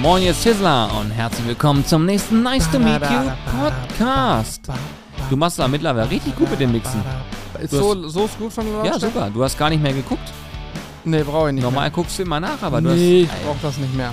Moin, 0.00 0.22
ihr 0.22 0.34
Sizzler 0.34 0.90
und 0.98 1.10
herzlich 1.10 1.46
willkommen 1.46 1.84
zum 1.84 2.06
nächsten 2.06 2.42
Nice 2.42 2.70
to 2.70 2.78
Meet 2.78 3.02
You 3.02 3.30
Podcast. 3.98 4.62
Du 5.28 5.36
machst 5.36 5.60
aber 5.60 5.68
mittlerweile 5.68 6.10
richtig 6.10 6.34
gut 6.36 6.50
mit 6.50 6.60
dem 6.60 6.72
Mixen. 6.72 7.02
Ist 7.60 7.72
Du 7.72 7.78
so, 7.78 8.08
so 8.08 8.24
ist 8.24 8.38
gut 8.38 8.52
von 8.52 8.64
der 8.82 8.92
Ja, 8.92 8.98
super. 8.98 9.30
Du 9.32 9.42
hast 9.44 9.58
gar 9.58 9.68
nicht 9.70 9.82
mehr 9.82 9.92
geguckt. 9.92 10.32
Nee, 11.04 11.22
brauche 11.22 11.48
ich 11.48 11.54
nicht 11.54 11.64
Normal 11.64 11.90
guckst 11.90 12.18
du 12.18 12.22
immer 12.22 12.40
nach, 12.40 12.62
aber 12.62 12.80
mehr. 12.80 12.92
du 12.92 12.98
Nee, 12.98 13.22
ich 13.22 13.30
hast. 13.30 13.44
brauche 13.44 13.58
das 13.62 13.76
nicht 13.78 13.94
mehr. 13.94 14.12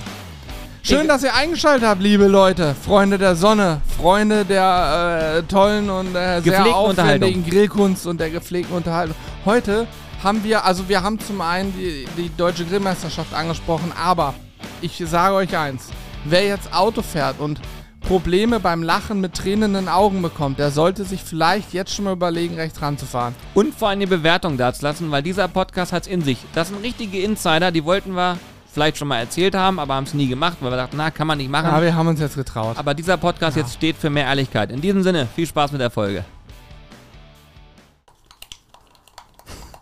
Schön, 0.82 1.02
Ich- 1.02 1.08
dass 1.08 1.22
ihr 1.22 1.34
eingeschaltet 1.34 1.88
habt, 1.88 2.02
liebe 2.02 2.26
Leute. 2.26 2.74
Freunde 2.74 3.18
der 3.18 3.34
Sonne, 3.36 3.80
Freunde 3.98 4.44
der 4.44 5.36
äh, 5.38 5.42
tollen 5.44 5.88
und 5.90 6.08
äh, 6.08 6.12
sehr 6.12 6.40
Gepflegten 6.42 6.72
aufwendigen 6.74 7.46
Grillkunst 7.46 8.06
und 8.06 8.20
der 8.20 8.30
gepflegten 8.30 8.76
Unterhaltung. 8.76 9.16
Heute 9.44 9.86
haben 10.22 10.42
wir, 10.44 10.64
also 10.64 10.88
wir 10.88 11.02
haben 11.02 11.18
zum 11.18 11.40
einen 11.40 11.72
die, 11.76 12.06
die 12.16 12.30
deutsche 12.36 12.64
Grillmeisterschaft 12.64 13.32
angesprochen, 13.34 13.92
aber 14.02 14.34
ich 14.80 15.02
sage 15.06 15.34
euch 15.34 15.56
eins, 15.56 15.88
wer 16.24 16.44
jetzt 16.44 16.72
Auto 16.72 17.02
fährt 17.02 17.40
und 17.40 17.60
Probleme 18.00 18.60
beim 18.60 18.82
Lachen 18.82 19.20
mit 19.20 19.34
tränenden 19.34 19.88
Augen 19.88 20.22
bekommt, 20.22 20.58
der 20.58 20.70
sollte 20.70 21.04
sich 21.04 21.22
vielleicht 21.22 21.72
jetzt 21.74 21.94
schon 21.94 22.04
mal 22.06 22.12
überlegen, 22.12 22.54
rechts 22.54 22.80
ranzufahren. 22.80 23.34
Und 23.54 23.74
vor 23.74 23.88
allem 23.88 24.00
die 24.00 24.06
Bewertung 24.06 24.56
da 24.56 24.72
zu 24.72 24.82
lassen, 24.82 25.10
weil 25.10 25.22
dieser 25.22 25.48
Podcast 25.48 25.92
hat 25.92 26.02
es 26.02 26.08
in 26.08 26.22
sich. 26.22 26.38
Das 26.54 26.68
sind 26.68 26.82
richtige 26.82 27.20
Insider, 27.20 27.70
die 27.70 27.84
wollten 27.84 28.12
wir 28.12 28.38
vielleicht 28.72 28.96
schon 28.98 29.08
mal 29.08 29.18
erzählt 29.18 29.54
haben, 29.54 29.78
aber 29.78 29.94
haben 29.94 30.04
es 30.04 30.14
nie 30.14 30.28
gemacht, 30.28 30.58
weil 30.60 30.70
wir 30.70 30.76
dachten, 30.76 30.96
na, 30.96 31.10
kann 31.10 31.26
man 31.26 31.38
nicht 31.38 31.50
machen. 31.50 31.66
Ja, 31.66 31.82
wir 31.82 31.94
haben 31.94 32.06
uns 32.08 32.20
jetzt 32.20 32.36
getraut. 32.36 32.78
aber 32.78 32.94
dieser 32.94 33.16
Podcast 33.16 33.56
jetzt 33.56 33.74
steht 33.74 33.96
für 33.96 34.08
mehr 34.08 34.26
Ehrlichkeit. 34.26 34.70
In 34.70 34.80
diesem 34.80 35.02
Sinne, 35.02 35.26
viel 35.34 35.46
Spaß 35.46 35.72
mit 35.72 35.80
der 35.80 35.90
Folge. 35.90 36.24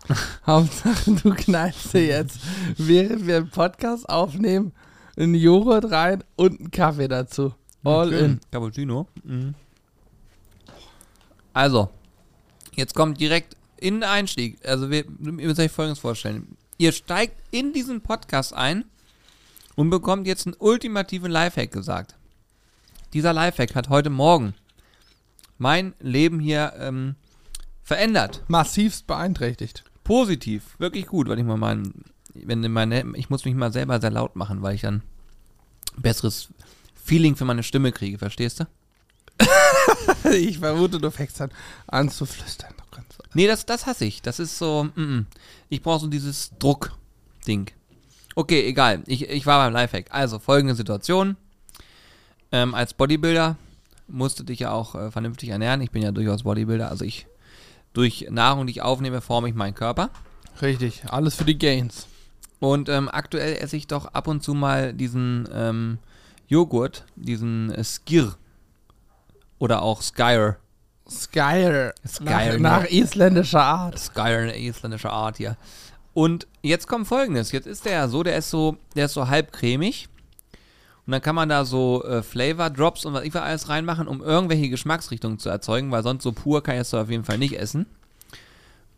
Hauptsache, 0.46 1.10
du 1.10 1.34
knallst 1.34 1.92
dir 1.92 2.06
jetzt, 2.06 2.40
während 2.76 3.26
wir 3.26 3.36
einen 3.36 3.50
Podcast 3.50 4.08
aufnehmen, 4.08 4.72
einen 5.16 5.34
Joghurt 5.34 5.90
rein 5.90 6.24
und 6.36 6.60
einen 6.60 6.70
Kaffee 6.70 7.08
dazu. 7.08 7.54
All 7.84 8.12
in. 8.12 8.40
Cappuccino. 8.50 9.06
Mhm. 9.24 9.54
Also, 11.52 11.88
jetzt 12.74 12.94
kommt 12.94 13.20
direkt 13.20 13.56
in 13.78 13.94
den 13.94 14.04
Einstieg. 14.04 14.58
Also, 14.66 14.90
wir, 14.90 15.04
ihr 15.06 15.32
müsst 15.32 15.60
euch 15.60 15.70
folgendes 15.70 16.00
vorstellen. 16.00 16.56
Ihr 16.78 16.92
steigt 16.92 17.40
in 17.50 17.72
diesen 17.72 18.02
Podcast 18.02 18.52
ein 18.52 18.84
und 19.76 19.90
bekommt 19.90 20.26
jetzt 20.26 20.46
einen 20.46 20.56
ultimativen 20.58 21.30
Lifehack 21.30 21.70
gesagt. 21.70 22.16
Dieser 23.12 23.32
Lifehack 23.32 23.74
hat 23.74 23.88
heute 23.88 24.10
Morgen 24.10 24.54
mein 25.58 25.94
Leben 26.00 26.40
hier 26.40 26.74
ähm, 26.78 27.14
verändert. 27.82 28.42
Massivst 28.48 29.06
beeinträchtigt. 29.06 29.84
Positiv, 30.04 30.78
wirklich 30.78 31.06
gut, 31.06 31.28
weil 31.28 31.38
ich 31.38 31.44
mal 31.44 31.56
meinen, 31.56 32.04
wenn 32.34 32.60
meine, 32.70 33.04
ich 33.14 33.30
muss 33.30 33.44
mich 33.44 33.54
mal 33.54 33.72
selber 33.72 34.00
sehr 34.00 34.10
laut 34.10 34.36
machen, 34.36 34.62
weil 34.62 34.74
ich 34.74 34.82
dann 34.82 35.02
besseres 35.96 36.48
Feeling 36.94 37.36
für 37.36 37.44
meine 37.44 37.62
Stimme 37.62 37.92
kriege, 37.92 38.18
verstehst 38.18 38.60
du? 38.60 38.64
Ich 40.32 40.58
vermute, 40.58 40.98
du 40.98 41.10
fängst 41.10 41.40
an, 41.40 41.50
an 41.86 42.10
zu 42.10 42.26
flüstern. 42.26 42.74
Du 42.76 42.82
kannst- 42.90 43.18
Nee, 43.34 43.46
das, 43.46 43.64
das 43.66 43.86
hasse 43.86 44.04
ich. 44.04 44.22
Das 44.22 44.38
ist 44.40 44.58
so, 44.58 44.84
mm, 44.94 45.00
mm. 45.00 45.26
ich 45.68 45.82
brauche 45.82 46.00
so 46.00 46.06
dieses 46.08 46.50
Druck-Ding. 46.58 47.70
Okay, 48.34 48.66
egal. 48.66 49.02
Ich, 49.06 49.28
ich 49.28 49.46
war 49.46 49.64
beim 49.64 49.72
Lifehack. 49.72 50.06
Also, 50.10 50.38
folgende 50.38 50.74
Situation. 50.74 51.36
Ähm, 52.52 52.74
als 52.74 52.94
Bodybuilder 52.94 53.56
musste 54.08 54.42
dich 54.44 54.60
ja 54.60 54.72
auch 54.72 54.94
äh, 54.94 55.10
vernünftig 55.10 55.50
ernähren. 55.50 55.80
Ich 55.80 55.90
bin 55.90 56.02
ja 56.02 56.12
durchaus 56.12 56.42
Bodybuilder. 56.42 56.90
Also, 56.90 57.04
ich, 57.04 57.26
durch 57.92 58.26
Nahrung, 58.30 58.66
die 58.66 58.72
ich 58.72 58.82
aufnehme, 58.82 59.20
forme 59.20 59.48
ich 59.48 59.54
meinen 59.54 59.74
Körper. 59.74 60.10
Richtig, 60.60 61.02
alles 61.08 61.34
für 61.36 61.44
die 61.44 61.58
Gains. 61.58 62.06
Und 62.58 62.88
ähm, 62.88 63.08
aktuell 63.12 63.56
esse 63.56 63.76
ich 63.76 63.86
doch 63.86 64.06
ab 64.06 64.28
und 64.28 64.42
zu 64.42 64.54
mal 64.54 64.92
diesen 64.92 65.48
ähm, 65.52 65.98
Joghurt, 66.48 67.04
diesen 67.16 67.70
äh, 67.70 67.84
Skir. 67.84 68.34
Oder 69.58 69.82
auch 69.82 70.02
Skyr. 70.02 70.56
Skyr. 71.08 71.92
Skyr, 72.06 72.58
Nach, 72.58 72.80
nach 72.80 72.84
isländischer 72.90 73.62
Art. 73.62 73.98
Skyr, 73.98 74.42
eine 74.42 74.58
isländische 74.58 75.10
Art 75.10 75.36
hier. 75.36 75.56
Und 76.14 76.46
jetzt 76.62 76.88
kommt 76.88 77.06
folgendes. 77.06 77.52
Jetzt 77.52 77.66
ist 77.66 77.84
der 77.84 77.92
ja 77.92 78.08
so, 78.08 78.22
der 78.22 78.36
ist 78.36 78.50
so, 78.50 78.76
der 78.94 79.06
ist 79.06 79.12
so 79.12 79.28
halb 79.28 79.52
cremig. 79.52 80.08
Und 81.06 81.12
dann 81.12 81.22
kann 81.22 81.36
man 81.36 81.48
da 81.48 81.64
so 81.64 82.02
äh, 82.04 82.22
Flavor 82.22 82.70
Drops 82.70 83.04
und 83.04 83.14
was 83.14 83.22
ich 83.22 83.32
will 83.32 83.40
alles 83.40 83.68
reinmachen, 83.68 84.08
um 84.08 84.22
irgendwelche 84.22 84.68
Geschmacksrichtungen 84.68 85.38
zu 85.38 85.48
erzeugen, 85.48 85.92
weil 85.92 86.02
sonst 86.02 86.24
so 86.24 86.32
pur 86.32 86.62
kann 86.62 86.74
ich 86.74 86.80
es 86.80 86.94
auf 86.94 87.10
jeden 87.10 87.24
Fall 87.24 87.38
nicht 87.38 87.58
essen. 87.58 87.86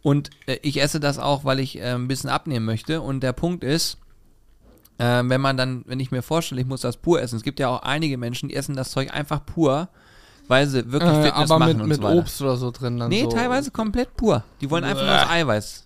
Und 0.03 0.31
äh, 0.47 0.59
ich 0.63 0.81
esse 0.81 1.01
das 1.01 1.19
auch, 1.19 1.45
weil 1.45 1.61
ich 1.61 1.79
äh, 1.79 1.95
ein 1.95 2.09
bisschen 2.09 2.31
abnehmen 2.31 2.65
möchte. 2.65 3.01
Und 3.01 3.21
der 3.21 3.33
Punkt 3.33 3.65
ist, 3.65 3.99
äh, 4.99 5.23
wenn 5.25 5.41
man 5.41 5.57
dann, 5.57 5.85
wenn 5.87 6.01
ich 6.01 6.11
mir 6.11 6.23
vorstelle, 6.23 6.61
ich 6.61 6.67
muss 6.67 6.81
das 6.83 6.97
pur 6.97 7.21
essen. 7.21 7.37
Es 7.37 7.43
gibt 7.43 7.61
ja 7.61 7.69
auch 7.69 7.83
einige 7.83 8.17
Menschen, 8.19 8.49
die 8.49 8.57
essen 8.57 8.77
das 8.77 8.91
Zeug 8.91 9.13
einfach 9.13 9.45
pur, 9.45 9.89
weil 10.47 10.67
sie 10.67 10.91
wirklich 10.93 11.13
Äh, 11.13 11.23
Fitness 11.25 11.51
aber 11.51 11.59
machen 11.59 11.73
mit, 11.73 11.83
und 11.83 11.89
mit 11.89 11.97
so 11.99 12.03
weiter. 12.05 12.19
Obst 12.19 12.43
oder 12.43 12.57
so 12.57 12.71
drin 12.71 12.99
dann 12.99 13.09
Nee, 13.09 13.25
so. 13.25 13.29
teilweise 13.31 13.71
komplett 13.71 14.17
pur. 14.17 14.45
Die 14.61 14.71
wollen 14.71 14.85
einfach 14.85 15.05
nur 15.05 15.13
das 15.15 15.29
Eiweiß. 15.29 15.85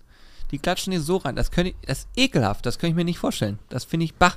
Die 0.51 0.59
klatschen 0.59 0.91
die 0.91 0.99
so 0.99 1.17
rein. 1.17 1.35
Das, 1.35 1.49
ich, 1.57 1.75
das 1.85 1.99
ist 1.99 2.07
ekelhaft. 2.15 2.65
Das 2.65 2.77
kann 2.77 2.89
ich 2.89 2.95
mir 2.95 3.03
nicht 3.03 3.17
vorstellen. 3.17 3.57
Das 3.69 3.83
finde 3.83 4.05
ich 4.05 4.13
bah. 4.13 4.35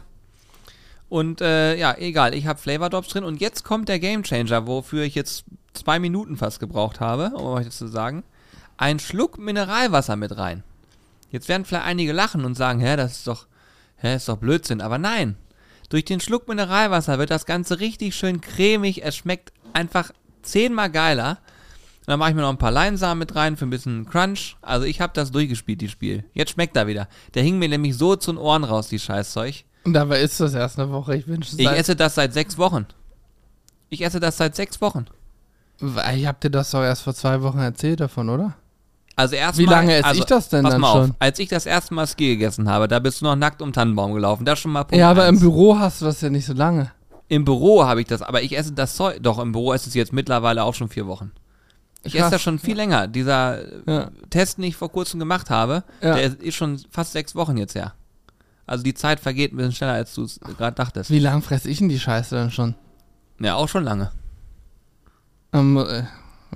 Und 1.09 1.41
äh, 1.41 1.76
ja, 1.76 1.94
egal. 1.97 2.34
Ich 2.34 2.47
habe 2.47 2.59
Flavor 2.59 2.91
Drops 2.91 3.09
drin. 3.09 3.22
Und 3.22 3.41
jetzt 3.41 3.62
kommt 3.65 3.88
der 3.88 3.98
Game 3.98 4.22
Changer, 4.25 4.66
wofür 4.66 5.04
ich 5.04 5.15
jetzt 5.15 5.44
zwei 5.75 5.98
Minuten 5.98 6.36
fast 6.36 6.59
gebraucht 6.59 7.00
habe, 7.00 7.32
um 7.36 7.47
euch 7.48 7.66
das 7.66 7.76
zu 7.76 7.86
sagen. 7.86 8.25
Ein 8.76 8.98
Schluck 8.98 9.38
Mineralwasser 9.38 10.16
mit 10.16 10.37
rein. 10.37 10.62
Jetzt 11.31 11.48
werden 11.48 11.64
vielleicht 11.64 11.87
einige 11.87 12.12
lachen 12.12 12.44
und 12.44 12.54
sagen, 12.54 12.81
hä, 12.81 12.97
das 12.97 13.12
ist 13.12 13.26
doch, 13.26 13.47
hä, 13.97 14.16
ist 14.16 14.28
doch 14.28 14.37
Blödsinn. 14.37 14.81
Aber 14.81 14.98
nein. 14.98 15.37
Durch 15.88 16.04
den 16.04 16.20
Schluck 16.20 16.48
Mineralwasser 16.48 17.19
wird 17.19 17.31
das 17.31 17.47
Ganze 17.47 17.81
richtig 17.81 18.15
schön 18.15 18.41
cremig. 18.41 19.04
Es 19.04 19.16
schmeckt 19.16 19.53
einfach 19.72 20.10
zehnmal 20.42 20.91
geiler. 20.91 21.38
Und 22.00 22.09
dann 22.09 22.19
mache 22.19 22.31
ich 22.31 22.36
mir 22.36 22.42
noch 22.42 22.50
ein 22.50 22.59
paar 22.59 22.70
Leinsamen 22.70 23.19
mit 23.19 23.34
rein 23.34 23.56
für 23.56 23.66
ein 23.66 23.70
bisschen 23.70 24.06
Crunch. 24.06 24.56
Also 24.62 24.84
ich 24.84 25.00
habe 25.00 25.12
das 25.15 25.32
durchgespielt, 25.32 25.81
die 25.81 25.88
Spiel. 25.88 26.25
Jetzt 26.34 26.53
schmeckt 26.53 26.76
er 26.76 26.86
wieder. 26.86 27.09
Der 27.34 27.42
hing 27.42 27.59
mir 27.59 27.69
nämlich 27.69 27.97
so 27.97 28.15
zu 28.16 28.32
den 28.32 28.38
Ohren 28.38 28.65
raus, 28.65 28.88
die 28.88 28.98
Scheißzeug. 28.98 29.65
Und 29.84 29.92
dabei 29.92 30.20
ist 30.20 30.41
das 30.41 30.54
erst 30.54 30.78
eine 30.78 30.91
Woche. 30.91 31.16
Ich 31.16 31.26
wünsche 31.26 31.53
es 31.53 31.59
Ich 31.59 31.69
esse 31.69 31.97
das 31.97 32.15
seit 32.16 32.32
sechs 32.32 32.59
Wochen. 32.59 32.86
Ich 33.88 34.03
esse 34.03 34.20
das 34.20 34.36
seit 34.36 34.56
sechs 34.56 34.81
Wochen. 34.81 35.06
Ich 35.81 36.26
hab 36.26 36.41
dir 36.41 36.50
das 36.50 36.70
doch 36.70 36.82
erst 36.82 37.03
vor 37.03 37.15
zwei 37.15 37.42
Wochen 37.42 37.59
erzählt 37.59 38.00
davon, 38.00 38.28
oder? 38.31 38.56
Also 39.16 39.34
erstmal. 39.34 39.66
Wie 39.66 39.71
lange 39.71 39.94
esse 39.94 40.04
also, 40.04 40.21
ich 40.21 40.27
das 40.27 40.49
denn 40.50 40.62
pass 40.62 40.72
dann 40.72 40.81
mal 40.81 40.93
schon? 40.93 41.10
Auf, 41.10 41.16
als 41.19 41.38
ich 41.38 41.49
das 41.49 41.65
erste 41.66 41.94
Mal 41.94 42.06
Ski 42.06 42.28
gegessen 42.28 42.69
habe, 42.69 42.87
da 42.87 42.99
bist 42.99 43.21
du 43.21 43.25
noch 43.25 43.34
nackt 43.37 43.62
um 43.62 43.72
Tannenbaum 43.72 44.12
gelaufen. 44.12 44.44
Das 44.44 44.59
schon 44.59 44.72
mal 44.72 44.84
Punkt 44.84 44.97
ja, 45.00 45.10
aber 45.10 45.25
eins. 45.25 45.38
im 45.38 45.41
Büro 45.41 45.78
hast 45.78 46.03
du 46.03 46.04
das 46.04 46.21
ja 46.21 46.28
nicht 46.28 46.44
so 46.47 46.53
lange. 46.53 46.93
Im 47.28 47.44
Büro 47.44 47.84
habe 47.84 48.03
ich 48.03 48.06
das, 48.06 48.22
aber 48.22 48.43
ich 48.43 48.56
esse 48.56 48.72
das 48.72 48.94
Zeug. 48.94 49.19
Doch, 49.22 49.38
im 49.38 49.53
Büro 49.53 49.72
ist 49.72 49.87
es 49.87 49.94
jetzt 49.94 50.12
mittlerweile 50.12 50.62
auch 50.62 50.75
schon 50.75 50.88
vier 50.88 51.06
Wochen. 51.06 51.32
Ich 52.04 52.15
esse 52.15 52.31
das 52.31 52.43
schon 52.43 52.59
viel 52.60 52.77
länger. 52.77 53.09
Dieser 53.09 53.59
äh, 53.62 53.81
Ja. 53.87 54.10
Test, 54.31 54.59
den 54.59 54.65
ich 54.65 54.77
vor 54.77 54.93
kurzem 54.93 55.19
gemacht 55.19 55.50
habe, 55.50 55.83
Ja. 56.03 56.15
der 56.15 56.41
ist 56.41 56.54
schon 56.54 56.78
fast 56.91 57.12
sechs 57.12 57.34
Wochen 57.34 57.56
jetzt 57.56 57.75
her. 57.75 57.94
Also 58.66 58.84
die 58.84 58.94
Zeit 58.94 59.19
vergeht 59.19 59.53
ein 59.53 59.56
bisschen 59.56 59.72
schneller, 59.72 59.94
als 59.94 60.15
du 60.15 60.25
es 60.25 60.38
gerade 60.41 60.77
dachtest. 60.77 61.10
Wie 61.10 61.19
lang 61.19 61.43
fress 61.43 61.65
ich 61.66 61.78
denn 61.78 61.88
die 61.88 61.98
Scheiße 61.98 62.34
dann 62.34 62.50
schon? 62.50 62.75
Ja, 63.41 63.54
auch 63.56 63.69
schon 63.69 63.83
lange. 63.84 64.12
Ähm, 65.53 65.77
äh, 65.78 66.03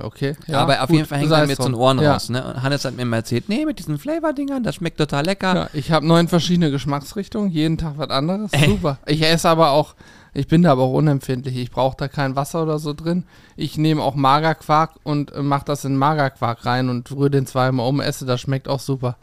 okay. 0.04 0.36
Ja, 0.46 0.60
aber 0.60 0.82
auf 0.82 0.88
gut, 0.88 0.96
jeden 0.96 1.08
Fall 1.08 1.18
hängt 1.18 1.30
er 1.30 1.42
es 1.42 1.48
mir 1.48 1.56
zu 1.56 1.64
den 1.64 1.74
Ohren 1.74 1.98
ja. 2.00 2.12
raus. 2.12 2.28
Ne? 2.28 2.44
Und 2.44 2.62
Hannes 2.62 2.84
hat 2.84 2.96
mir 2.96 3.04
mal 3.04 3.18
erzählt, 3.18 3.48
nee, 3.48 3.64
mit 3.64 3.78
diesen 3.78 3.98
Flavor-Dingern, 3.98 4.62
das 4.62 4.76
schmeckt 4.76 4.98
total 4.98 5.24
lecker. 5.24 5.54
Ja, 5.54 5.70
ich 5.72 5.92
habe 5.92 6.06
neun 6.06 6.28
verschiedene 6.28 6.70
Geschmacksrichtungen, 6.70 7.50
jeden 7.50 7.78
Tag 7.78 7.94
was 7.96 8.10
anderes. 8.10 8.52
Äh. 8.52 8.68
Super. 8.68 8.98
Ich 9.06 9.22
esse 9.22 9.48
aber 9.48 9.70
auch, 9.70 9.94
ich 10.32 10.48
bin 10.48 10.62
da 10.62 10.72
aber 10.72 10.82
auch 10.82 10.92
unempfindlich. 10.92 11.56
Ich 11.56 11.70
brauche 11.70 11.96
da 11.96 12.08
kein 12.08 12.36
Wasser 12.36 12.62
oder 12.62 12.78
so 12.78 12.92
drin. 12.92 13.24
Ich 13.56 13.78
nehme 13.78 14.02
auch 14.02 14.14
Magerquark 14.14 14.92
und 15.02 15.32
äh, 15.32 15.42
mache 15.42 15.64
das 15.64 15.84
in 15.84 15.96
Magerquark 15.96 16.64
rein 16.66 16.88
und 16.88 17.10
rühre 17.10 17.30
den 17.30 17.46
zweimal 17.46 17.86
um, 17.88 18.00
esse, 18.00 18.26
das 18.26 18.40
schmeckt 18.40 18.68
auch 18.68 18.80
super. 18.80 19.16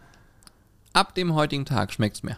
Ab 0.93 1.15
dem 1.15 1.35
heutigen 1.35 1.65
Tag 1.65 1.93
schmeckt's 1.93 2.23
mir. 2.23 2.37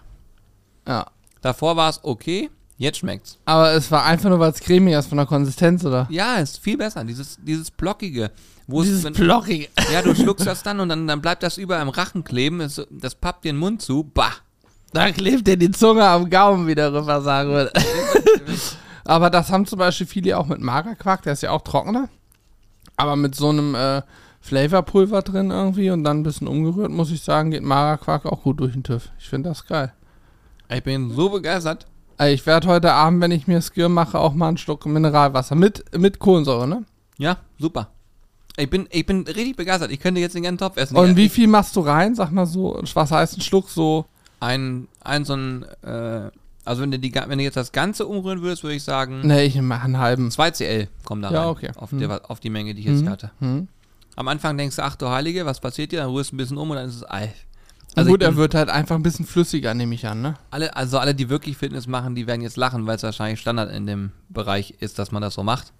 Ja. 0.88 1.08
Davor 1.42 1.78
war 1.78 1.90
es 1.90 2.02
okay, 2.04 2.50
jetzt 2.80 2.98
schmeckt's. 2.98 3.38
Aber 3.46 3.72
es 3.74 3.92
war 3.92 4.04
einfach 4.06 4.30
nur, 4.30 4.40
weil 4.40 4.52
es 4.52 4.60
cremig 4.60 4.96
ist 4.96 5.08
von 5.08 5.18
der 5.20 5.28
Konsistenz, 5.28 5.86
oder? 5.86 6.08
Ja, 6.10 6.38
ist 6.38 6.60
viel 6.60 6.78
besser. 6.78 7.04
Dieses, 7.04 7.38
dieses 7.42 7.70
Blockige. 7.70 8.32
Dieses 8.68 9.04
wenn- 9.04 9.14
Blockige. 9.14 9.68
Ja, 9.94 10.02
du 10.02 10.16
schluckst 10.16 10.48
das 10.48 10.64
dann 10.64 10.80
und 10.80 10.90
dann, 10.90 11.06
dann 11.08 11.22
bleibt 11.22 11.44
das 11.44 11.58
überall 11.58 11.84
im 11.84 11.90
Rachen 11.90 12.24
kleben. 12.24 12.62
Es, 12.62 12.82
das 12.90 13.14
pappt 13.14 13.46
dir 13.46 13.52
den 13.54 13.60
Mund 13.60 13.82
zu. 13.84 14.04
Bah. 14.04 14.32
Da 14.94 15.12
klebt 15.12 15.46
dir 15.46 15.58
die 15.58 15.70
Zunge 15.70 16.04
am 16.08 16.30
Gaumen 16.30 16.66
wieder 16.66 16.92
rüber, 16.92 17.22
sagen 17.22 17.52
wir. 17.52 17.72
Aber 19.06 19.30
das 19.30 19.52
haben 19.52 19.66
zum 19.66 19.80
Beispiel 19.80 20.08
viele 20.08 20.38
auch 20.38 20.46
mit 20.48 20.60
Magerquark, 20.62 21.22
der 21.24 21.34
ist 21.34 21.44
ja 21.44 21.52
auch 21.52 21.62
trockener. 21.62 22.10
Aber 22.96 23.16
mit 23.16 23.36
so 23.36 23.50
einem 23.50 23.76
äh, 23.76 24.02
Flavorpulver 24.42 25.22
drin 25.22 25.52
irgendwie 25.52 25.90
und 25.90 26.04
dann 26.04 26.20
ein 26.20 26.24
bisschen 26.24 26.48
umgerührt, 26.48 26.92
muss 26.92 27.12
ich 27.12 27.22
sagen, 27.22 27.52
geht 27.52 27.64
Magerquark 27.64 28.26
auch 28.26 28.44
gut 28.44 28.60
durch 28.60 28.74
den 28.74 28.84
TÜV. 28.84 29.10
Ich 29.20 29.30
finde 29.30 29.50
das 29.50 29.66
geil. 29.66 29.94
Ich 30.70 30.84
bin 30.84 31.12
so 31.12 31.30
begeistert. 31.30 31.88
Ich 32.22 32.46
werde 32.46 32.68
heute 32.68 32.92
Abend, 32.92 33.22
wenn 33.22 33.32
ich 33.32 33.48
mir 33.48 33.62
Skir 33.62 33.88
mache, 33.88 34.20
auch 34.20 34.34
mal 34.34 34.50
einen 34.50 34.58
Schluck 34.58 34.86
Mineralwasser 34.86 35.56
mit, 35.56 35.86
mit 35.98 36.20
Kohlensäure, 36.20 36.68
ne? 36.68 36.84
Ja, 37.18 37.38
super. 37.58 37.90
Ich 38.58 38.70
bin, 38.70 38.88
ich 38.92 39.06
bin 39.06 39.22
richtig 39.24 39.56
begeistert. 39.56 39.90
Ich 39.92 40.02
könnte 40.02 40.20
jetzt 40.20 40.36
den 40.36 40.44
ganzen 40.44 40.58
Topf 40.58 40.76
essen. 40.76 40.98
Und 40.98 41.10
Ja, 41.12 41.16
wie 41.16 41.30
viel 41.30 41.48
machst 41.48 41.76
du 41.78 41.80
rein? 41.80 42.16
Sag 42.16 42.32
mal 42.32 42.46
so, 42.46 42.78
was 42.94 43.12
heißt 43.12 43.38
ein 43.38 43.42
Schluck 43.42 43.70
so? 43.70 44.06
Ein, 44.42 44.88
ein 45.02 45.24
so 45.24 45.34
ein, 45.36 45.64
äh, 45.82 46.30
Also 46.66 46.82
wenn 46.82 46.92
du, 46.92 47.00
die, 47.00 47.14
wenn 47.16 47.38
du 47.38 47.44
jetzt 47.44 47.56
das 47.58 47.72
Ganze 47.72 48.06
umrühren 48.06 48.42
würdest, 48.42 48.64
würde 48.64 48.76
ich 48.76 48.84
sagen, 48.84 49.22
Nee, 49.26 49.44
ich 49.46 49.62
mache 49.62 49.86
einen 49.86 49.98
halben. 49.98 50.30
2 50.30 50.52
CL 50.52 50.88
kommen 51.06 51.22
da 51.22 51.32
Ja, 51.32 51.42
rein. 51.44 51.50
okay. 51.50 51.72
Auf, 51.78 51.92
Hm. 51.92 52.00
der, 52.00 52.30
auf 52.30 52.42
die 52.42 52.50
Menge, 52.50 52.74
die 52.76 52.82
ich 52.82 52.88
jetzt 52.88 53.02
Hm. 53.04 53.10
hatte. 53.10 53.32
Hm. 53.40 53.70
Am 54.18 54.28
Anfang 54.28 54.58
denkst 54.58 54.76
du, 54.76 54.84
ach 54.84 54.98
du 54.98 55.08
Heilige, 55.10 55.46
was 55.46 55.62
passiert 55.62 55.94
dir? 55.94 56.02
Dann 56.02 56.10
rührst 56.12 56.32
du 56.32 56.36
ein 56.36 56.38
bisschen 56.38 56.58
um 56.58 56.70
und 56.70 56.76
dann 56.76 56.90
ist 56.90 56.96
es 56.98 57.10
Ei. 57.10 57.34
Also 57.96 58.12
gut, 58.12 58.22
er 58.22 58.36
wird 58.36 58.54
halt 58.54 58.70
einfach 58.70 58.96
ein 58.96 59.04
bisschen 59.04 59.26
flüssiger, 59.26 59.74
nehme 59.74 59.96
ich 59.96 60.08
an, 60.08 60.22
ne? 60.22 60.36
Alle, 60.52 60.76
also 60.76 61.00
alle, 61.00 61.16
die 61.16 61.30
wirklich 61.30 61.58
Fitness 61.58 61.88
machen, 61.88 62.16
die 62.16 62.28
werden 62.28 62.42
jetzt 62.42 62.56
lachen, 62.58 62.86
weil 62.86 62.96
es 62.96 63.04
wahrscheinlich 63.04 63.40
Standard 63.40 63.72
in 63.72 63.88
dem 63.88 64.12
Bereich 64.30 64.76
ist, 64.80 65.00
dass 65.00 65.12
man 65.12 65.22
das 65.22 65.34
so 65.34 65.44
macht. 65.44 65.74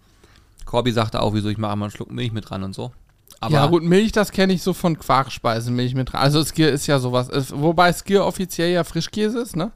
Corby 0.66 0.92
sagte 0.92 1.22
auch, 1.22 1.34
wieso 1.34 1.50
ich 1.50 1.58
mache 1.58 1.76
mal 1.76 1.86
einen 1.86 1.92
Schluck 1.92 2.12
Milch 2.12 2.32
mit 2.32 2.50
dran 2.50 2.64
und 2.64 2.74
so. 2.74 2.92
Aber 3.40 3.54
ja 3.54 3.66
gut, 3.68 3.84
Milch, 3.84 4.12
das 4.12 4.32
kenne 4.32 4.54
ich 4.54 4.62
so 4.64 4.74
von 4.74 4.98
Quarkspeisenmilch 4.98 5.96
mit 5.96 6.12
dran. 6.12 6.22
Also 6.22 6.44
Skier 6.44 6.72
ist 6.72 6.88
ja 6.88 7.00
sowas. 7.00 7.30
Es, 7.30 7.52
wobei 7.52 7.94
Skier 7.94 8.26
offiziell 8.26 8.72
ja 8.72 8.84
Frischkäse 8.84 9.40
ist, 9.40 9.56
ne? 9.56 9.72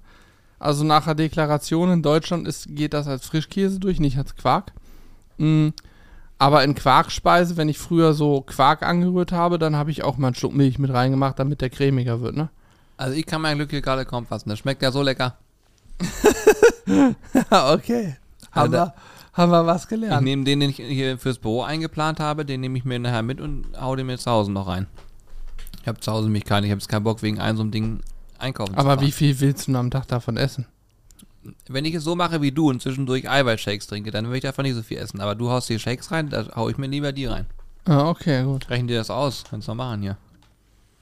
Also 0.59 0.83
nach 0.83 1.05
der 1.05 1.15
Deklaration 1.15 1.91
in 1.91 2.01
Deutschland 2.01 2.47
ist, 2.47 2.67
geht 2.69 2.93
das 2.93 3.07
als 3.07 3.25
Frischkäse 3.25 3.79
durch, 3.79 3.99
nicht 3.99 4.17
als 4.17 4.35
Quark. 4.35 4.71
Mm, 5.37 5.69
aber 6.43 6.63
in 6.63 6.75
Quarkspeise, 6.75 7.57
wenn 7.57 7.69
ich 7.69 7.77
früher 7.77 8.13
so 8.13 8.41
Quark 8.41 8.83
angerührt 8.83 9.31
habe, 9.31 9.57
dann 9.59 9.75
habe 9.75 9.91
ich 9.91 10.03
auch 10.03 10.17
mal 10.17 10.27
einen 10.27 10.35
Schluck 10.35 10.53
Milch 10.53 10.77
mit 10.79 10.91
reingemacht, 10.93 11.39
damit 11.39 11.61
der 11.61 11.69
cremiger 11.69 12.21
wird, 12.21 12.35
ne? 12.35 12.49
also 12.97 13.15
ich 13.15 13.25
kann 13.25 13.41
mein 13.41 13.57
Glück 13.57 13.69
hier 13.71 13.81
gerade 13.81 14.05
kaum 14.05 14.25
fassen. 14.27 14.49
Das 14.49 14.59
schmeckt 14.59 14.81
ja 14.81 14.91
so 14.91 15.01
lecker. 15.01 15.35
okay. 17.49 18.15
Haben, 18.51 18.71
da- 18.71 18.85
wir, 18.87 18.93
haben 19.33 19.51
wir 19.51 19.65
was 19.65 19.83
Ich 19.83 19.89
gelernt. 19.89 20.23
nehme 20.23 20.43
den, 20.43 20.59
den 20.59 20.69
ich 20.69 20.77
hier 20.77 21.17
fürs 21.17 21.39
Büro 21.39 21.63
eingeplant 21.63 22.19
habe, 22.19 22.45
den 22.45 22.61
nehme 22.61 22.77
ich 22.77 22.85
mir 22.85 22.99
nachher 22.99 23.23
mit 23.23 23.41
und 23.41 23.65
hau 23.79 23.95
den 23.95 24.05
mir 24.07 24.17
zu 24.17 24.29
Hause 24.31 24.51
noch 24.51 24.67
rein. 24.67 24.87
Ich 25.81 25.87
habe 25.87 25.99
zu 25.99 26.11
Hause 26.11 26.25
nämlich 26.25 26.45
keinen. 26.45 26.63
Ich 26.65 26.71
habe 26.71 26.79
jetzt 26.79 26.87
keinen 26.87 27.03
Bock, 27.03 27.21
wegen 27.23 27.39
einem 27.39 27.57
so 27.57 27.63
einem 27.63 27.71
Ding 27.71 27.99
einkaufen 28.39 28.75
Aber 28.75 28.95
zu 28.97 29.01
wie 29.01 29.11
fahren. 29.11 29.17
viel 29.17 29.39
willst 29.41 29.67
du 29.67 29.75
am 29.75 29.91
Tag 29.91 30.07
davon 30.07 30.37
essen? 30.37 30.65
Wenn 31.67 31.85
ich 31.85 31.93
es 31.95 32.03
so 32.03 32.15
mache 32.15 32.41
wie 32.41 32.51
du 32.51 32.69
und 32.69 32.81
zwischendurch 32.81 33.29
Eiweißshakes 33.29 33.87
trinke, 33.87 34.11
dann 34.11 34.29
will 34.29 34.35
ich 34.37 34.41
davon 34.43 34.63
nicht 34.63 34.75
so 34.75 34.81
viel 34.83 34.97
essen. 34.97 35.19
Aber 35.21 35.35
du 35.35 35.49
haust 35.49 35.69
die 35.69 35.79
Shakes 35.79 36.11
rein, 36.11 36.29
da 36.29 36.45
hau 36.55 36.69
ich 36.69 36.77
mir 36.77 36.87
lieber 36.87 37.11
die 37.11 37.25
rein. 37.25 37.45
Ah, 37.85 38.09
okay, 38.09 38.43
gut. 38.43 38.69
Rechnen 38.69 38.87
dir 38.87 38.97
das 38.97 39.09
aus. 39.09 39.43
Kannst 39.49 39.67
du 39.67 39.71
noch 39.71 39.77
machen 39.77 40.01
hier. 40.01 40.17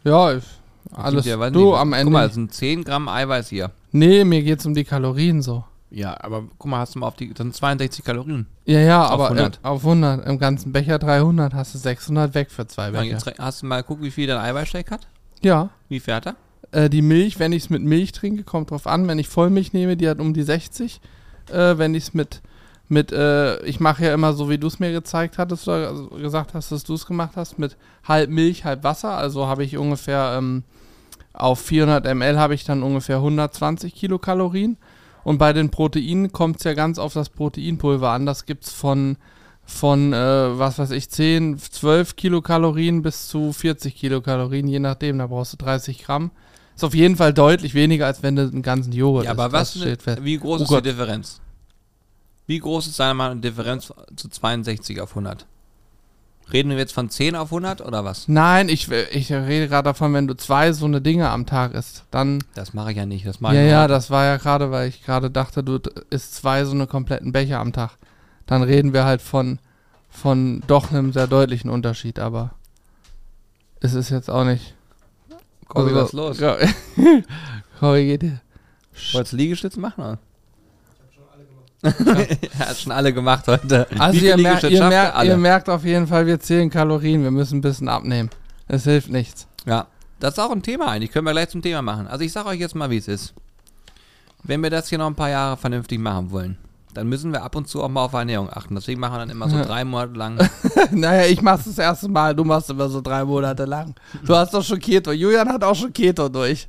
Ja, 0.04 0.34
ich, 0.34 0.44
alles. 0.92 1.26
Ja, 1.26 1.38
du 1.50 1.66
nicht, 1.70 1.78
am 1.78 1.94
Ende. 1.94 2.06
Guck 2.06 2.14
mal, 2.14 2.28
es 2.28 2.34
sind 2.34 2.54
10 2.54 2.84
Gramm 2.84 3.08
Eiweiß 3.08 3.50
hier. 3.50 3.72
nee, 3.92 4.24
mir 4.24 4.42
geht's 4.42 4.66
um 4.66 4.74
die 4.74 4.84
Kalorien 4.84 5.42
so. 5.42 5.64
Ja, 5.94 6.18
aber 6.24 6.46
guck 6.58 6.72
mal, 6.72 6.80
hast 6.80 6.96
du 6.96 7.00
mal 7.00 7.08
auf 7.08 7.16
die, 7.18 7.30
das 7.34 7.44
sind 7.44 7.56
62 7.56 8.04
Kalorien. 8.06 8.48
Ja, 8.66 8.80
ja, 8.80 9.06
Auf 9.06 9.12
aber 9.12 9.24
100. 9.26 9.60
Äh, 9.62 9.68
auf 9.68 9.84
100. 9.84 10.26
Im 10.26 10.40
ganzen 10.40 10.72
Becher 10.72 10.98
300 11.00 11.54
hast 11.54 11.76
du 11.76 11.78
600 11.78 12.34
weg 12.34 12.50
für 12.50 12.66
zwei 12.66 12.92
Becher. 12.92 13.04
jetzt 13.04 13.30
hast 13.38 13.62
du 13.62 13.66
mal 13.66 13.82
geguckt, 13.82 14.02
wie 14.02 14.10
viel 14.12 14.26
dein 14.26 14.38
Eiweißshake 14.38 14.90
hat? 14.90 15.08
Ja, 15.42 15.70
Wie 15.90 16.00
viel 16.00 16.14
hat 16.14 16.28
er? 16.28 16.36
Äh, 16.72 16.90
die 16.90 17.02
Milch, 17.02 17.40
wenn 17.40 17.52
ich 17.52 17.64
es 17.64 17.70
mit 17.70 17.82
Milch 17.82 18.12
trinke, 18.12 18.44
kommt 18.44 18.72
drauf 18.72 18.88
an. 18.88 19.08
Wenn 19.08 19.20
ich 19.20 19.28
Vollmilch 19.28 19.74
nehme, 19.74 19.98
die 19.98 20.10
hat 20.10 20.20
um 20.20 20.34
die 20.34 20.44
60. 20.44 21.02
Äh, 21.52 21.78
wenn 21.78 21.96
ich 21.96 22.04
es 22.04 22.14
mit, 22.14 22.42
mit 22.88 23.12
äh, 23.12 23.62
ich 23.66 23.80
mache 23.80 24.06
ja 24.06 24.14
immer 24.14 24.34
so, 24.34 24.50
wie 24.50 24.58
du 24.58 24.68
es 24.68 24.80
mir 24.80 24.92
gezeigt 24.92 25.38
hattest 25.38 25.68
oder 25.68 25.90
also 25.90 26.08
gesagt 26.08 26.54
hast, 26.54 26.72
dass 26.72 26.84
du 26.84 26.94
es 26.94 27.06
gemacht 27.06 27.34
hast, 27.36 27.60
mit 27.60 27.78
halb 28.08 28.30
Milch, 28.30 28.66
halb 28.66 28.84
Wasser. 28.84 29.12
Also 29.18 29.48
habe 29.48 29.64
ich 29.64 29.78
ungefähr 29.78 30.36
ähm, 30.38 30.64
auf 31.34 31.60
400 31.62 32.14
ml 32.14 32.38
habe 32.38 32.54
ich 32.54 32.64
dann 32.64 32.84
ungefähr 32.84 33.18
120 33.18 33.94
Kilokalorien. 33.96 34.78
Und 35.24 35.38
bei 35.38 35.54
den 35.54 35.70
Proteinen 35.70 36.32
kommt 36.32 36.58
es 36.58 36.64
ja 36.64 36.74
ganz 36.74 36.98
auf 36.98 37.14
das 37.14 37.30
Proteinpulver 37.30 38.10
an. 38.10 38.26
Das 38.26 38.46
gibt 38.46 38.66
es 38.66 38.74
von, 38.74 39.18
von 39.64 40.14
äh, 40.14 40.58
was 40.58 40.80
weiß 40.80 40.92
ich, 40.92 41.10
10, 41.10 41.60
12 41.60 42.16
Kilokalorien 42.16 43.02
bis 43.02 43.28
zu 43.28 43.54
40 43.54 43.96
Kilokalorien, 43.96 44.68
je 44.68 44.80
nachdem. 44.80 45.20
Da 45.20 45.28
brauchst 45.28 45.54
du 45.54 45.58
30 45.58 46.04
Gramm. 46.04 46.32
Ist 46.76 46.84
auf 46.84 46.94
jeden 46.96 47.16
Fall 47.16 47.34
deutlich 47.34 47.74
weniger, 47.74 48.06
als 48.08 48.24
wenn 48.24 48.36
du 48.36 48.44
einen 48.44 48.62
ganzen 48.62 48.92
Joghurt 48.94 49.26
Ja, 49.26 49.32
aber 49.32 49.52
was, 49.52 49.76
steht 49.76 50.02
fest. 50.02 50.24
wie 50.24 50.38
groß 50.38 50.62
Oh 50.62 50.64
ist 50.64 50.70
Gott. 50.70 50.86
die 50.86 50.90
Differenz? 50.90 51.40
Wie 52.48 52.60
groß 52.60 52.88
ist 52.88 53.00
deiner 53.00 53.14
Meinung 53.14 53.38
nach 53.38 53.42
die 53.42 53.50
Differenz 53.50 53.94
zu 54.16 54.30
62 54.30 55.00
auf 55.02 55.10
100? 55.12 55.46
Reden 56.52 56.72
wir 56.72 56.78
jetzt 56.80 56.92
von 56.94 57.10
10 57.10 57.36
auf 57.36 57.50
100 57.50 57.80
oder 57.82 58.04
was? 58.04 58.28
Nein, 58.28 58.68
ich, 58.68 58.92
ich 58.92 59.32
rede 59.32 59.70
gerade 59.70 59.86
davon, 59.86 60.14
wenn 60.14 60.28
du 60.28 60.36
zwei 60.36 60.74
so 60.74 60.86
eine 60.86 61.00
Dinge 61.02 61.30
am 61.30 61.46
Tag 61.46 61.74
isst, 61.74 62.04
dann. 62.12 62.44
Das 62.56 62.74
mache 62.74 62.92
ich 62.92 62.98
ja 62.98 63.06
nicht. 63.06 63.26
Das 63.26 63.40
mache 63.40 63.56
Ja, 63.56 63.62
ich 63.64 63.70
ja, 63.70 63.80
nur- 63.82 63.88
das 63.88 64.10
war 64.10 64.26
ja 64.26 64.36
gerade, 64.38 64.70
weil 64.72 64.90
ich 64.90 65.04
gerade 65.04 65.32
dachte, 65.32 65.64
du 65.64 65.80
isst 66.10 66.36
zwei 66.36 66.66
so 66.66 66.72
eine 66.72 66.88
kompletten 66.88 67.32
Becher 67.32 67.60
am 67.60 67.72
Tag. 67.72 67.92
Dann 68.48 68.64
reden 68.64 68.92
wir 68.92 69.06
halt 69.06 69.22
von, 69.22 69.60
von 70.10 70.62
doch 70.68 70.92
einem 70.92 71.14
sehr 71.14 71.28
deutlichen 71.28 71.70
Unterschied, 71.70 72.20
aber 72.20 72.52
es 73.80 73.94
ist 73.94 74.10
jetzt 74.10 74.30
auch 74.30 74.44
nicht. 74.44 74.74
Corby, 75.74 75.90
also- 75.90 76.02
was 76.02 76.08
ist 76.10 76.14
los? 76.14 76.40
Ja. 76.40 76.58
Corby, 77.80 78.06
geht 78.06 78.22
dir. 78.24 78.42
Wolltest 79.14 79.34
du 79.34 79.38
Liegestütze 79.38 79.80
machen? 79.80 80.04
Oder? 80.04 80.20
er 81.84 82.70
hat 82.70 82.78
schon 82.78 82.92
alle 82.92 83.12
gemacht 83.12 83.48
heute. 83.48 83.88
Also 83.98 84.20
ihr, 84.20 84.38
mer 84.38 84.64
ihr, 84.64 84.84
mer 84.88 84.92
er? 84.92 85.16
Alle. 85.16 85.30
ihr 85.30 85.38
merkt 85.38 85.68
auf 85.68 85.84
jeden 85.84 86.06
Fall, 86.06 86.28
wir 86.28 86.40
zählen 86.40 86.70
Kalorien, 86.70 87.24
wir 87.24 87.32
müssen 87.32 87.58
ein 87.58 87.62
bisschen 87.62 87.90
abnehmen. 87.90 88.30
Es 88.68 88.84
hilft 88.84 89.10
nichts. 89.10 89.48
Ja, 89.66 89.88
das 90.20 90.34
ist 90.34 90.40
auch 90.40 90.52
ein 90.52 90.62
Thema 90.62 90.90
eigentlich. 90.90 91.12
Können 91.12 91.26
wir 91.26 91.32
gleich 91.32 91.50
zum 91.50 91.62
Thema 91.62 91.82
machen. 91.82 92.08
Also 92.08 92.24
ich 92.24 92.32
sage 92.32 92.50
euch 92.50 92.60
jetzt 92.60 92.76
mal, 92.76 92.90
wie 92.92 92.98
es 92.98 93.08
ist. 93.08 93.34
Wenn 94.44 94.62
wir 94.62 94.70
das 94.70 94.90
hier 94.90 94.98
noch 95.00 95.08
ein 95.08 95.16
paar 95.16 95.30
Jahre 95.30 95.58
vernünftig 95.58 96.00
machen 96.00 96.30
wollen, 96.32 96.58
dann 96.94 97.08
müssen 97.08 97.32
wir 97.32 97.44
ab 97.44 97.56
und 97.56 97.68
zu 97.68 97.82
auch 97.84 97.90
mal 97.90 98.04
auf 98.06 98.14
Ernährung 98.14 98.50
achten. 98.50 98.76
Deswegen 98.76 99.00
machen 99.00 99.14
wir 99.14 99.20
dann 99.20 99.30
immer 99.30 99.50
so 99.50 99.58
Ja. 99.58 99.64
drei 99.64 99.84
Monate 99.86 100.14
lang. 100.18 100.50
naja, 100.92 101.26
ich 101.30 101.42
mach's 101.42 101.66
das 101.66 101.78
erste 101.78 102.10
Mal, 102.10 102.36
du 102.36 102.44
machst 102.44 102.70
immer 102.70 102.90
so 102.90 103.02
drei 103.02 103.24
Monate 103.26 103.66
lang. 103.66 103.96
Du 104.26 104.36
hast 104.36 104.54
doch 104.54 104.64
schon 104.64 104.80
Keto. 104.80 105.12
Julian 105.12 105.50
hat 105.50 105.64
auch 105.64 105.76
schon 105.76 105.94
Keto 105.94 106.30
durch. 106.30 106.68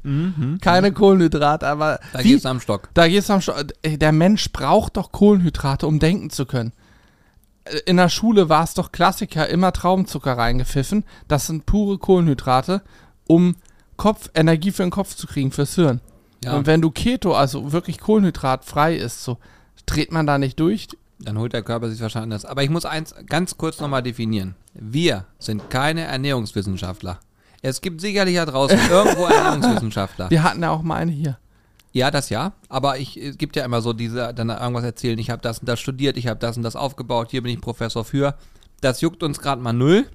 Keine 0.60 0.92
Kohlenhydrate, 0.92 1.66
aber 1.66 1.98
Da 2.12 2.18
wie, 2.20 2.30
geht's 2.32 2.46
am 2.46 2.60
Stock. 2.60 2.88
da 2.94 3.08
geht's 3.08 3.30
am 3.30 3.40
Sto 3.40 3.52
Ey, 3.82 3.98
Der 3.98 4.12
Mensch 4.12 4.52
braucht 4.52 4.96
doch 4.96 5.12
Kohlenhydrate, 5.12 5.86
um 5.86 5.98
denken 5.98 6.30
zu 6.30 6.46
können. 6.46 6.72
Äh, 7.64 7.78
In 7.86 7.96
der 7.96 8.08
Schule 8.08 8.48
war 8.48 8.64
es 8.64 8.74
doch 8.74 8.92
Klassiker, 8.92 9.48
immer 9.48 9.72
Traubenzucker 9.72 10.36
reingepfiffen. 10.38 11.04
Das 11.28 11.46
sind 11.46 11.66
pure 11.66 11.98
Kohlenhydrate, 11.98 12.82
um 13.26 13.56
Kopf, 13.96 14.30
Energie 14.34 14.70
für 14.72 14.82
den 14.82 14.90
Kopf 14.90 15.14
zu 15.14 15.26
kriegen, 15.26 15.52
fürs 15.52 15.74
Hirn. 15.74 16.00
Ja, 16.44 16.56
Und 16.56 16.66
wenn 16.66 16.80
du 16.82 16.90
Keto, 16.90 17.34
also 17.34 17.70
wirklich 17.70 18.00
kohlenhydratfrei 18.00 18.96
ist, 18.96 19.22
so, 19.22 19.38
dreht 19.92 20.12
man 20.12 20.26
da 20.26 20.38
nicht 20.38 20.58
durch? 20.58 20.88
dann 21.24 21.38
holt 21.38 21.52
der 21.52 21.62
Körper 21.62 21.88
sich 21.90 22.00
wahrscheinlich 22.00 22.34
anders. 22.34 22.44
Aber 22.44 22.62
ich 22.62 22.70
muss 22.70 22.84
eins 22.84 23.14
ganz 23.26 23.56
kurz 23.56 23.80
nochmal 23.80 24.02
definieren. 24.02 24.54
Wir 24.74 25.26
sind 25.38 25.70
keine 25.70 26.02
Ernährungswissenschaftler. 26.02 27.20
Es 27.62 27.80
gibt 27.80 28.00
sicherlich 28.00 28.36
da 28.36 28.46
draußen 28.46 28.78
irgendwo 28.90 29.26
Ernährungswissenschaftler. 29.26 30.30
Wir 30.30 30.42
hatten 30.42 30.62
ja 30.62 30.70
auch 30.70 30.82
mal 30.82 30.96
eine 30.96 31.12
hier. 31.12 31.38
Ja, 31.92 32.10
das 32.10 32.30
ja. 32.30 32.52
Aber 32.68 32.98
ich, 32.98 33.16
es 33.16 33.38
gibt 33.38 33.56
ja 33.56 33.64
immer 33.64 33.82
so 33.82 33.92
diese, 33.92 34.32
dann 34.34 34.48
irgendwas 34.48 34.84
erzählen, 34.84 35.18
ich 35.18 35.30
habe 35.30 35.42
das 35.42 35.58
und 35.58 35.68
das 35.68 35.78
studiert, 35.78 36.16
ich 36.16 36.26
habe 36.26 36.40
das 36.40 36.56
und 36.56 36.62
das 36.62 36.74
aufgebaut, 36.74 37.30
hier 37.30 37.42
bin 37.42 37.52
ich 37.52 37.60
Professor 37.60 38.04
für. 38.04 38.34
Das 38.80 39.00
juckt 39.02 39.22
uns 39.22 39.40
gerade 39.40 39.60
mal 39.60 39.74
null, 39.74 40.06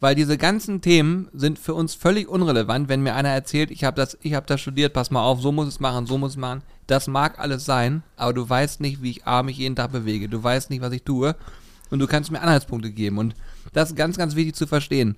weil 0.00 0.16
diese 0.16 0.36
ganzen 0.36 0.80
Themen 0.80 1.28
sind 1.32 1.58
für 1.58 1.74
uns 1.74 1.94
völlig 1.94 2.28
unrelevant, 2.28 2.88
wenn 2.88 3.02
mir 3.02 3.14
einer 3.14 3.28
erzählt, 3.28 3.70
ich 3.70 3.84
habe 3.84 3.96
das, 3.96 4.18
ich 4.22 4.34
habe 4.34 4.46
das 4.46 4.60
studiert, 4.60 4.92
pass 4.92 5.12
mal 5.12 5.22
auf, 5.22 5.40
so 5.40 5.52
muss 5.52 5.68
es 5.68 5.78
machen, 5.78 6.06
so 6.06 6.18
muss 6.18 6.32
es 6.32 6.36
machen. 6.36 6.62
Das 6.86 7.06
mag 7.06 7.38
alles 7.38 7.64
sein, 7.64 8.02
aber 8.16 8.32
du 8.34 8.48
weißt 8.48 8.80
nicht, 8.80 9.02
wie 9.02 9.10
ich 9.10 9.26
A, 9.26 9.42
mich 9.42 9.56
jeden 9.58 9.76
Tag 9.76 9.92
bewege. 9.92 10.28
Du 10.28 10.42
weißt 10.42 10.70
nicht, 10.70 10.82
was 10.82 10.92
ich 10.92 11.02
tue. 11.02 11.34
Und 11.90 11.98
du 11.98 12.06
kannst 12.06 12.30
mir 12.30 12.40
Anhaltspunkte 12.40 12.90
geben. 12.90 13.18
Und 13.18 13.34
das 13.72 13.90
ist 13.90 13.96
ganz, 13.96 14.16
ganz 14.18 14.34
wichtig 14.34 14.54
zu 14.54 14.66
verstehen. 14.66 15.16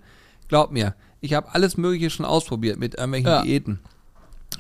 Glaub 0.49 0.71
mir, 0.71 0.95
ich 1.21 1.35
habe 1.35 1.53
alles 1.55 1.77
Mögliche 1.77 2.11
schon 2.11 2.27
ausprobiert 2.27 2.79
mit 2.79 2.95
irgendwelchen 2.95 3.29
Ja. 3.31 3.43
Diäten. 3.43 3.81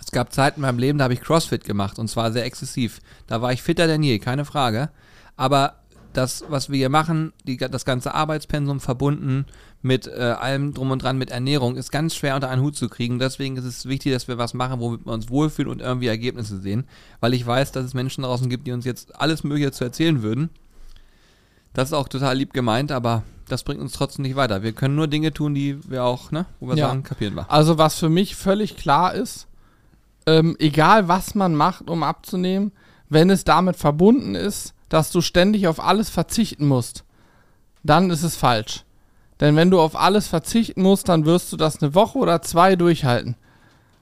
Es 0.01 0.11
gab 0.11 0.33
Zeiten 0.33 0.57
in 0.61 0.63
meinem 0.63 0.79
Leben, 0.79 0.99
da 0.99 1.05
habe 1.05 1.15
ich 1.15 1.21
CrossFit 1.21 1.65
gemacht 1.65 1.99
und 1.99 2.09
zwar 2.09 2.33
sehr 2.33 2.45
exzessiv. 2.45 3.01
Da 3.27 3.41
war 3.41 3.53
ich 3.53 3.63
fitter 3.63 3.87
denn 3.87 4.03
je, 4.03 4.19
keine 4.19 4.45
Frage. 4.45 4.91
Aber 5.37 5.77
das, 6.17 6.45
was 6.49 6.71
wir 6.71 6.77
hier 6.79 6.89
machen, 6.89 7.33
die, 7.45 7.57
das 7.57 7.85
ganze 7.85 8.15
Arbeitspensum 8.15 8.81
verbunden 8.81 9.47
mit 9.83 10.07
äh, 10.07 10.35
allem 10.39 10.75
drum 10.75 10.91
und 10.91 11.03
dran, 11.03 11.19
mit 11.19 11.31
Ernährung, 11.31 11.77
ist 11.77 11.91
ganz 11.93 12.15
schwer 12.15 12.35
unter 12.35 12.49
einen 12.49 12.63
Hut 12.63 12.77
zu 12.77 12.89
kriegen. 12.89 13.19
Deswegen 13.19 13.57
ist 13.57 13.65
es 13.65 13.87
wichtig, 13.87 14.13
dass 14.13 14.27
wir 14.29 14.39
was 14.39 14.55
machen, 14.55 14.81
womit 14.81 15.07
wir 15.07 15.13
uns 15.13 15.31
wohlfühlen 15.31 15.71
und 15.71 15.81
irgendwie 15.81 16.07
Ergebnisse 16.09 16.59
sehen. 16.61 16.85
Weil 17.21 17.35
ich 17.35 17.47
weiß, 17.47 17.73
dass 17.73 17.85
es 17.85 17.95
Menschen 17.95 18.25
draußen 18.25 18.49
gibt, 18.49 18.67
die 18.67 18.73
uns 18.73 18.85
jetzt 18.85 19.15
alles 19.21 19.45
Mögliche 19.45 19.73
zu 19.73 19.85
erzählen 19.85 20.23
würden. 20.23 20.51
Das 21.73 21.91
ist 21.91 21.93
auch 21.93 22.09
total 22.09 22.37
lieb 22.39 22.53
gemeint, 22.53 22.91
aber 22.91 23.23
das 23.49 23.63
bringt 23.63 23.81
uns 23.81 23.93
trotzdem 23.93 24.23
nicht 24.23 24.35
weiter. 24.37 24.63
Wir 24.63 24.73
können 24.73 24.97
nur 24.97 25.07
Dinge 25.09 25.33
tun, 25.33 25.55
die 25.55 25.79
wir 25.89 26.05
auch, 26.05 26.31
ne, 26.31 26.47
wo 26.59 26.69
wir 26.69 26.77
Ja. 26.77 26.89
sagen, 26.89 27.03
kapieren 27.03 27.35
wir. 27.35 27.51
Also 27.51 27.79
was 27.79 27.99
für 27.99 28.09
mich 28.09 28.35
völlig 28.35 28.77
klar 28.77 29.15
ist, 29.15 29.47
ähm, 30.27 30.57
egal 30.59 31.07
was 31.09 31.35
man 31.35 31.55
macht, 31.55 31.89
um 31.89 32.03
abzunehmen, 32.03 32.73
wenn 33.09 33.31
es 33.31 33.45
damit 33.45 33.77
verbunden 33.77 34.35
ist, 34.35 34.75
dass 34.89 35.11
du 35.11 35.21
ständig 35.21 35.67
auf 35.69 35.81
alles 35.83 36.11
verzichten 36.11 36.67
musst, 36.67 37.05
dann 37.83 38.11
ist 38.11 38.23
es 38.23 38.37
falsch. 38.37 38.85
Denn 39.41 39.55
wenn 39.57 39.71
du 39.71 39.81
auf 39.81 39.97
alles 39.97 40.29
verzichten 40.29 40.83
musst, 40.83 41.09
dann 41.09 41.27
wirst 41.27 41.53
du 41.53 41.57
das 41.57 41.83
eine 41.83 41.95
Woche 41.95 42.19
oder 42.19 42.41
zwei 42.43 42.75
durchhalten. 42.77 43.37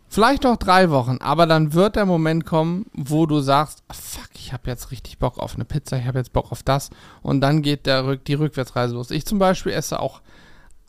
Vielleicht 0.09 0.47
auch 0.47 0.57
drei 0.57 0.91
Wochen, 0.91 1.19
aber 1.21 1.47
dann 1.47 1.73
wird 1.73 1.97
der 1.97 2.07
Moment 2.07 2.47
kommen, 2.47 2.87
wo 2.93 3.27
du 3.27 3.41
sagst, 3.41 3.83
"Ah, 3.89 3.95
fuck, 3.95 4.29
ich 4.37 4.53
habe 4.53 4.71
jetzt 4.71 4.93
richtig 4.93 5.19
Bock 5.19 5.39
auf 5.39 5.55
eine 5.57 5.65
Pizza, 5.65 5.97
ich 5.99 6.07
habe 6.07 6.19
jetzt 6.19 6.33
Bock 6.33 6.53
auf 6.53 6.63
das 6.63 6.91
und 7.23 7.41
dann 7.41 7.63
geht 7.63 7.87
der, 7.87 8.05
Rück- 8.05 8.23
die 8.25 8.35
Rückwärtsreise 8.35 8.95
los. 8.95 9.11
Ich 9.11 9.27
zum 9.27 9.41
Beispiel 9.41 9.73
esse 9.73 9.99
auch 9.99 10.21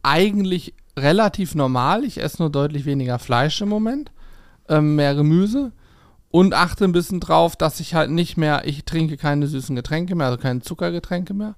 eigentlich 0.04 0.76
relativ 0.98 1.56
normal, 1.56 2.04
ich 2.04 2.22
esse 2.22 2.42
nur 2.42 2.52
deutlich 2.52 2.86
weniger 2.86 3.18
Fleisch 3.18 3.60
im 3.62 3.70
Moment, 3.70 4.12
ähm, 4.70 4.96
mehr 4.96 5.16
Gemüse 5.16 5.72
und 6.36 6.54
achte 6.54 6.84
ein 6.84 6.92
bisschen 6.92 7.22
drauf, 7.22 7.56
dass 7.56 7.80
ich 7.80 7.94
halt 7.94 8.12
nicht 8.12 8.36
mehr, 8.36 8.64
ich 8.66 8.84
trinke 8.84 9.16
keine 9.16 9.48
süßen 9.48 9.74
Getränke 9.74 10.16
mehr, 10.16 10.28
also 10.28 10.38
keine 10.38 10.60
Zuckergetränke 10.60 11.34
mehr. 11.34 11.56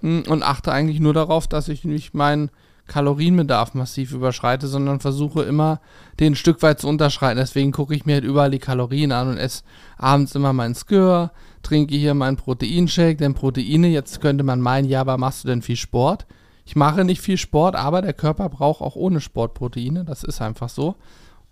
Mm, 0.00 0.20
und 0.26 0.42
achte 0.42 0.72
eigentlich 0.72 0.98
nur 0.98 1.12
darauf, 1.12 1.46
dass 1.46 1.68
ich 1.68 1.84
nicht 1.84 2.14
meinen 2.14 2.50
Kalorienbedarf 2.86 3.74
massiv 3.74 4.12
überschreite, 4.12 4.66
sondern 4.66 5.00
versuche 5.00 5.42
immer, 5.42 5.78
den 6.20 6.32
ein 6.32 6.36
Stück 6.36 6.62
weit 6.62 6.80
zu 6.80 6.88
unterschreiten. 6.88 7.36
Deswegen 7.36 7.70
gucke 7.70 7.94
ich 7.94 8.06
mir 8.06 8.14
halt 8.14 8.24
überall 8.24 8.50
die 8.50 8.60
Kalorien 8.60 9.12
an 9.12 9.28
und 9.28 9.36
esse 9.36 9.62
abends 9.98 10.34
immer 10.34 10.54
meinen 10.54 10.74
Skür, 10.74 11.30
trinke 11.62 11.94
hier 11.94 12.14
meinen 12.14 12.38
Proteinshake, 12.38 13.18
denn 13.18 13.34
Proteine, 13.34 13.88
jetzt 13.88 14.22
könnte 14.22 14.42
man 14.42 14.62
meinen, 14.62 14.88
ja, 14.88 15.02
aber 15.02 15.18
machst 15.18 15.44
du 15.44 15.48
denn 15.48 15.60
viel 15.60 15.76
Sport? 15.76 16.24
Ich 16.64 16.76
mache 16.76 17.04
nicht 17.04 17.20
viel 17.20 17.36
Sport, 17.36 17.76
aber 17.76 18.00
der 18.00 18.14
Körper 18.14 18.48
braucht 18.48 18.80
auch 18.80 18.96
ohne 18.96 19.20
Sport 19.20 19.52
Proteine, 19.52 20.06
das 20.06 20.24
ist 20.24 20.40
einfach 20.40 20.70
so. 20.70 20.94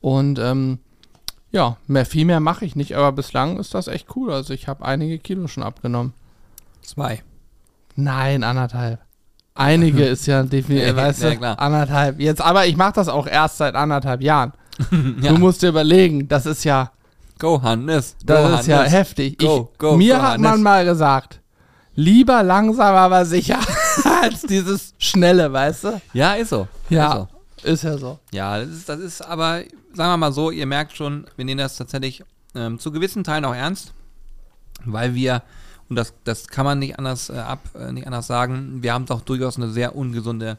Und 0.00 0.38
ähm, 0.38 0.78
ja, 1.52 1.76
mehr, 1.86 2.06
viel 2.06 2.24
mehr 2.24 2.40
mache 2.40 2.64
ich 2.64 2.76
nicht, 2.76 2.94
aber 2.94 3.12
bislang 3.12 3.58
ist 3.58 3.74
das 3.74 3.86
echt 3.86 4.08
cool. 4.16 4.32
Also 4.32 4.52
ich 4.54 4.68
habe 4.68 4.84
einige 4.84 5.18
Kilo 5.18 5.46
schon 5.48 5.62
abgenommen. 5.62 6.14
Zwei. 6.82 7.22
Nein, 7.94 8.42
anderthalb. 8.42 9.00
Einige 9.54 10.04
ist 10.04 10.26
ja 10.26 10.42
definitiv, 10.42 10.88
Ja, 10.88 10.96
weißt 10.96 11.22
ja, 11.22 11.30
du, 11.30 11.36
klar. 11.36 11.58
anderthalb. 11.58 12.18
Jetzt, 12.20 12.40
aber 12.40 12.66
ich 12.66 12.76
mache 12.76 12.94
das 12.94 13.08
auch 13.08 13.26
erst 13.26 13.58
seit 13.58 13.74
anderthalb 13.74 14.22
Jahren. 14.22 14.52
Ja. 15.20 15.32
Du 15.32 15.38
musst 15.38 15.62
dir 15.62 15.68
überlegen, 15.68 16.26
das 16.26 16.46
ist 16.46 16.64
ja, 16.64 16.90
Go, 17.38 17.60
Hannes. 17.60 18.16
Go, 18.26 18.32
das 18.34 18.60
ist 18.62 18.66
ja 18.68 18.82
heftig. 18.84 19.36
Go, 19.38 19.68
ich, 19.72 19.78
go, 19.78 19.96
mir 19.96 20.16
go, 20.16 20.22
hat 20.22 20.38
man 20.40 20.52
Hannes. 20.52 20.64
mal 20.64 20.84
gesagt, 20.86 21.40
lieber 21.94 22.42
langsam, 22.42 22.94
aber 22.94 23.24
sicher, 23.26 23.58
als 24.22 24.42
dieses 24.42 24.94
schnelle, 24.98 25.52
weißt 25.52 25.84
du? 25.84 26.00
Ja, 26.14 26.32
ist 26.34 26.48
so. 26.50 26.66
Ja, 26.88 27.28
Ist 27.62 27.62
so. 27.62 27.68
ist 27.72 27.82
ja 27.84 27.98
so. 27.98 28.18
Ja, 28.32 28.58
das 28.58 28.68
ist, 28.68 28.88
das 28.88 29.00
ist 29.00 29.20
aber, 29.22 29.60
sagen 29.94 30.12
wir 30.12 30.16
mal 30.16 30.32
so, 30.32 30.50
ihr 30.50 30.66
merkt 30.66 30.96
schon, 30.96 31.26
wir 31.36 31.44
nehmen 31.44 31.58
das 31.58 31.76
tatsächlich 31.76 32.24
ähm, 32.54 32.78
zu 32.78 32.92
gewissen 32.92 33.24
Teilen 33.24 33.44
auch 33.44 33.54
ernst, 33.54 33.92
weil 34.84 35.14
wir, 35.14 35.42
und 35.88 35.96
das, 35.96 36.14
das 36.24 36.48
kann 36.48 36.64
man 36.64 36.78
nicht 36.78 36.98
anders 36.98 37.30
äh, 37.30 37.34
ab, 37.34 37.60
äh, 37.74 37.92
nicht 37.92 38.06
anders 38.06 38.26
sagen, 38.26 38.82
wir 38.82 38.92
haben 38.92 39.06
doch 39.06 39.22
durchaus 39.22 39.56
eine 39.56 39.70
sehr 39.70 39.96
ungesunde 39.96 40.58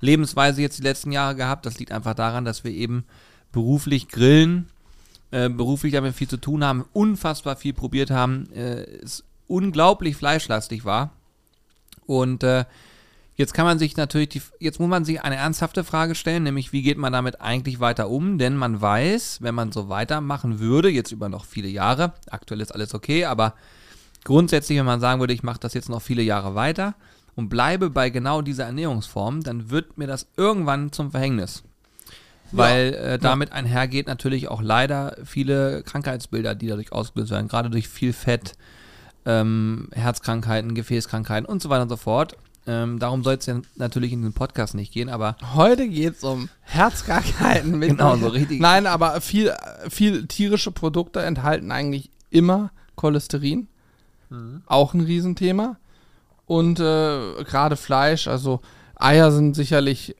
Lebensweise 0.00 0.62
jetzt 0.62 0.78
die 0.78 0.82
letzten 0.82 1.12
Jahre 1.12 1.34
gehabt. 1.34 1.66
Das 1.66 1.78
liegt 1.78 1.92
einfach 1.92 2.14
daran, 2.14 2.44
dass 2.44 2.64
wir 2.64 2.70
eben 2.70 3.04
beruflich 3.52 4.08
grillen, 4.08 4.68
äh, 5.30 5.48
beruflich 5.48 5.92
damit 5.92 6.14
viel 6.14 6.28
zu 6.28 6.36
tun 6.36 6.64
haben, 6.64 6.84
unfassbar 6.92 7.56
viel 7.56 7.72
probiert 7.72 8.10
haben, 8.10 8.50
äh, 8.52 8.82
es 9.02 9.24
unglaublich 9.46 10.16
fleischlastig 10.16 10.84
war. 10.84 11.10
Und 12.06 12.42
äh, 12.42 12.64
Jetzt 13.38 13.54
kann 13.54 13.66
man 13.66 13.78
sich 13.78 13.96
natürlich, 13.96 14.30
die, 14.30 14.42
jetzt 14.58 14.80
muss 14.80 14.88
man 14.88 15.04
sich 15.04 15.22
eine 15.22 15.36
ernsthafte 15.36 15.84
Frage 15.84 16.16
stellen, 16.16 16.42
nämlich 16.42 16.72
wie 16.72 16.82
geht 16.82 16.98
man 16.98 17.12
damit 17.12 17.40
eigentlich 17.40 17.78
weiter 17.78 18.10
um? 18.10 18.36
Denn 18.36 18.56
man 18.56 18.80
weiß, 18.80 19.42
wenn 19.42 19.54
man 19.54 19.70
so 19.70 19.88
weitermachen 19.88 20.58
würde, 20.58 20.88
jetzt 20.88 21.12
über 21.12 21.28
noch 21.28 21.44
viele 21.44 21.68
Jahre, 21.68 22.14
aktuell 22.28 22.60
ist 22.60 22.74
alles 22.74 22.94
okay, 22.94 23.26
aber 23.26 23.54
grundsätzlich, 24.24 24.76
wenn 24.76 24.86
man 24.86 24.98
sagen 24.98 25.20
würde, 25.20 25.34
ich 25.34 25.44
mache 25.44 25.60
das 25.60 25.72
jetzt 25.72 25.88
noch 25.88 26.02
viele 26.02 26.22
Jahre 26.22 26.56
weiter 26.56 26.96
und 27.36 27.48
bleibe 27.48 27.90
bei 27.90 28.10
genau 28.10 28.42
dieser 28.42 28.64
Ernährungsform, 28.64 29.44
dann 29.44 29.70
wird 29.70 29.98
mir 29.98 30.08
das 30.08 30.26
irgendwann 30.36 30.90
zum 30.90 31.12
Verhängnis. 31.12 31.62
Weil 32.50 32.94
äh, 32.94 33.18
damit 33.20 33.52
einhergeht 33.52 34.08
natürlich 34.08 34.48
auch 34.48 34.62
leider 34.62 35.16
viele 35.22 35.84
Krankheitsbilder, 35.84 36.56
die 36.56 36.66
dadurch 36.66 36.90
ausgelöst 36.90 37.30
werden, 37.30 37.46
gerade 37.46 37.70
durch 37.70 37.86
viel 37.86 38.12
Fett, 38.12 38.54
ähm, 39.26 39.90
Herzkrankheiten, 39.92 40.74
Gefäßkrankheiten 40.74 41.46
und 41.46 41.62
so 41.62 41.68
weiter 41.68 41.82
und 41.82 41.88
so 41.88 41.96
fort. 41.96 42.36
Ähm, 42.68 42.98
darum 42.98 43.24
soll 43.24 43.34
es 43.34 43.46
ja 43.46 43.60
natürlich 43.76 44.12
in 44.12 44.20
den 44.20 44.34
Podcast 44.34 44.74
nicht 44.74 44.92
gehen, 44.92 45.08
aber 45.08 45.38
Heute 45.54 45.88
geht 45.88 46.16
es 46.16 46.22
um 46.22 46.50
Herzkrankheiten. 46.60 47.78
Mit 47.78 47.88
Genau, 47.96 48.16
so 48.16 48.28
richtig. 48.28 48.60
Nein, 48.60 48.86
aber 48.86 49.22
viel, 49.22 49.54
viel 49.88 50.26
tierische 50.26 50.70
Produkte 50.70 51.22
enthalten 51.22 51.72
eigentlich 51.72 52.10
immer 52.28 52.70
Cholesterin. 52.94 53.68
Mhm. 54.28 54.62
Auch 54.66 54.92
ein 54.92 55.00
Riesenthema. 55.00 55.78
Und 56.44 56.78
äh, 56.78 57.42
gerade 57.44 57.76
Fleisch, 57.76 58.28
also 58.28 58.60
Eier 58.96 59.32
sind 59.32 59.54
sicherlich 59.54 60.14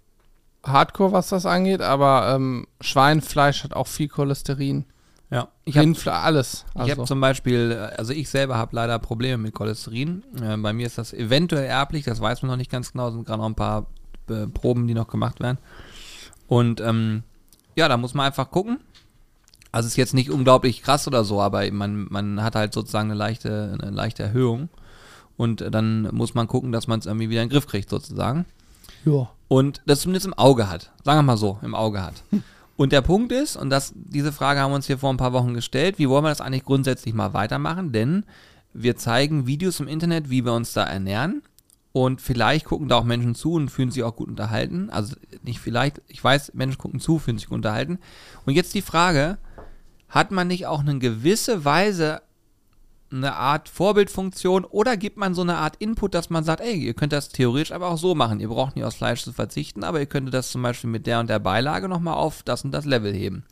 hardcore, 0.64 1.12
was 1.12 1.28
das 1.28 1.44
angeht, 1.44 1.82
aber 1.82 2.34
ähm, 2.34 2.66
Schweinfleisch 2.80 3.62
hat 3.62 3.74
auch 3.74 3.86
viel 3.86 4.08
Cholesterin. 4.08 4.86
Ja, 5.30 5.48
ich 5.64 5.76
habe 5.76 5.86
Rindfle 5.86 6.12
alles. 6.12 6.64
Ich 6.74 6.80
Also. 6.80 6.92
habe 6.92 7.04
zum 7.04 7.20
Beispiel, 7.20 7.72
äh, 7.72 7.96
also 7.96 8.12
ich 8.12 8.28
selber 8.28 8.56
habe 8.56 8.74
leider 8.74 8.98
Probleme 8.98 9.38
mit 9.38 9.54
Cholesterin. 9.54 10.22
Äh, 10.40 10.56
bei 10.56 10.72
mir 10.72 10.86
ist 10.86 10.98
das 10.98 11.12
eventuell 11.12 11.66
erblich, 11.66 12.04
das 12.04 12.20
weiß 12.20 12.42
man 12.42 12.50
noch 12.50 12.56
nicht 12.56 12.70
ganz 12.70 12.92
genau, 12.92 13.10
sind 13.10 13.26
gerade 13.26 13.40
noch 13.40 13.48
ein 13.48 13.54
paar 13.54 13.86
äh, 14.30 14.46
Proben, 14.46 14.86
die 14.86 14.94
noch 14.94 15.08
gemacht 15.08 15.40
werden. 15.40 15.58
Und 16.46 16.80
ähm, 16.80 17.24
ja, 17.76 17.88
da 17.88 17.96
muss 17.96 18.14
man 18.14 18.26
einfach 18.26 18.50
gucken. 18.50 18.78
Also 19.70 19.86
ist 19.86 19.96
jetzt 19.96 20.14
nicht 20.14 20.30
unglaublich 20.30 20.82
krass 20.82 21.06
oder 21.06 21.24
so, 21.24 21.42
aber 21.42 21.70
man, 21.72 22.06
man 22.10 22.42
hat 22.42 22.54
halt 22.54 22.72
sozusagen 22.72 23.10
eine 23.10 23.18
leichte, 23.18 23.78
eine 23.80 23.90
leichte 23.90 24.22
Erhöhung. 24.22 24.70
Und 25.36 25.60
äh, 25.60 25.70
dann 25.70 26.08
muss 26.14 26.34
man 26.34 26.48
gucken, 26.48 26.72
dass 26.72 26.86
man 26.86 27.00
es 27.00 27.06
irgendwie 27.06 27.28
wieder 27.28 27.42
in 27.42 27.48
den 27.48 27.52
Griff 27.52 27.66
kriegt, 27.66 27.90
sozusagen 27.90 28.46
ja. 29.04 29.28
und 29.48 29.82
das 29.86 30.00
zumindest 30.00 30.26
im 30.26 30.34
Auge 30.34 30.70
hat. 30.70 30.90
Sagen 31.04 31.18
wir 31.18 31.22
mal 31.22 31.36
so, 31.36 31.58
im 31.62 31.74
Auge 31.74 32.02
hat. 32.02 32.22
Und 32.78 32.92
der 32.92 33.02
Punkt 33.02 33.32
ist, 33.32 33.56
und 33.56 33.70
das, 33.70 33.92
diese 33.96 34.30
Frage 34.30 34.60
haben 34.60 34.70
wir 34.70 34.76
uns 34.76 34.86
hier 34.86 34.98
vor 34.98 35.10
ein 35.12 35.16
paar 35.16 35.32
Wochen 35.32 35.52
gestellt, 35.52 35.98
wie 35.98 36.08
wollen 36.08 36.22
wir 36.22 36.28
das 36.28 36.40
eigentlich 36.40 36.64
grundsätzlich 36.64 37.12
mal 37.12 37.34
weitermachen? 37.34 37.90
Denn 37.90 38.24
wir 38.72 38.94
zeigen 38.94 39.48
Videos 39.48 39.80
im 39.80 39.88
Internet, 39.88 40.30
wie 40.30 40.44
wir 40.44 40.52
uns 40.52 40.74
da 40.74 40.84
ernähren. 40.84 41.42
Und 41.90 42.20
vielleicht 42.20 42.66
gucken 42.66 42.86
da 42.86 42.94
auch 42.94 43.04
Menschen 43.04 43.34
zu 43.34 43.54
und 43.54 43.68
fühlen 43.68 43.90
sich 43.90 44.04
auch 44.04 44.14
gut 44.14 44.28
unterhalten. 44.28 44.90
Also 44.90 45.16
nicht 45.42 45.58
vielleicht, 45.58 46.00
ich 46.06 46.22
weiß, 46.22 46.54
Menschen 46.54 46.78
gucken 46.78 47.00
zu, 47.00 47.18
fühlen 47.18 47.36
sich 47.36 47.48
gut 47.48 47.56
unterhalten. 47.56 47.98
Und 48.46 48.54
jetzt 48.54 48.72
die 48.74 48.82
Frage, 48.82 49.38
hat 50.08 50.30
man 50.30 50.46
nicht 50.46 50.68
auch 50.68 50.78
eine 50.78 51.00
gewisse 51.00 51.64
Weise 51.64 52.22
eine 53.10 53.34
Art 53.34 53.68
Vorbildfunktion 53.68 54.64
oder 54.64 54.96
gibt 54.96 55.16
man 55.16 55.34
so 55.34 55.42
eine 55.42 55.56
Art 55.56 55.76
Input, 55.76 56.14
dass 56.14 56.30
man 56.30 56.44
sagt, 56.44 56.60
ey, 56.60 56.74
ihr 56.74 56.94
könnt 56.94 57.12
das 57.12 57.30
theoretisch 57.30 57.72
aber 57.72 57.88
auch 57.88 57.98
so 57.98 58.14
machen. 58.14 58.40
Ihr 58.40 58.48
braucht 58.48 58.76
nicht 58.76 58.84
aus 58.84 58.96
Fleisch 58.96 59.22
zu 59.22 59.32
verzichten, 59.32 59.82
aber 59.84 60.00
ihr 60.00 60.06
könntet 60.06 60.34
das 60.34 60.50
zum 60.50 60.62
Beispiel 60.62 60.90
mit 60.90 61.06
der 61.06 61.20
und 61.20 61.30
der 61.30 61.38
Beilage 61.38 61.88
nochmal 61.88 62.14
auf 62.14 62.42
das 62.42 62.64
und 62.64 62.72
das 62.72 62.84
Level 62.84 63.14
heben. 63.14 63.44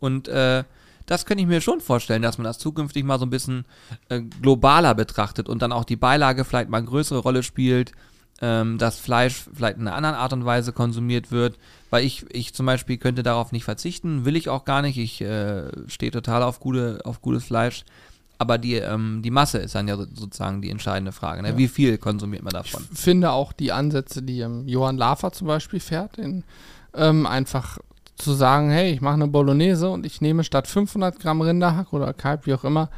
Und 0.00 0.28
äh, 0.28 0.64
das 1.06 1.24
könnte 1.24 1.42
ich 1.42 1.48
mir 1.48 1.60
schon 1.60 1.80
vorstellen, 1.80 2.22
dass 2.22 2.38
man 2.38 2.44
das 2.44 2.58
zukünftig 2.58 3.04
mal 3.04 3.18
so 3.18 3.26
ein 3.26 3.30
bisschen 3.30 3.64
äh, 4.08 4.20
globaler 4.20 4.94
betrachtet 4.94 5.48
und 5.48 5.62
dann 5.62 5.72
auch 5.72 5.84
die 5.84 5.96
Beilage 5.96 6.44
vielleicht 6.44 6.68
mal 6.68 6.78
eine 6.78 6.86
größere 6.86 7.20
Rolle 7.20 7.42
spielt, 7.42 7.92
ähm, 8.42 8.76
dass 8.78 8.98
Fleisch 8.98 9.44
vielleicht 9.54 9.78
in 9.78 9.86
einer 9.86 9.96
anderen 9.96 10.16
Art 10.16 10.32
und 10.32 10.44
Weise 10.44 10.72
konsumiert 10.72 11.30
wird. 11.30 11.58
Weil 11.90 12.04
ich, 12.04 12.26
ich 12.30 12.54
zum 12.54 12.66
Beispiel 12.66 12.98
könnte 12.98 13.22
darauf 13.22 13.52
nicht 13.52 13.64
verzichten, 13.64 14.24
will 14.24 14.36
ich 14.36 14.48
auch 14.48 14.64
gar 14.64 14.82
nicht. 14.82 14.98
Ich 14.98 15.20
äh, 15.20 15.70
stehe 15.86 16.10
total 16.10 16.42
auf, 16.42 16.60
gute, 16.60 17.00
auf 17.04 17.22
gutes 17.22 17.44
Fleisch. 17.44 17.84
Aber 18.38 18.58
die, 18.58 18.74
ähm, 18.74 19.22
die 19.22 19.30
Masse 19.30 19.58
ist 19.58 19.74
dann 19.74 19.88
ja 19.88 19.96
so- 19.96 20.06
sozusagen 20.12 20.60
die 20.60 20.70
entscheidende 20.70 21.12
Frage. 21.12 21.42
Ne? 21.42 21.56
Wie 21.56 21.68
viel 21.68 21.96
konsumiert 21.98 22.42
man 22.42 22.52
davon? 22.52 22.84
finde 22.92 23.30
auch 23.30 23.52
die 23.52 23.72
Ansätze, 23.72 24.22
die 24.22 24.40
ähm, 24.40 24.68
Johann 24.68 24.96
Lafer 24.98 25.32
zum 25.32 25.46
Beispiel 25.46 25.80
fährt, 25.80 26.18
in, 26.18 26.44
ähm, 26.94 27.26
einfach 27.26 27.78
zu 28.16 28.32
sagen, 28.32 28.70
hey, 28.70 28.92
ich 28.92 29.00
mache 29.00 29.14
eine 29.14 29.28
Bolognese 29.28 29.88
und 29.90 30.04
ich 30.06 30.20
nehme 30.20 30.44
statt 30.44 30.66
500 30.66 31.18
Gramm 31.20 31.40
Rinderhack 31.40 31.92
oder 31.92 32.12
Kalb, 32.12 32.46
wie 32.46 32.54
auch 32.54 32.64
immer, 32.64 32.90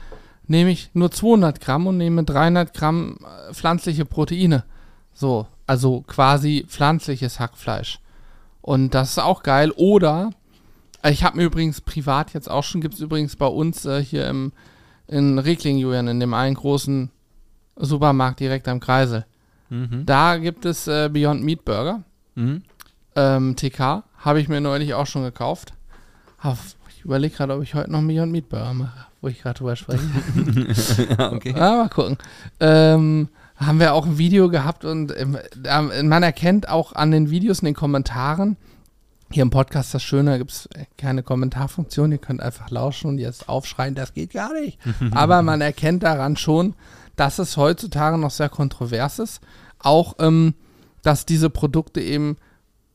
nehme 0.47 0.71
ich 0.71 0.90
nur 0.95 1.11
200 1.11 1.61
Gramm 1.61 1.87
und 1.87 1.99
nehme 1.99 2.25
300 2.25 2.73
Gramm 2.75 3.18
äh, 3.49 3.52
pflanzliche 3.54 4.04
Proteine. 4.04 4.64
So, 5.12 5.47
also 5.66 6.02
quasi 6.07 6.64
pflanzliches 6.68 7.38
Hackfleisch. 7.40 8.00
Und 8.62 8.95
das 8.95 9.11
ist 9.11 9.18
auch 9.18 9.42
geil. 9.42 9.73
Oder, 9.76 10.30
äh, 11.02 11.11
ich 11.11 11.23
habe 11.25 11.37
mir 11.37 11.45
übrigens 11.45 11.80
privat 11.80 12.33
jetzt 12.35 12.50
auch 12.50 12.64
schon, 12.64 12.80
gibt 12.80 12.95
es 12.95 13.00
übrigens 13.00 13.37
bei 13.37 13.47
uns 13.47 13.85
äh, 13.85 14.02
hier 14.02 14.28
im, 14.28 14.52
in 15.09 15.38
Reckling, 15.38 15.79
Julian, 15.79 16.09
in 16.09 16.21
dem 16.21 16.35
einen 16.35 16.55
großen 16.55 17.11
Supermarkt 17.77 18.41
direkt 18.41 18.69
am 18.69 18.81
Kreisel. 18.81 19.25
Mhm. 19.71 20.05
Da 20.07 20.37
gibt 20.38 20.65
es 20.65 20.87
äh, 20.88 21.09
Beyond 21.12 21.43
Meat 21.43 21.65
Burger. 21.65 22.03
Mhm. 22.35 22.62
Ähm, 23.17 23.57
TK 23.57 24.05
habe 24.19 24.41
ich 24.41 24.49
mir 24.49 24.61
neulich 24.61 24.95
auch 24.95 25.07
schon 25.07 25.23
gekauft. 25.23 25.73
Ich 26.97 27.05
überlege 27.05 27.35
gerade, 27.37 27.55
ob 27.55 27.62
ich 27.62 27.75
heute 27.75 27.91
noch 27.91 27.99
einen 27.99 28.09
Beyond 28.09 28.33
Meat 28.33 28.49
Burger 28.49 28.75
mache, 28.75 29.07
wo 29.21 29.29
ich 29.29 29.41
gerade 29.43 29.59
drüber 29.59 29.77
spreche. 29.77 30.03
ja, 31.19 31.33
okay. 31.33 31.55
ah, 31.57 31.77
mal 31.77 31.88
gucken. 31.88 32.17
Ähm, 32.61 33.29
haben 33.57 33.81
wir 33.81 33.93
auch 33.95 34.07
ein 34.07 34.19
Video 34.19 34.49
gehabt 34.49 34.85
und 34.85 35.12
da- 35.57 35.83
man 35.83 36.23
erkennt 36.23 36.69
auch 36.69 36.93
an 36.93 37.11
den 37.11 37.29
Videos 37.31 37.59
in 37.61 37.67
den 37.67 37.75
Kommentaren, 37.75 38.57
hier 39.30 39.42
im 39.42 39.50
Podcast 39.50 39.92
das 39.92 40.02
Schöne, 40.02 40.32
da 40.32 40.38
gibt 40.38 40.50
es 40.50 40.68
keine 40.97 41.23
Kommentarfunktion, 41.23 42.12
ihr 42.12 42.18
könnt 42.18 42.40
einfach 42.40 42.70
lauschen 42.70 43.08
und 43.11 43.18
jetzt 43.18 43.49
aufschreien, 43.49 43.94
das 43.94 44.14
geht 44.14 44.32
gar 44.32 44.52
nicht. 44.54 44.78
Aber 45.12 45.42
man 45.42 45.61
erkennt 45.61 46.02
daran 46.02 46.37
schon, 46.37 46.75
dass 47.16 47.38
es 47.38 47.56
heutzutage 47.56 48.16
noch 48.16 48.30
sehr 48.30 48.49
kontrovers 48.49 49.18
ist. 49.18 49.40
Auch, 49.78 50.14
ähm, 50.18 50.54
dass 51.02 51.26
diese 51.26 51.50
Produkte 51.50 52.00
eben 52.00 52.37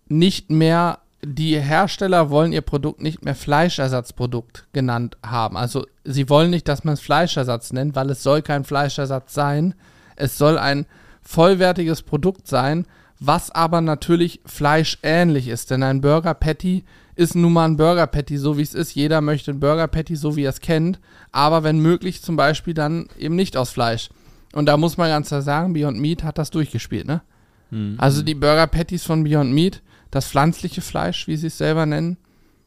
nicht 0.07 0.49
mehr, 0.49 0.99
die 1.23 1.59
Hersteller 1.59 2.29
wollen 2.29 2.51
ihr 2.51 2.61
Produkt 2.61 3.01
nicht 3.01 3.23
mehr 3.23 3.35
Fleischersatzprodukt 3.35 4.67
genannt 4.73 5.17
haben. 5.25 5.55
Also 5.55 5.85
sie 6.03 6.29
wollen 6.29 6.49
nicht, 6.49 6.67
dass 6.67 6.83
man 6.83 6.95
es 6.95 6.99
Fleischersatz 6.99 7.71
nennt, 7.73 7.95
weil 7.95 8.09
es 8.09 8.23
soll 8.23 8.41
kein 8.41 8.65
Fleischersatz 8.65 9.33
sein. 9.33 9.75
Es 10.15 10.37
soll 10.37 10.57
ein 10.57 10.85
vollwertiges 11.21 12.01
Produkt 12.01 12.47
sein, 12.47 12.85
was 13.20 13.51
aber 13.51 13.82
natürlich 13.82 14.41
fleischähnlich 14.46 15.48
ist. 15.48 15.72
Denn 15.72 15.84
ein 15.84 16.01
Burger 16.01 16.34
Patty 16.34 16.84
ist 17.15 17.36
nun 17.36 17.53
mal 17.53 17.65
ein 17.65 17.77
Burger 17.77 18.08
Patty, 18.08 18.38
so 18.38 18.58
wie 18.58 18.63
es 18.63 18.74
ist. 18.74 18.96
Jeder 18.96 19.22
möchte 19.22 19.51
ein 19.51 19.60
Burger 19.60 19.88
Patty, 19.88 20.15
so 20.15 20.36
wie 20.36 20.43
er 20.43 20.50
es 20.50 20.62
kennt. 20.62 21.00
Aber 21.32 21.63
wenn 21.63 21.79
möglich, 21.79 22.22
zum 22.22 22.36
Beispiel 22.36 22.74
dann 22.74 23.08
eben 23.17 23.36
nicht 23.36 23.55
aus 23.55 23.70
Fleisch. 23.70 24.10
Und 24.53 24.67
da 24.67 24.77
muss 24.77 24.98
man 24.98 25.10
ganz 25.10 25.29
klar 25.29 25.41
sagen, 25.41 25.74
Beyond 25.74 26.00
Meat 26.00 26.24
hat 26.24 26.38
das 26.38 26.51
durchgespielt, 26.51 27.08
ne? 27.08 27.22
Hm. 27.70 27.96
Also 27.98 28.22
die 28.22 28.36
Burger 28.36 28.67
Patties 28.67 29.03
von 29.03 29.24
Beyond 29.24 29.51
Meat, 29.51 29.82
das 30.12 30.27
pflanzliche 30.27 30.82
Fleisch, 30.82 31.27
wie 31.27 31.38
sie 31.38 31.48
es 31.48 31.58
selber 31.58 31.86
nennen, 31.86 32.17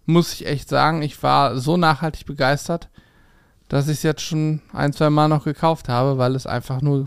muss 0.04 0.32
ich 0.32 0.46
echt 0.46 0.68
sagen, 0.68 1.02
ich 1.02 1.22
war 1.22 1.58
so 1.58 1.76
nachhaltig 1.76 2.26
begeistert, 2.26 2.88
dass 3.68 3.86
ich 3.88 3.98
es 3.98 4.02
jetzt 4.02 4.22
schon 4.22 4.62
ein, 4.72 4.92
zwei 4.92 5.10
Mal 5.10 5.28
noch 5.28 5.44
gekauft 5.44 5.88
habe, 5.88 6.18
weil 6.18 6.34
es 6.34 6.46
einfach 6.46 6.80
nur 6.82 7.06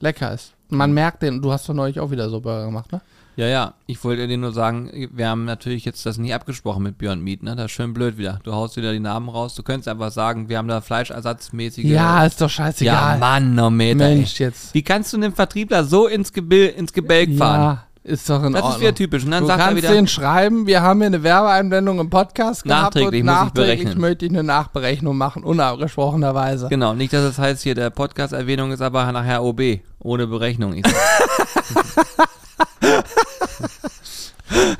lecker 0.00 0.32
ist. 0.32 0.54
Man 0.70 0.92
merkt 0.92 1.22
den, 1.22 1.40
du 1.40 1.52
hast 1.52 1.68
doch 1.68 1.74
neulich 1.74 2.00
auch 2.00 2.10
wieder 2.10 2.28
so 2.28 2.40
Burger 2.40 2.66
gemacht, 2.66 2.92
ne? 2.92 3.00
Ja, 3.38 3.46
ja, 3.46 3.74
ich 3.86 4.02
wollte 4.02 4.26
dir 4.26 4.36
nur 4.36 4.50
sagen, 4.50 5.08
wir 5.12 5.28
haben 5.28 5.44
natürlich 5.44 5.84
jetzt 5.84 6.04
das 6.04 6.18
nicht 6.18 6.34
abgesprochen 6.34 6.82
mit 6.82 6.98
Beyond 6.98 7.22
Meat, 7.22 7.44
ne? 7.44 7.54
Das 7.54 7.66
ist 7.66 7.70
schön 7.70 7.94
blöd 7.94 8.18
wieder. 8.18 8.40
Du 8.42 8.52
haust 8.52 8.76
wieder 8.76 8.92
die 8.92 8.98
Namen 8.98 9.28
raus. 9.28 9.54
Du 9.54 9.62
könntest 9.62 9.86
einfach 9.86 10.10
sagen, 10.10 10.48
wir 10.48 10.58
haben 10.58 10.66
da 10.66 10.80
fleischersatzmäßige. 10.80 11.84
Ja, 11.84 12.26
ist 12.26 12.40
doch 12.40 12.46
ja 12.46 12.64
scheißegal. 12.64 13.18
Mann, 13.20 13.54
no 13.54 13.70
Meter. 13.70 14.08
Mensch, 14.08 14.40
ey. 14.40 14.46
jetzt. 14.46 14.74
Wie 14.74 14.82
kannst 14.82 15.12
du 15.12 15.18
einen 15.18 15.32
Vertriebler 15.32 15.84
so 15.84 16.08
ins, 16.08 16.32
Gebil 16.32 16.66
ins 16.66 16.92
Gebälk 16.92 17.36
fahren? 17.36 17.60
Ja, 17.60 17.84
ist 18.08 18.28
doch 18.28 18.42
in 18.42 18.52
Das 18.52 18.60
ist 18.60 18.64
Ordnung. 18.64 18.80
wieder 18.80 18.94
typisch. 18.94 19.24
Und 19.24 19.30
dann 19.30 19.42
du 19.42 19.46
sagt 19.48 19.60
er 19.60 19.66
kannst 19.66 19.82
wieder, 19.82 19.92
den 19.92 20.08
schreiben, 20.08 20.66
wir 20.66 20.82
haben 20.82 20.98
hier 21.00 21.06
eine 21.06 21.22
Werbeeinblendung 21.22 22.00
im 22.00 22.10
Podcast 22.10 22.64
gehabt 22.64 22.94
Nachträglich 22.96 23.20
und 23.22 23.26
muss 23.26 23.34
ich 23.36 23.40
nachträglich 23.44 23.78
berechnen. 23.84 24.00
möchte 24.00 24.24
ich 24.26 24.32
eine 24.32 24.42
Nachberechnung 24.42 25.16
machen, 25.16 25.44
unabgesprochenerweise. 25.44 26.68
genau, 26.68 26.94
nicht, 26.94 27.12
dass 27.12 27.22
es 27.22 27.38
heißt 27.38 27.62
hier, 27.62 27.74
der 27.74 27.90
Podcast-Erwähnung 27.90 28.72
ist 28.72 28.80
aber 28.82 29.10
nachher 29.12 29.42
OB, 29.42 29.60
ohne 30.00 30.26
Berechnung. 30.26 30.74
Ich 30.74 30.84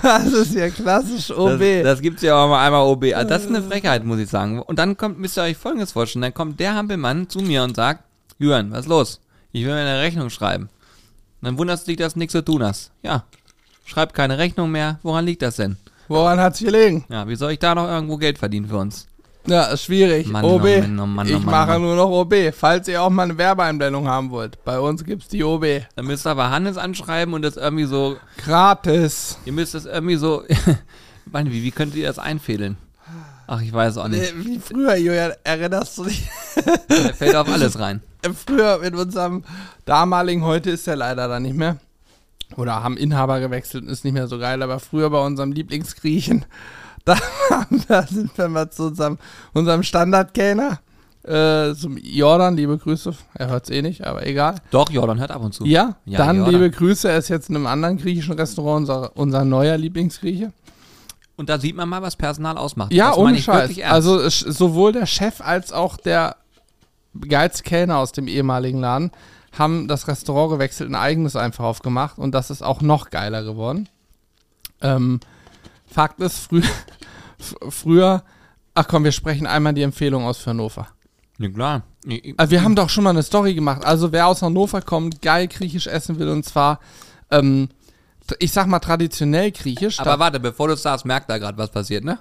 Das 0.02 0.26
ist 0.32 0.54
ja 0.54 0.70
klassisch 0.70 1.30
OB. 1.30 1.58
Das, 1.60 1.82
das 1.84 2.00
gibt's 2.00 2.22
ja 2.22 2.36
auch 2.42 2.48
mal 2.48 2.64
einmal 2.64 2.86
OB. 2.86 3.04
Also 3.14 3.28
das 3.28 3.42
ist 3.42 3.48
eine 3.48 3.62
Frechheit, 3.62 4.04
muss 4.04 4.18
ich 4.18 4.28
sagen. 4.30 4.62
Und 4.62 4.78
dann 4.78 4.96
kommt, 4.96 5.18
müsst 5.18 5.36
ihr 5.36 5.42
euch 5.42 5.56
folgendes 5.58 5.92
vorstellen, 5.92 6.22
dann 6.22 6.32
kommt 6.34 6.58
der 6.58 6.74
Hampelmann 6.74 7.28
zu 7.28 7.40
mir 7.40 7.62
und 7.62 7.76
sagt, 7.76 8.04
Jürgen, 8.38 8.70
was 8.70 8.80
ist 8.80 8.86
los? 8.88 9.20
Ich 9.52 9.64
will 9.64 9.74
mir 9.74 9.80
eine 9.80 10.00
Rechnung 10.00 10.30
schreiben. 10.30 10.68
Und 11.40 11.46
dann 11.46 11.58
wunderst 11.58 11.86
du 11.86 11.90
dich, 11.92 11.98
dass 11.98 12.14
du 12.14 12.18
nichts 12.18 12.32
zu 12.32 12.44
tun 12.44 12.62
hast. 12.62 12.90
Ja, 13.02 13.24
schreib 13.84 14.12
keine 14.12 14.38
Rechnung 14.38 14.70
mehr. 14.70 14.98
Woran 15.02 15.24
liegt 15.24 15.42
das 15.42 15.56
denn? 15.56 15.76
Woran 16.08 16.40
hat's 16.40 16.58
gelegen? 16.60 17.04
Ja, 17.08 17.28
wie 17.28 17.36
soll 17.36 17.52
ich 17.52 17.58
da 17.58 17.74
noch 17.74 17.86
irgendwo 17.86 18.16
Geld 18.16 18.38
verdienen 18.38 18.68
für 18.68 18.78
uns? 18.78 19.06
Ja, 19.46 19.64
ist 19.66 19.84
schwierig. 19.84 20.26
Mann, 20.28 20.44
OB. 20.44 20.62
oh 20.62 20.80
Mann, 20.80 21.00
oh 21.00 21.06
Mann, 21.06 21.26
oh 21.26 21.36
ich 21.36 21.44
mache 21.44 21.78
nur 21.78 21.96
noch 21.96 22.10
OB. 22.10 22.34
Falls 22.52 22.86
ihr 22.88 23.02
auch 23.02 23.08
mal 23.08 23.22
eine 23.22 23.38
Werbeeinblendung 23.38 24.06
haben 24.06 24.30
wollt, 24.30 24.62
bei 24.64 24.78
uns 24.78 25.04
gibt's 25.04 25.28
die 25.28 25.42
OB. 25.42 25.64
Dann 25.96 26.06
müsst 26.06 26.26
ihr 26.26 26.30
aber 26.30 26.50
Hannes 26.50 26.76
anschreiben 26.76 27.32
und 27.34 27.42
das 27.42 27.56
irgendwie 27.56 27.84
so, 27.84 28.16
Gratis. 28.36 29.38
ihr 29.46 29.52
müsst 29.52 29.74
das 29.74 29.86
irgendwie 29.86 30.16
so, 30.16 30.42
Mann, 31.26 31.50
wie, 31.50 31.62
wie 31.62 31.70
könnt 31.70 31.94
ihr 31.94 32.06
das 32.06 32.18
einfädeln? 32.18 32.76
Ach, 33.46 33.62
ich 33.62 33.72
weiß 33.72 33.96
auch 33.96 34.08
nicht. 34.08 34.34
Wie 34.44 34.58
früher, 34.58 34.96
Julian, 34.96 35.32
erinnerst 35.44 35.96
du 35.96 36.04
dich? 36.04 36.28
Der 36.90 37.14
fällt 37.14 37.34
auf 37.34 37.48
alles 37.52 37.78
rein. 37.78 38.02
Äh, 38.22 38.30
Früher 38.30 38.78
mit 38.78 38.94
unserem 38.94 39.44
damaligen, 39.84 40.44
heute 40.44 40.70
ist 40.70 40.86
er 40.88 40.96
leider 40.96 41.28
da 41.28 41.40
nicht 41.40 41.56
mehr. 41.56 41.76
Oder 42.56 42.82
haben 42.82 42.96
Inhaber 42.96 43.40
gewechselt 43.40 43.84
und 43.84 43.90
ist 43.90 44.04
nicht 44.04 44.14
mehr 44.14 44.26
so 44.26 44.38
geil, 44.38 44.62
aber 44.62 44.80
früher 44.80 45.10
bei 45.10 45.24
unserem 45.24 45.52
Lieblingsgriechen, 45.52 46.46
da, 47.04 47.16
da 47.88 48.02
sind 48.06 48.36
wir 48.38 48.48
mal 48.48 48.70
zu 48.70 48.84
unserem, 48.84 49.18
unserem 49.52 49.82
Standardkellner, 49.82 50.78
äh, 51.24 51.74
zum 51.74 51.98
Jordan, 51.98 52.56
liebe 52.56 52.78
Grüße. 52.78 53.12
Er 53.34 53.48
hört's 53.48 53.68
eh 53.68 53.82
nicht, 53.82 54.06
aber 54.06 54.26
egal. 54.26 54.56
Doch, 54.70 54.88
Jordan 54.90 55.18
hört 55.20 55.30
ab 55.30 55.42
und 55.42 55.52
zu. 55.52 55.66
Ja, 55.66 55.96
Ja, 56.06 56.18
dann 56.18 56.36
Jordan. 56.38 56.54
liebe 56.54 56.70
Grüße. 56.70 57.08
Er 57.10 57.18
ist 57.18 57.28
jetzt 57.28 57.50
in 57.50 57.56
einem 57.56 57.66
anderen 57.66 57.98
griechischen 57.98 58.32
Restaurant, 58.34 58.80
unser, 58.88 59.16
unser 59.16 59.44
neuer 59.44 59.76
Lieblingsgrieche. 59.76 60.52
Und 61.36 61.50
da 61.50 61.58
sieht 61.58 61.76
man 61.76 61.88
mal, 61.88 62.00
was 62.02 62.16
Personal 62.16 62.56
ausmacht. 62.56 62.92
Ja, 62.94 63.14
ohne 63.14 63.36
Scheiß. 63.38 63.78
Also 63.84 64.18
es- 64.20 64.40
sowohl 64.40 64.92
der 64.92 65.06
Chef 65.06 65.40
als 65.42 65.70
auch 65.72 65.96
der 65.98 66.36
geilste 67.28 67.62
Kellner 67.62 67.98
aus 67.98 68.12
dem 68.12 68.28
ehemaligen 68.28 68.80
Laden 68.80 69.10
haben 69.56 69.88
das 69.88 70.08
Restaurant 70.08 70.52
gewechselt, 70.52 70.90
ein 70.90 70.94
eigenes 70.94 71.36
einfach 71.36 71.64
aufgemacht 71.64 72.18
und 72.18 72.32
das 72.32 72.50
ist 72.50 72.62
auch 72.62 72.80
noch 72.80 73.10
geiler 73.10 73.42
geworden. 73.42 73.88
Ähm, 74.80 75.20
Fakt 75.86 76.20
ist, 76.20 76.38
frü 76.38 76.62
früher, 77.70 78.24
ach 78.74 78.88
komm, 78.88 79.04
wir 79.04 79.12
sprechen 79.12 79.46
einmal 79.46 79.74
die 79.74 79.82
Empfehlung 79.82 80.24
aus 80.24 80.38
für 80.38 80.50
Hannover. 80.50 80.88
Ja, 81.38 81.48
klar. 81.48 81.82
Also 82.36 82.50
wir 82.50 82.62
haben 82.62 82.74
doch 82.74 82.90
schon 82.90 83.04
mal 83.04 83.10
eine 83.10 83.22
Story 83.22 83.54
gemacht. 83.54 83.84
Also 83.84 84.12
wer 84.12 84.26
aus 84.26 84.42
Hannover 84.42 84.82
kommt, 84.82 85.22
geil 85.22 85.48
griechisch 85.48 85.86
essen 85.86 86.18
will 86.18 86.28
und 86.28 86.44
zwar, 86.44 86.80
ähm, 87.30 87.68
ich 88.38 88.52
sag 88.52 88.66
mal 88.66 88.80
traditionell 88.80 89.52
griechisch. 89.52 90.00
Aber 90.00 90.18
warte, 90.18 90.40
bevor 90.40 90.68
du 90.68 90.76
sagst, 90.76 91.04
merkt 91.04 91.30
da 91.30 91.38
gerade 91.38 91.56
was 91.56 91.70
passiert, 91.70 92.04
ne? 92.04 92.18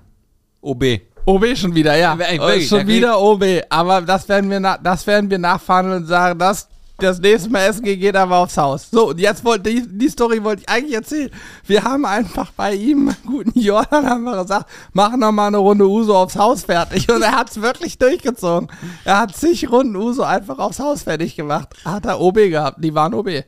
OB. 0.62 1.02
OB 1.28 1.58
schon 1.58 1.76
wieder, 1.76 1.96
ja. 1.98 2.16
Ey, 2.18 2.40
Oh, 2.40 2.48
wirklich, 2.48 2.68
schon 2.70 2.80
der 2.80 2.88
wieder 2.88 3.20
OB. 3.20 3.44
Aber 3.70 4.02
das 4.02 4.30
werden 4.30 4.50
wir, 4.50 4.60
na, 4.62 4.78
das 4.78 5.06
werden 5.06 5.30
wir 5.30 5.38
nachfahren 5.38 5.92
und 5.92 6.06
sagen, 6.06 6.40
das, 6.40 6.70
das 7.00 7.20
nächste 7.20 7.50
Mal 7.50 7.66
essen 7.66 7.84
gehen, 7.84 8.00
geht 8.00 8.16
aber 8.16 8.38
aufs 8.38 8.56
Haus. 8.58 8.88
So, 8.90 9.10
und 9.10 9.20
jetzt 9.20 9.44
wollte 9.44 9.70
die, 9.70 9.84
die 9.86 10.08
Story 10.08 10.42
wollte 10.42 10.62
ich 10.64 10.70
eigentlich 10.70 10.96
erzählen. 10.96 11.30
Wir 11.66 11.84
haben 11.84 12.06
einfach 12.06 12.52
bei 12.52 12.74
ihm, 12.74 13.14
guten 13.26 13.60
Jordan, 13.60 14.10
haben 14.10 14.24
wir 14.24 14.42
gesagt, 14.42 14.70
machen 14.94 15.20
noch 15.20 15.34
mal 15.34 15.48
eine 15.48 15.58
Runde 15.58 15.86
Uso 15.86 16.16
aufs 16.16 16.38
Haus 16.38 16.64
fertig. 16.64 17.12
Und 17.12 17.22
er 17.22 17.34
hat 17.34 17.52
es 17.52 17.62
wirklich 17.62 17.98
durchgezogen. 17.98 18.70
Er 19.04 19.20
hat 19.20 19.36
zig 19.36 19.70
Runden 19.70 19.98
Uso 19.98 20.24
einfach 20.24 20.60
aufs 20.60 20.80
Haus 20.80 21.04
fertig 21.04 21.36
gemacht. 21.36 21.76
Hat 21.84 22.06
er 22.06 22.22
OB 22.22 22.36
gehabt. 22.36 22.82
Die 22.82 22.96
waren 22.96 23.14
OB. 23.14 23.44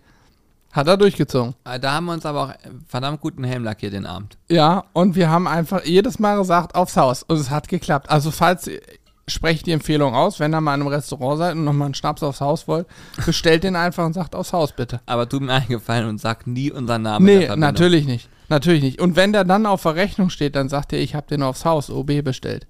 Hat 0.71 0.87
er 0.87 0.97
durchgezogen. 0.97 1.55
Äh, 1.65 1.79
Da 1.79 1.93
haben 1.93 2.05
wir 2.05 2.13
uns 2.13 2.25
aber 2.25 2.43
auch 2.43 2.53
verdammt 2.87 3.21
guten 3.21 3.43
Helm 3.43 3.63
lackiert 3.63 3.93
den 3.93 4.05
Abend. 4.05 4.37
Ja, 4.49 4.83
und 4.93 5.15
wir 5.15 5.29
haben 5.29 5.47
einfach 5.47 5.83
jedes 5.83 6.19
Mal 6.19 6.37
gesagt, 6.37 6.75
aufs 6.75 6.95
Haus. 6.95 7.23
Und 7.23 7.37
es 7.37 7.49
hat 7.49 7.67
geklappt. 7.67 8.09
Also 8.09 8.29
falls 8.31 8.67
ihr- 8.67 8.81
sprecht 9.27 9.67
die 9.67 9.71
Empfehlung 9.73 10.15
aus, 10.15 10.39
wenn 10.39 10.53
ihr 10.55 10.59
mal 10.61 10.73
in 10.73 10.81
einem 10.81 10.87
Restaurant 10.89 11.37
seid 11.37 11.55
und 11.55 11.63
nochmal 11.63 11.85
einen 11.85 11.93
Schnaps 11.93 12.23
aufs 12.23 12.41
Haus 12.41 12.67
wollt, 12.67 12.87
bestellt 13.27 13.63
den 13.63 13.75
einfach 13.75 14.03
und 14.05 14.13
sagt 14.13 14.33
aufs 14.35 14.53
Haus 14.53 14.71
bitte. 14.71 15.01
Aber 15.05 15.29
tut 15.29 15.41
mir 15.43 15.53
eingefallen 15.53 16.07
und 16.07 16.19
sagt 16.19 16.47
nie 16.47 16.71
unseren 16.71 17.03
Namen. 17.03 17.25
Nee, 17.25 17.47
natürlich 17.55 18.07
nicht. 18.07 18.27
Natürlich 18.49 18.81
nicht. 18.81 18.99
Und 18.99 19.15
wenn 19.15 19.31
der 19.31 19.43
dann 19.43 19.67
auf 19.67 19.83
der 19.83 19.93
Rechnung 19.93 20.31
steht, 20.31 20.55
dann 20.55 20.67
sagt 20.67 20.93
ihr, 20.93 20.99
ich 20.99 21.13
habe 21.13 21.27
den 21.27 21.43
aufs 21.43 21.63
Haus, 21.65 21.91
OB 21.91 22.23
bestellt. 22.23 22.65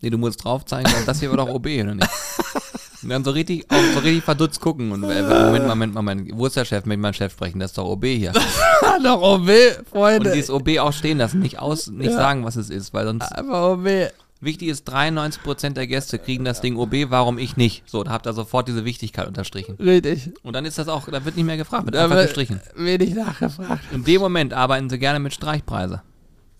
Nee, 0.00 0.10
du 0.10 0.18
musst 0.18 0.44
drauf 0.44 0.64
zeigen, 0.66 0.88
das 1.04 1.18
hier 1.18 1.30
war 1.30 1.36
doch 1.44 1.48
OB, 1.48 1.66
oder 1.66 1.94
nicht? 1.96 2.08
Und 3.06 3.10
dann 3.10 3.22
so 3.22 3.30
richtig, 3.30 3.64
auch 3.70 3.76
so 3.94 4.00
richtig 4.00 4.24
verdutzt 4.24 4.60
gucken 4.60 4.90
und 4.90 5.04
äh, 5.04 5.22
Moment, 5.22 5.66
Moment, 5.68 5.94
Moment, 5.94 6.30
wo 6.34 6.46
ist 6.46 6.56
der 6.56 6.64
Chef? 6.64 6.84
Mit 6.86 6.98
meinem 6.98 7.12
Chef 7.12 7.32
sprechen, 7.32 7.60
das 7.60 7.70
ist 7.70 7.78
doch 7.78 7.84
OB 7.86 8.04
hier. 8.04 8.32
Doch 9.04 9.22
OB, 9.22 9.48
Und 9.48 9.88
Freunde. 9.88 10.32
dieses 10.32 10.50
OB 10.50 10.78
auch 10.80 10.92
stehen 10.92 11.18
lassen, 11.18 11.38
nicht 11.38 11.60
aus, 11.60 11.86
nicht 11.86 12.10
Ja. 12.10 12.16
sagen, 12.16 12.44
was 12.44 12.56
es 12.56 12.68
ist, 12.68 12.92
weil 12.92 13.06
sonst 13.06 13.30
Einfach 13.30 13.74
OB. 13.74 14.10
wichtig 14.40 14.66
ist, 14.68 14.88
93% 14.90 15.74
der 15.74 15.86
Gäste 15.86 16.18
kriegen 16.18 16.44
das 16.44 16.60
Ding 16.60 16.76
OB, 16.76 17.08
warum 17.10 17.38
ich 17.38 17.56
nicht? 17.56 17.84
So, 17.86 18.02
da 18.02 18.10
habt 18.10 18.26
ihr 18.26 18.32
sofort 18.32 18.66
diese 18.66 18.84
Wichtigkeit 18.84 19.28
unterstrichen. 19.28 19.76
Richtig. 19.76 20.30
Und 20.42 20.54
dann 20.54 20.64
ist 20.64 20.76
das 20.78 20.88
auch, 20.88 21.08
da 21.08 21.24
wird 21.24 21.36
nicht 21.36 21.46
mehr 21.46 21.56
gefragt, 21.56 21.84
wird 21.84 21.94
Da 21.94 22.02
einfach 22.04 22.16
wird 22.16 22.26
gestrichen. 22.26 22.60
wenig 22.74 23.14
nachgefragt. 23.14 23.84
In 23.92 24.02
dem 24.02 24.20
Moment 24.20 24.52
arbeiten 24.52 24.90
sie 24.90 24.98
gerne 24.98 25.20
mit 25.20 25.32
Streichpreise. 25.32 26.02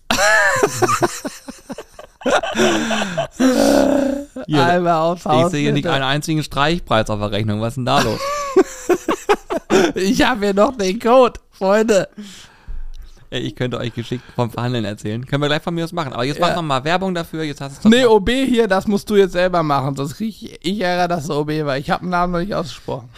Hier, 4.45 4.65
Einmal 4.65 4.93
aufs 5.01 5.25
ich 5.25 5.47
sehe 5.47 5.73
nicht 5.73 5.83
bitte. 5.83 5.93
einen 5.93 6.03
einzigen 6.03 6.43
Streichpreis 6.43 7.09
auf 7.09 7.19
der 7.19 7.31
Rechnung. 7.31 7.61
Was 7.61 7.69
ist 7.69 7.75
denn 7.77 7.85
da 7.85 8.01
los? 8.01 8.19
Ich 9.95 10.21
habe 10.23 10.45
hier 10.45 10.53
noch 10.55 10.75
den 10.75 10.99
Code, 10.99 11.39
Freunde. 11.51 12.07
Ey, 13.29 13.41
ich 13.41 13.55
könnte 13.55 13.77
euch 13.77 13.93
geschickt 13.93 14.23
vom 14.35 14.49
Verhandeln 14.49 14.85
erzählen. 14.85 15.23
Können 15.25 15.41
wir 15.43 15.47
gleich 15.49 15.61
von 15.61 15.73
mir 15.75 15.83
aus 15.83 15.91
machen. 15.91 16.13
Aber 16.13 16.23
jetzt 16.23 16.39
Ja. 16.39 16.47
mach 16.47 16.55
noch 16.55 16.61
mal 16.63 16.83
Werbung 16.83 17.13
dafür. 17.13 17.43
Jetzt 17.43 17.61
hast 17.61 17.83
du 17.85 17.89
Nee, 17.89 18.05
OB 18.05 18.29
hier, 18.29 18.67
das 18.67 18.87
musst 18.87 19.09
du 19.09 19.15
jetzt 19.17 19.33
selber 19.33 19.61
machen. 19.63 19.95
Sonst 19.95 20.15
krieg 20.15 20.29
ich, 20.29 20.57
ich 20.65 20.81
Ärger, 20.81 21.07
dass 21.07 21.25
es 21.25 21.29
OB 21.29 21.49
war. 21.65 21.77
Ich 21.77 21.89
habe 21.91 22.05
den 22.05 22.09
Namen 22.09 22.33
noch 22.33 22.39
nicht 22.39 22.55
ausgesprochen. 22.55 23.09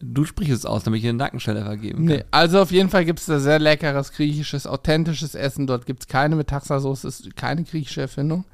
Du 0.00 0.24
sprichst 0.24 0.52
es 0.54 0.64
aus, 0.66 0.84
damit 0.84 0.98
ich 0.98 1.02
dir 1.02 1.10
eine 1.10 1.18
Nackenstelle 1.18 1.62
vergeben 1.64 2.06
kann. 2.06 2.16
Nee, 2.16 2.24
also 2.30 2.60
auf 2.62 2.70
jeden 2.70 2.88
Fall 2.88 3.04
gibt 3.04 3.18
es 3.20 3.26
da 3.26 3.38
sehr 3.40 3.58
leckeres, 3.58 4.12
griechisches, 4.12 4.66
authentisches 4.66 5.34
Essen. 5.34 5.66
Dort 5.66 5.84
gibt 5.84 6.02
es 6.04 6.08
keine 6.08 6.34
Metaxa-Soße, 6.36 7.06
ist 7.08 7.36
keine 7.36 7.62
griechische 7.64 8.00
Erfindung. 8.00 8.44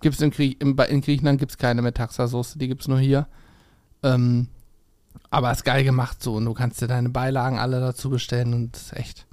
Gibt's 0.00 0.20
in, 0.22 0.30
Grie 0.30 0.56
im, 0.58 0.78
in 0.88 1.02
Griechenland 1.02 1.38
gibt 1.38 1.52
es 1.52 1.58
keine 1.58 1.82
Metaxa-Soße, 1.82 2.56
die 2.56 2.68
gibt 2.68 2.80
es 2.80 2.88
nur 2.88 2.98
hier. 2.98 3.26
Ähm, 4.02 4.48
aber 5.30 5.52
ist 5.52 5.64
geil 5.64 5.84
gemacht 5.84 6.22
so 6.22 6.34
und 6.36 6.46
du 6.46 6.54
kannst 6.54 6.80
dir 6.80 6.86
deine 6.86 7.10
Beilagen 7.10 7.58
alle 7.58 7.80
dazu 7.80 8.08
bestellen 8.08 8.54
und 8.54 8.74
das 8.74 8.82
ist 8.84 8.92
echt 8.96 9.26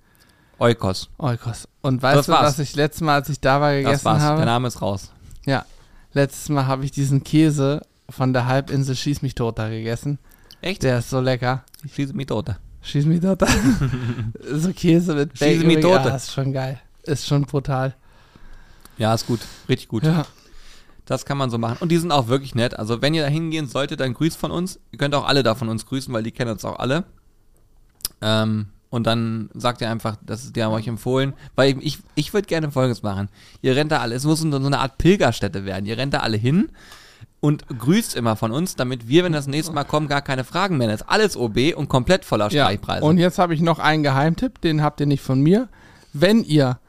Eukos. 0.60 1.10
Oikos. 1.18 1.68
Und 1.82 2.02
weißt 2.02 2.18
Das 2.18 2.26
du, 2.26 2.32
war's. 2.34 2.44
was 2.46 2.60
ich 2.60 2.76
letztes 2.76 3.02
Mal, 3.02 3.14
als 3.16 3.30
ich 3.30 3.40
da 3.40 3.62
war, 3.62 3.72
Das 3.74 3.84
gegessen 3.84 4.06
war's. 4.06 4.22
habe? 4.22 4.38
Der 4.38 4.46
Name 4.48 4.68
ist 4.68 4.82
raus. 4.82 5.12
Ja, 5.46 5.66
letztes 6.14 6.50
Mal 6.50 6.66
habe 6.68 6.84
ich 6.84 6.92
diesen 6.92 7.24
Käse 7.24 7.82
von 8.10 8.34
der 8.34 8.48
Halbinsel 8.48 8.96
Schieß 8.96 9.22
mich 9.22 9.36
tot 9.36 9.60
da 9.60 9.70
gegessen. 9.70 10.20
Echt? 10.62 10.84
Der 10.84 11.00
ist 11.00 11.10
so 11.10 11.20
lecker. 11.20 11.64
Ich 11.84 11.94
schieße 11.94 12.14
mich 12.14 12.28
tot. 12.28 12.50
Schieß 12.82 13.06
mich 13.06 13.22
tot. 13.22 13.44
so 14.54 14.74
Käse 14.74 15.14
mit 15.14 15.38
Schieß 15.38 15.64
mich 15.64 15.80
tot. 15.82 16.06
Ja, 16.06 16.16
ist 16.16 16.34
schon 16.34 16.54
geil. 16.54 16.80
Ist 17.04 17.28
schon 17.28 17.44
brutal. 17.44 17.96
Ja, 18.98 19.14
ist 19.14 19.28
gut. 19.28 19.40
Richtig 19.70 19.88
gut. 19.88 20.04
Ja. 20.04 20.26
Das 21.06 21.26
kann 21.26 21.38
man 21.38 21.50
so 21.50 21.58
machen. 21.58 21.78
Und 21.80 21.90
die 21.90 21.98
sind 21.98 22.12
auch 22.12 22.28
wirklich 22.28 22.56
nett. 22.56 22.78
Also, 22.78 23.02
wenn 23.02 23.14
ihr 23.14 23.24
da 23.24 23.30
hingehen 23.30 23.68
solltet, 23.68 24.00
dann 24.00 24.14
grüßt 24.14 24.38
von 24.38 24.52
uns. 24.52 24.80
Ihr 24.92 24.98
könnt 24.98 25.16
auch 25.16 25.26
alle 25.26 25.44
da 25.44 25.56
von 25.56 25.70
uns 25.70 25.86
grüßen, 25.86 26.14
weil 26.14 26.24
die 26.24 26.32
kennen 26.32 26.52
uns 26.52 26.66
auch 26.66 26.80
alle. 26.80 27.06
Ähm, 28.22 28.68
Und 28.90 29.06
dann 29.06 29.50
sagt 29.54 29.82
ihr 29.82 29.90
einfach, 29.90 30.16
das 30.26 30.52
die 30.52 30.64
haben 30.64 30.74
euch 30.74 30.88
empfohlen. 30.88 31.34
Weil 31.56 31.78
ich, 31.78 31.86
ich, 31.86 32.00
ich 32.16 32.34
würde 32.34 32.48
gerne 32.48 32.72
Folgendes 32.72 33.04
machen. 33.04 33.30
Ihr 33.62 33.76
rennt 33.76 33.92
da 33.92 34.00
alle, 34.00 34.16
es 34.16 34.24
muss 34.26 34.40
so 34.40 34.56
eine 34.56 34.80
Art 34.80 34.98
Pilgerstätte 34.98 35.66
werden. 35.66 35.86
Ihr 35.86 35.98
rennt 35.98 36.14
da 36.14 36.20
alle 36.20 36.38
hin 36.38 36.70
und 37.40 37.68
grüßt 37.68 38.16
immer 38.16 38.36
von 38.36 38.52
uns, 38.52 38.76
damit 38.76 39.08
wir, 39.08 39.24
wenn 39.24 39.32
das 39.32 39.48
nächste 39.48 39.74
Mal 39.74 39.84
kommen, 39.84 40.08
gar 40.08 40.22
keine 40.22 40.44
Fragen 40.44 40.78
mehr. 40.78 40.88
Das 40.88 41.02
ist 41.02 41.10
alles 41.10 41.38
OB 41.38 41.76
und 41.76 41.88
komplett 41.88 42.26
voller 42.26 42.50
Ja. 42.52 42.66
Streichpreise. 42.66 43.06
Und 43.06 43.18
jetzt 43.18 43.38
habe 43.38 43.54
ich 43.54 43.62
noch 43.62 43.80
einen 43.80 44.04
Geheimtipp, 44.04 44.62
den 44.62 44.82
habt 44.82 45.00
ihr 45.00 45.06
nicht 45.06 45.22
von 45.22 45.40
mir. 45.40 45.70
Wenn 46.14 46.44
ihr 46.44 46.80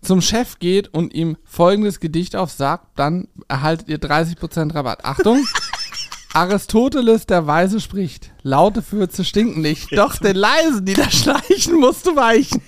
zum 0.00 0.20
Chef 0.20 0.58
geht 0.58 0.92
und 0.92 1.14
ihm 1.14 1.36
folgendes 1.44 2.00
Gedicht 2.00 2.36
aufsagt, 2.36 2.86
dann 2.96 3.28
erhaltet 3.48 3.88
ihr 3.88 3.98
30% 3.98 4.74
Rabatt. 4.74 5.04
Achtung! 5.04 5.44
Aristoteles 6.34 7.26
der 7.26 7.46
Weise 7.46 7.78
spricht, 7.78 8.30
laute 8.42 8.80
Fürze 8.80 9.22
stinken 9.22 9.60
nicht, 9.60 9.92
doch 9.92 10.16
den 10.16 10.36
leisen, 10.36 10.86
die 10.86 10.94
da 10.94 11.10
schleichen, 11.10 11.78
musst 11.78 12.06
du 12.06 12.16
weichen. 12.16 12.62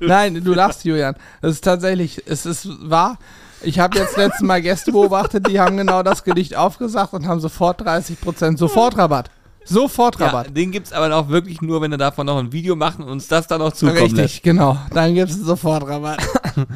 Nein, 0.00 0.42
du 0.42 0.54
lachst, 0.54 0.84
Julian. 0.84 1.14
Das 1.40 1.52
ist 1.52 1.64
tatsächlich, 1.64 2.22
es 2.26 2.46
ist 2.46 2.68
wahr. 2.90 3.18
Ich 3.62 3.78
habe 3.78 3.98
jetzt 3.98 4.16
letztes 4.16 4.42
Mal 4.42 4.62
Gäste 4.62 4.92
beobachtet, 4.92 5.46
die 5.48 5.60
haben 5.60 5.76
genau 5.76 6.02
das 6.02 6.24
Gedicht 6.24 6.56
aufgesagt 6.56 7.12
und 7.12 7.26
haben 7.26 7.40
sofort 7.40 7.82
30% 7.82 8.56
Sofortrabatt. 8.56 9.30
Sofort 9.64 10.18
ja, 10.18 10.26
Rabatt. 10.26 10.56
den 10.56 10.70
gibt's 10.72 10.92
aber 10.92 11.14
auch 11.14 11.28
wirklich 11.28 11.60
nur, 11.60 11.82
wenn 11.82 11.92
ihr 11.92 11.98
davon 11.98 12.26
noch 12.26 12.38
ein 12.38 12.52
Video 12.52 12.74
macht 12.76 12.98
und 12.98 13.08
uns 13.08 13.28
das 13.28 13.46
dann 13.46 13.60
noch 13.60 13.72
zukommen 13.72 13.98
Richtig, 13.98 14.16
lässt. 14.16 14.42
genau. 14.42 14.78
Dann 14.92 15.14
gibt 15.14 15.30
es 15.30 15.36
sofort 15.36 15.86
Rabatt. 15.86 16.20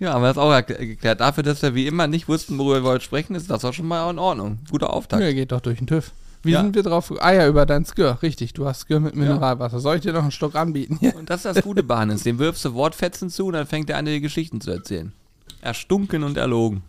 Ja, 0.00 0.12
aber 0.12 0.32
das 0.32 0.36
ist 0.36 0.42
auch 0.42 0.64
geklärt. 0.64 1.20
Dafür, 1.20 1.42
dass 1.42 1.60
wir 1.60 1.74
wie 1.74 1.88
immer 1.88 2.06
nicht 2.06 2.28
wussten, 2.28 2.56
worüber 2.56 2.84
wir 2.84 2.90
heute 2.90 3.04
sprechen, 3.04 3.34
ist 3.34 3.50
das 3.50 3.64
auch 3.64 3.72
schon 3.72 3.88
mal 3.88 4.08
in 4.10 4.20
Ordnung. 4.20 4.58
Guter 4.70 4.92
Auftakt. 4.92 5.20
Ja, 5.22 5.32
geht 5.32 5.50
doch 5.50 5.60
durch 5.60 5.78
den 5.78 5.88
TÜV. 5.88 6.12
Wie 6.42 6.52
Ja. 6.52 6.62
sind 6.62 6.74
wir 6.74 6.82
drauf? 6.82 7.12
Ah 7.20 7.32
ja, 7.32 7.48
über 7.48 7.66
dein 7.66 7.84
Skür. 7.84 8.18
Richtig, 8.22 8.52
du 8.54 8.66
hast 8.66 8.82
Skür 8.82 9.00
mit 9.00 9.16
Mineralwasser. 9.16 9.80
Soll 9.80 9.96
ich 9.96 10.02
dir 10.02 10.12
noch 10.12 10.22
einen 10.22 10.30
Stock 10.30 10.54
anbieten? 10.54 10.96
Hier? 11.00 11.14
Und 11.16 11.30
das 11.30 11.44
ist 11.44 11.56
das 11.56 11.64
Gute 11.64 11.82
bei 11.82 11.96
Hannes. 11.96 12.22
Dem 12.22 12.38
wirfst 12.38 12.64
du 12.64 12.74
Wortfetzen 12.74 13.28
zu 13.30 13.46
und 13.46 13.54
dann 13.54 13.66
fängt 13.66 13.90
er 13.90 13.98
an, 13.98 14.04
dir 14.04 14.12
die 14.12 14.20
Geschichten 14.20 14.60
zu 14.60 14.70
erzählen. 14.70 15.12
Erstunken 15.60 16.22
und 16.22 16.36
erlogen. 16.36 16.82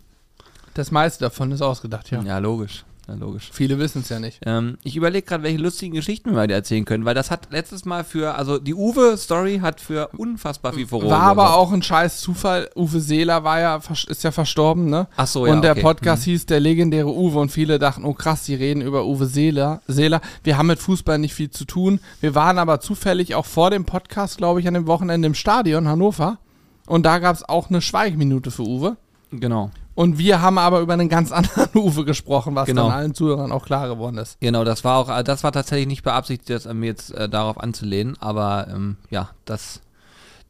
Das 0.74 0.90
meiste 0.92 1.24
davon 1.24 1.50
ist 1.50 1.62
ausgedacht, 1.62 2.10
ja. 2.10 2.22
Ja, 2.22 2.38
logisch. 2.38 2.84
Ja, 3.10 3.16
logisch. 3.16 3.50
Viele 3.52 3.78
wissen 3.80 4.02
es 4.02 4.08
ja 4.08 4.20
nicht. 4.20 4.40
Ähm, 4.46 4.78
ich 4.84 4.94
überlege 4.94 5.26
gerade, 5.26 5.42
welche 5.42 5.58
lustigen 5.58 5.94
Geschichten 5.96 6.36
wir 6.36 6.46
dir 6.46 6.54
erzählen 6.54 6.84
können, 6.84 7.04
weil 7.04 7.14
das 7.14 7.32
hat 7.32 7.48
letztes 7.50 7.84
Mal 7.84 8.04
für, 8.04 8.36
also 8.36 8.58
die 8.58 8.74
Uwe-Story 8.74 9.58
hat 9.58 9.80
für 9.80 10.10
unfassbar 10.16 10.72
viel 10.74 10.86
Furore 10.86 11.10
War 11.10 11.22
aber 11.22 11.56
auch 11.56 11.72
ein 11.72 11.82
scheiß 11.82 12.20
Zufall. 12.20 12.70
Uwe 12.76 13.00
Seeler 13.00 13.42
war 13.42 13.58
ja, 13.58 13.80
ist 14.06 14.22
ja 14.22 14.30
verstorben, 14.30 14.88
ne? 14.90 15.08
Ach 15.16 15.26
so, 15.26 15.44
ja, 15.44 15.52
Und 15.52 15.62
der 15.62 15.72
okay. 15.72 15.80
Podcast 15.80 16.22
hieß 16.22 16.46
Der 16.46 16.60
legendäre 16.60 17.12
Uwe 17.12 17.40
und 17.40 17.50
viele 17.50 17.80
dachten, 17.80 18.04
oh 18.04 18.14
krass, 18.14 18.44
die 18.44 18.54
reden 18.54 18.80
über 18.80 19.04
Uwe 19.04 19.26
Seeler. 19.26 19.82
Seeler. 19.88 20.20
Wir 20.44 20.56
haben 20.56 20.68
mit 20.68 20.78
Fußball 20.78 21.18
nicht 21.18 21.34
viel 21.34 21.50
zu 21.50 21.64
tun. 21.64 21.98
Wir 22.20 22.36
waren 22.36 22.58
aber 22.58 22.78
zufällig 22.78 23.34
auch 23.34 23.46
vor 23.46 23.70
dem 23.70 23.86
Podcast, 23.86 24.38
glaube 24.38 24.60
ich, 24.60 24.68
an 24.68 24.74
dem 24.74 24.86
Wochenende 24.86 25.26
im 25.26 25.34
Stadion 25.34 25.88
Hannover. 25.88 26.38
Und 26.86 27.04
da 27.04 27.18
gab 27.18 27.34
es 27.34 27.48
auch 27.48 27.70
eine 27.70 27.82
Schweigminute 27.82 28.52
für 28.52 28.62
Uwe. 28.62 28.96
Genau. 29.32 29.72
Und 30.00 30.16
wir 30.16 30.40
haben 30.40 30.56
aber 30.56 30.80
über 30.80 30.94
einen 30.94 31.10
ganz 31.10 31.30
anderen 31.40 31.68
Uwe 31.74 32.06
gesprochen, 32.06 32.54
was 32.54 32.64
Genau. 32.64 32.88
dann 32.88 32.96
allen 32.96 33.14
Zuhörern 33.14 33.52
auch 33.52 33.66
klar 33.66 33.86
geworden 33.86 34.16
ist. 34.16 34.40
Genau, 34.40 34.64
das 34.64 34.82
war 34.82 34.96
auch, 34.96 35.14
äh, 35.14 35.22
das 35.22 35.44
war 35.44 35.52
tatsächlich 35.52 35.88
nicht 35.88 36.04
beabsichtigt, 36.04 36.48
das 36.48 36.66
an 36.66 36.78
mir 36.78 36.86
jetzt 36.86 37.10
äh, 37.10 37.28
darauf 37.28 37.60
anzulehnen, 37.60 38.16
aber 38.18 38.66
ähm, 38.70 38.96
ja, 39.10 39.28
das 39.44 39.82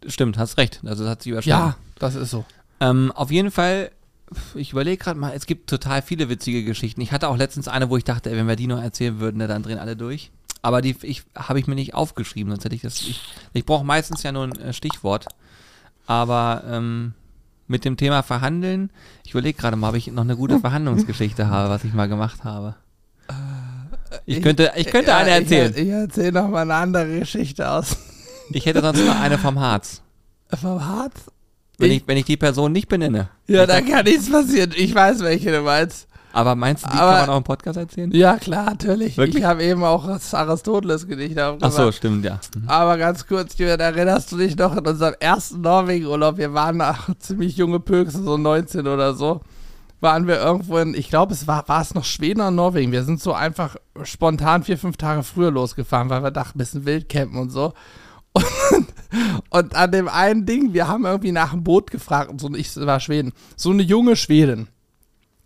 stimmt, 0.06 0.38
hast 0.38 0.56
recht. 0.56 0.80
Also 0.84 1.02
das 1.02 1.10
hat 1.10 1.22
sich 1.24 1.32
überschnitten. 1.32 1.58
Ja, 1.62 1.76
das 1.98 2.14
ist 2.14 2.30
so. 2.30 2.44
Ähm, 2.78 3.10
auf 3.16 3.32
jeden 3.32 3.50
Fall, 3.50 3.90
ich 4.54 4.70
überlege 4.70 5.02
gerade 5.02 5.18
mal, 5.18 5.32
es 5.34 5.46
gibt 5.46 5.68
total 5.68 6.00
viele 6.00 6.28
witzige 6.28 6.62
Geschichten. 6.62 7.00
Ich 7.00 7.10
hatte 7.10 7.26
auch 7.26 7.36
letztens 7.36 7.66
eine, 7.66 7.90
wo 7.90 7.96
ich 7.96 8.04
dachte, 8.04 8.30
ey, 8.30 8.36
wenn 8.36 8.46
wir 8.46 8.54
die 8.54 8.68
noch 8.68 8.80
erzählen 8.80 9.18
würden, 9.18 9.38
ne, 9.38 9.48
dann 9.48 9.64
drehen 9.64 9.80
alle 9.80 9.96
durch. 9.96 10.30
Aber 10.62 10.80
die 10.80 10.94
ich, 11.02 11.24
habe 11.34 11.58
ich 11.58 11.66
mir 11.66 11.74
nicht 11.74 11.94
aufgeschrieben, 11.94 12.52
sonst 12.52 12.64
hätte 12.64 12.76
ich 12.76 12.82
das. 12.82 13.00
Ich, 13.00 13.20
ich 13.52 13.66
brauche 13.66 13.84
meistens 13.84 14.22
ja 14.22 14.30
nur 14.30 14.44
ein 14.44 14.52
äh, 14.60 14.72
Stichwort. 14.72 15.26
Aber 16.06 16.62
ähm, 16.68 17.14
mit 17.70 17.84
dem 17.84 17.96
Thema 17.96 18.22
Verhandeln, 18.22 18.90
ich 19.24 19.30
überlege 19.30 19.58
gerade 19.58 19.76
mal, 19.76 19.90
ob 19.90 19.94
ich 19.94 20.08
noch 20.08 20.22
eine 20.24 20.36
gute 20.36 20.58
Verhandlungsgeschichte 20.58 21.48
habe, 21.48 21.70
was 21.70 21.84
ich 21.84 21.94
mal 21.94 22.08
gemacht 22.08 22.42
habe. 22.44 22.74
Ich 24.26 24.42
könnte, 24.42 24.72
ich 24.76 24.88
könnte 24.88 25.14
eine 25.14 25.30
erzählen. 25.30 25.72
Ich, 25.74 25.82
ich 25.84 25.88
erzähle 25.90 26.32
noch 26.32 26.48
mal 26.48 26.62
eine 26.62 26.74
andere 26.74 27.20
Geschichte 27.20 27.68
aus. 27.70 27.96
Ich 28.52 28.66
hätte 28.66 28.80
sonst 28.80 29.06
noch 29.06 29.20
eine 29.20 29.38
vom 29.38 29.60
Harz. 29.60 30.02
Vom 30.60 30.84
Harz? 30.84 31.30
Wenn 31.78 31.92
Ich- 31.92 31.98
ich, 31.98 32.08
wenn 32.08 32.16
ich 32.18 32.24
die 32.24 32.36
Person 32.36 32.72
nicht 32.72 32.88
benenne. 32.88 33.28
Ja, 33.46 33.64
da 33.64 33.80
kann 33.80 34.04
nichts 34.04 34.28
passieren. 34.28 34.72
Ich 34.76 34.92
weiß, 34.92 35.20
welche 35.20 35.52
du 35.52 35.60
meinst. 35.62 36.08
Aber 36.32 36.54
meinst 36.54 36.84
du, 36.84 36.90
die 36.90 36.94
Aber- 36.96 37.10
kann 37.12 37.20
man 37.22 37.30
auch 37.30 37.36
im 37.38 37.44
Podcast 37.44 37.76
erzählen? 37.78 38.10
Ja, 38.12 38.36
klar, 38.36 38.66
natürlich. 38.66 39.16
Wirklich? 39.16 39.38
Ich 39.38 39.44
habe 39.44 39.62
eben 39.64 39.82
auch 39.82 40.06
das 40.06 40.32
Aristoteles-Gedicht 40.34 41.38
Ach 41.38 41.50
aufgemacht. 41.52 41.72
so, 41.74 41.92
stimmt, 41.92 42.24
ja. 42.24 42.38
Mhm. 42.54 42.68
Aber 42.68 42.96
ganz 42.98 43.26
kurz, 43.26 43.58
Julian, 43.58 43.80
erinnerst 43.80 44.30
du 44.32 44.36
dich 44.36 44.56
noch 44.56 44.76
in 44.76 44.86
unserem 44.86 45.14
ersten 45.18 45.60
Norwegen-Urlaub? 45.62 46.36
Wir 46.38 46.54
waren 46.54 46.76
noch 46.76 47.14
ziemlich 47.18 47.56
junge 47.56 47.80
Pökse, 47.80 48.22
so 48.22 48.36
19 48.36 48.86
oder 48.86 49.14
so. 49.14 49.40
Waren 50.00 50.26
wir 50.26 50.38
irgendwo 50.40 50.78
in, 50.78 50.94
ich 50.94 51.10
glaube, 51.10 51.34
es 51.34 51.46
war, 51.46 51.68
war 51.68 51.82
es 51.82 51.94
noch 51.94 52.04
Schweden 52.04 52.40
oder 52.40 52.50
Norwegen. 52.50 52.90
Wir 52.92 53.02
sind 53.02 53.20
so 53.20 53.34
einfach 53.34 53.76
spontan 54.04 54.62
vier, 54.62 54.78
fünf 54.78 54.96
Tage 54.96 55.22
früher 55.22 55.50
losgefahren, 55.50 56.08
weil 56.08 56.22
wir 56.22 56.30
dachten, 56.30 56.56
ein 56.56 56.60
bisschen 56.60 56.86
Wildcampen 56.86 57.38
und 57.38 57.50
so. 57.50 57.74
Und, 58.72 58.86
und 59.50 59.74
an 59.74 59.90
dem 59.90 60.06
einen 60.08 60.46
Ding, 60.46 60.72
wir 60.72 60.86
haben 60.86 61.04
irgendwie 61.04 61.32
nach 61.32 61.50
dem 61.50 61.64
Boot 61.64 61.90
gefragt, 61.90 62.30
und 62.30 62.40
so, 62.40 62.48
ich 62.54 62.74
war 62.76 63.00
Schweden. 63.00 63.32
So 63.56 63.70
eine 63.70 63.82
junge 63.82 64.14
Schwedin 64.14 64.68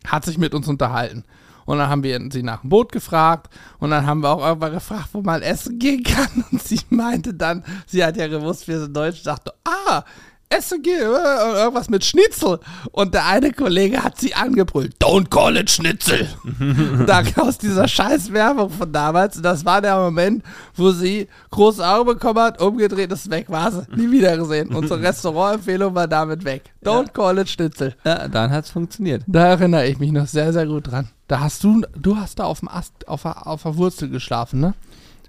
hat 0.06 0.24
sich 0.24 0.38
mit 0.38 0.54
uns 0.54 0.68
unterhalten. 0.68 1.24
Und 1.66 1.78
dann 1.78 1.88
haben 1.88 2.02
wir 2.02 2.20
sie 2.30 2.42
nach 2.42 2.60
dem 2.60 2.70
Boot 2.70 2.92
gefragt 2.92 3.52
und 3.78 3.90
dann 3.90 4.06
haben 4.06 4.20
wir 4.20 4.30
auch 4.30 4.46
irgendwann 4.46 4.72
gefragt, 4.72 5.08
wo 5.12 5.22
man 5.22 5.42
essen 5.42 5.78
gehen 5.78 6.02
kann. 6.02 6.44
Und 6.52 6.62
sie 6.62 6.80
meinte 6.90 7.32
dann, 7.32 7.64
sie 7.86 8.04
hat 8.04 8.18
ja 8.18 8.26
gewusst, 8.28 8.68
wir 8.68 8.80
sind 8.80 8.94
Deutsch, 8.94 9.22
dachte, 9.22 9.54
ah, 9.64 10.04
essen 10.56 10.82
gehen, 10.82 11.00
äh, 11.00 11.48
und 11.48 11.54
irgendwas 11.56 11.88
mit 11.88 12.04
Schnitzel. 12.04 12.60
Und 12.92 13.14
der 13.14 13.26
eine 13.26 13.52
Kollege 13.52 14.02
hat 14.02 14.18
sie 14.18 14.34
angebrüllt, 14.34 14.94
don't 15.00 15.28
call 15.30 15.56
it 15.56 15.70
Schnitzel. 15.70 16.28
da 17.06 17.22
aus 17.36 17.58
dieser 17.58 17.88
scheiß 17.88 18.32
Werbung 18.32 18.70
von 18.70 18.92
damals. 18.92 19.36
Und 19.36 19.42
das 19.42 19.64
war 19.64 19.80
der 19.80 19.96
Moment, 19.96 20.44
wo 20.74 20.90
sie 20.90 21.28
große 21.50 21.86
Augen 21.86 22.06
bekommen 22.06 22.40
hat, 22.40 22.60
umgedreht 22.60 23.12
ist 23.12 23.30
weg, 23.30 23.46
war 23.48 23.70
sie. 23.70 23.86
Nie 23.94 24.10
wieder 24.10 24.36
gesehen. 24.36 24.74
Unsere 24.74 25.00
Restaurantempfehlung 25.00 25.94
war 25.94 26.08
damit 26.08 26.44
weg. 26.44 26.62
Don't 26.84 27.12
call 27.12 27.38
it 27.38 27.48
Schnitzel. 27.48 27.94
Ja, 28.04 28.28
dann 28.28 28.50
hat's 28.50 28.70
funktioniert. 28.70 29.22
Da 29.26 29.46
erinnere 29.46 29.86
ich 29.86 29.98
mich 29.98 30.12
noch 30.12 30.26
sehr, 30.26 30.52
sehr 30.52 30.66
gut 30.66 30.90
dran. 30.90 31.08
Da 31.28 31.40
hast 31.40 31.64
du, 31.64 31.82
du 31.96 32.16
hast 32.16 32.38
da 32.38 32.44
auf 32.44 32.60
dem 32.60 32.68
Ast, 32.68 33.08
auf 33.08 33.22
der, 33.22 33.46
auf 33.46 33.62
der 33.62 33.76
Wurzel 33.76 34.10
geschlafen, 34.10 34.60
ne? 34.60 34.74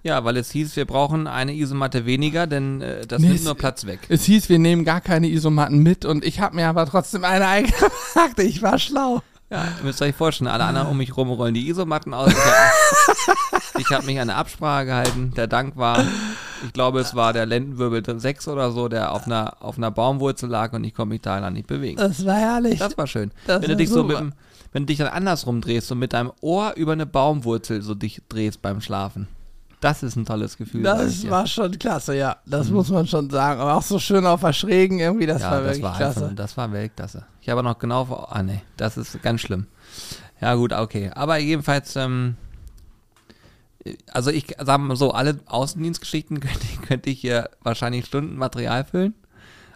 Ja, 0.06 0.24
weil 0.24 0.38
es 0.38 0.52
hieß, 0.52 0.76
wir 0.76 0.86
brauchen 0.86 1.26
eine 1.26 1.56
Isomatte 1.56 2.06
weniger, 2.06 2.46
denn 2.46 2.80
äh, 2.80 3.08
das 3.08 3.24
Nee, 3.24 3.30
nimmt 3.30 3.44
nur 3.44 3.56
Platz 3.56 3.88
weg. 3.88 4.02
Es 4.08 4.24
hieß, 4.26 4.50
wir 4.50 4.60
nehmen 4.60 4.86
gar 4.86 5.02
keine 5.02 5.28
Isomatten 5.28 5.80
mit 5.80 6.06
und 6.06 6.24
ich 6.24 6.40
habe 6.40 6.56
mir 6.56 6.68
aber 6.68 6.86
trotzdem 6.86 7.24
eine 7.24 7.48
eingepackt. 7.48 8.38
Ich 8.38 8.62
war 8.62 8.78
schlau. 8.78 9.24
Ja, 9.50 9.64
ihr 9.64 9.84
müsst 9.84 10.04
euch 10.04 10.14
vorstellen, 10.14 10.48
alle 10.48 10.64
anderen 10.66 10.90
um 10.90 10.98
mich 10.98 11.18
rum 11.18 11.32
rollen 11.32 11.56
die 11.56 11.68
Isomatten 11.68 12.14
aus. 12.14 12.32
Ich 12.32 12.38
habe 12.38 13.80
ich 13.80 13.90
hab 13.90 14.06
mich 14.06 14.18
an 14.18 14.30
eine 14.30 14.36
Absprache 14.36 14.86
gehalten. 14.86 15.34
Der 15.36 15.48
Dank 15.48 15.76
war, 15.76 16.04
ich 16.64 16.74
glaube, 16.74 17.00
es 17.00 17.16
war 17.16 17.34
der 17.34 17.48
Lendenwirbel 17.48 18.04
6 18.20 18.48
oder 18.48 18.70
so, 18.72 18.88
der 18.90 19.12
auf 19.12 19.26
einer, 19.26 19.58
auf 19.60 19.78
einer 19.78 19.90
Baumwurzel 19.90 20.48
lag 20.48 20.74
und 20.74 20.84
ich 20.84 20.94
konnte 20.94 21.14
mich 21.14 21.22
da 21.22 21.50
nicht 21.50 21.66
bewegen. 21.66 21.98
Das 21.98 22.24
war 22.28 22.36
herrlich. 22.36 22.78
Das 22.78 22.96
war 22.96 23.08
schön. 23.08 23.32
Das 23.48 23.64
wenn 23.64 23.70
du 23.70 23.76
dich 23.76 23.90
so 23.90 24.04
super. 24.04 24.08
mit 24.08 24.18
dem, 24.20 24.34
wenn 24.72 24.84
du 24.84 24.88
dich 24.88 25.00
dann 25.00 25.08
andersrum 25.08 25.62
drehst 25.62 25.92
und 25.92 25.98
mit 25.98 26.14
deinem 26.14 26.32
Ohr 26.42 26.74
über 26.76 26.92
eine 26.92 27.08
Baumwurzel 27.08 27.82
so 27.82 27.96
dich 27.96 28.22
drehst 28.30 28.62
beim 28.62 28.82
Schlafen. 28.82 29.28
Das 29.86 30.02
ist 30.02 30.16
ein 30.16 30.26
tolles 30.26 30.58
Gefühl. 30.58 30.82
Das 30.82 31.30
war 31.30 31.46
schon 31.46 31.78
klasse, 31.78 32.16
ja. 32.18 32.38
Das 32.48 32.70
muss 32.72 32.90
man 32.90 33.06
schon 33.06 33.30
sagen. 33.30 33.62
Aber 33.62 33.76
auch 33.76 33.84
so 33.84 34.00
schön 34.00 34.26
auf 34.26 34.42
der 34.42 34.52
Schrägen 34.52 34.98
irgendwie, 35.00 35.28
das 35.28 35.44
ja, 35.44 35.52
war 35.52 35.58
das 35.60 35.68
wirklich 35.68 35.84
war 35.84 35.96
klasse. 35.98 36.24
einfach, 36.24 36.36
das 36.36 36.58
war 36.58 36.72
Weltklasse. 36.72 37.26
Ich 37.42 37.50
habe 37.50 37.62
noch 37.62 37.78
genau 37.78 38.06
vor, 38.06 38.36
ah 38.36 38.42
nee, 38.42 38.62
das 38.78 38.98
ist 38.98 39.22
ganz 39.22 39.42
schlimm. 39.42 39.68
Ja 40.42 40.56
gut, 40.56 40.74
okay. 40.74 41.12
Aber 41.14 41.38
jedenfalls, 41.38 41.96
ähm, 41.98 42.36
also 44.12 44.32
ich 44.32 44.48
sag 44.60 44.80
mal 44.80 44.96
so, 44.96 45.12
alle 45.12 45.40
Außendienstgeschichten 45.46 46.40
könnte, 46.42 46.66
ich- 46.66 46.82
könnte 46.82 47.10
ich 47.12 47.20
hier 47.22 47.50
wahrscheinlich 47.62 48.06
Stunden 48.06 48.38
Material 48.38 48.84
füllen. 48.86 49.14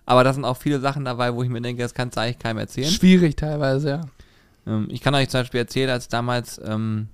Aber 0.07 0.23
da 0.23 0.33
sind 0.33 0.43
auch 0.43 0.57
viele 0.57 0.79
Sachen 0.79 1.05
dabei, 1.05 1.35
wo 1.35 1.43
ich 1.43 1.49
mir 1.49 1.61
denke, 1.61 1.83
das 1.83 1.93
kannst 1.93 2.17
du 2.17 2.21
eigentlich 2.21 2.39
keinem 2.39 2.57
erzählen. 2.57 2.89
Schwierig 2.89 3.35
teilweise, 3.35 3.89
ja. 3.89 4.01
Ähm, 4.65 4.87
ich 4.89 5.01
kann 5.01 5.13
euch 5.13 5.29
zum 5.29 5.41
Beispiel 5.41 5.59
erzählen, 5.59 5.91
als 5.91 6.07
damals 6.07 6.59
ähm, 6.65 7.09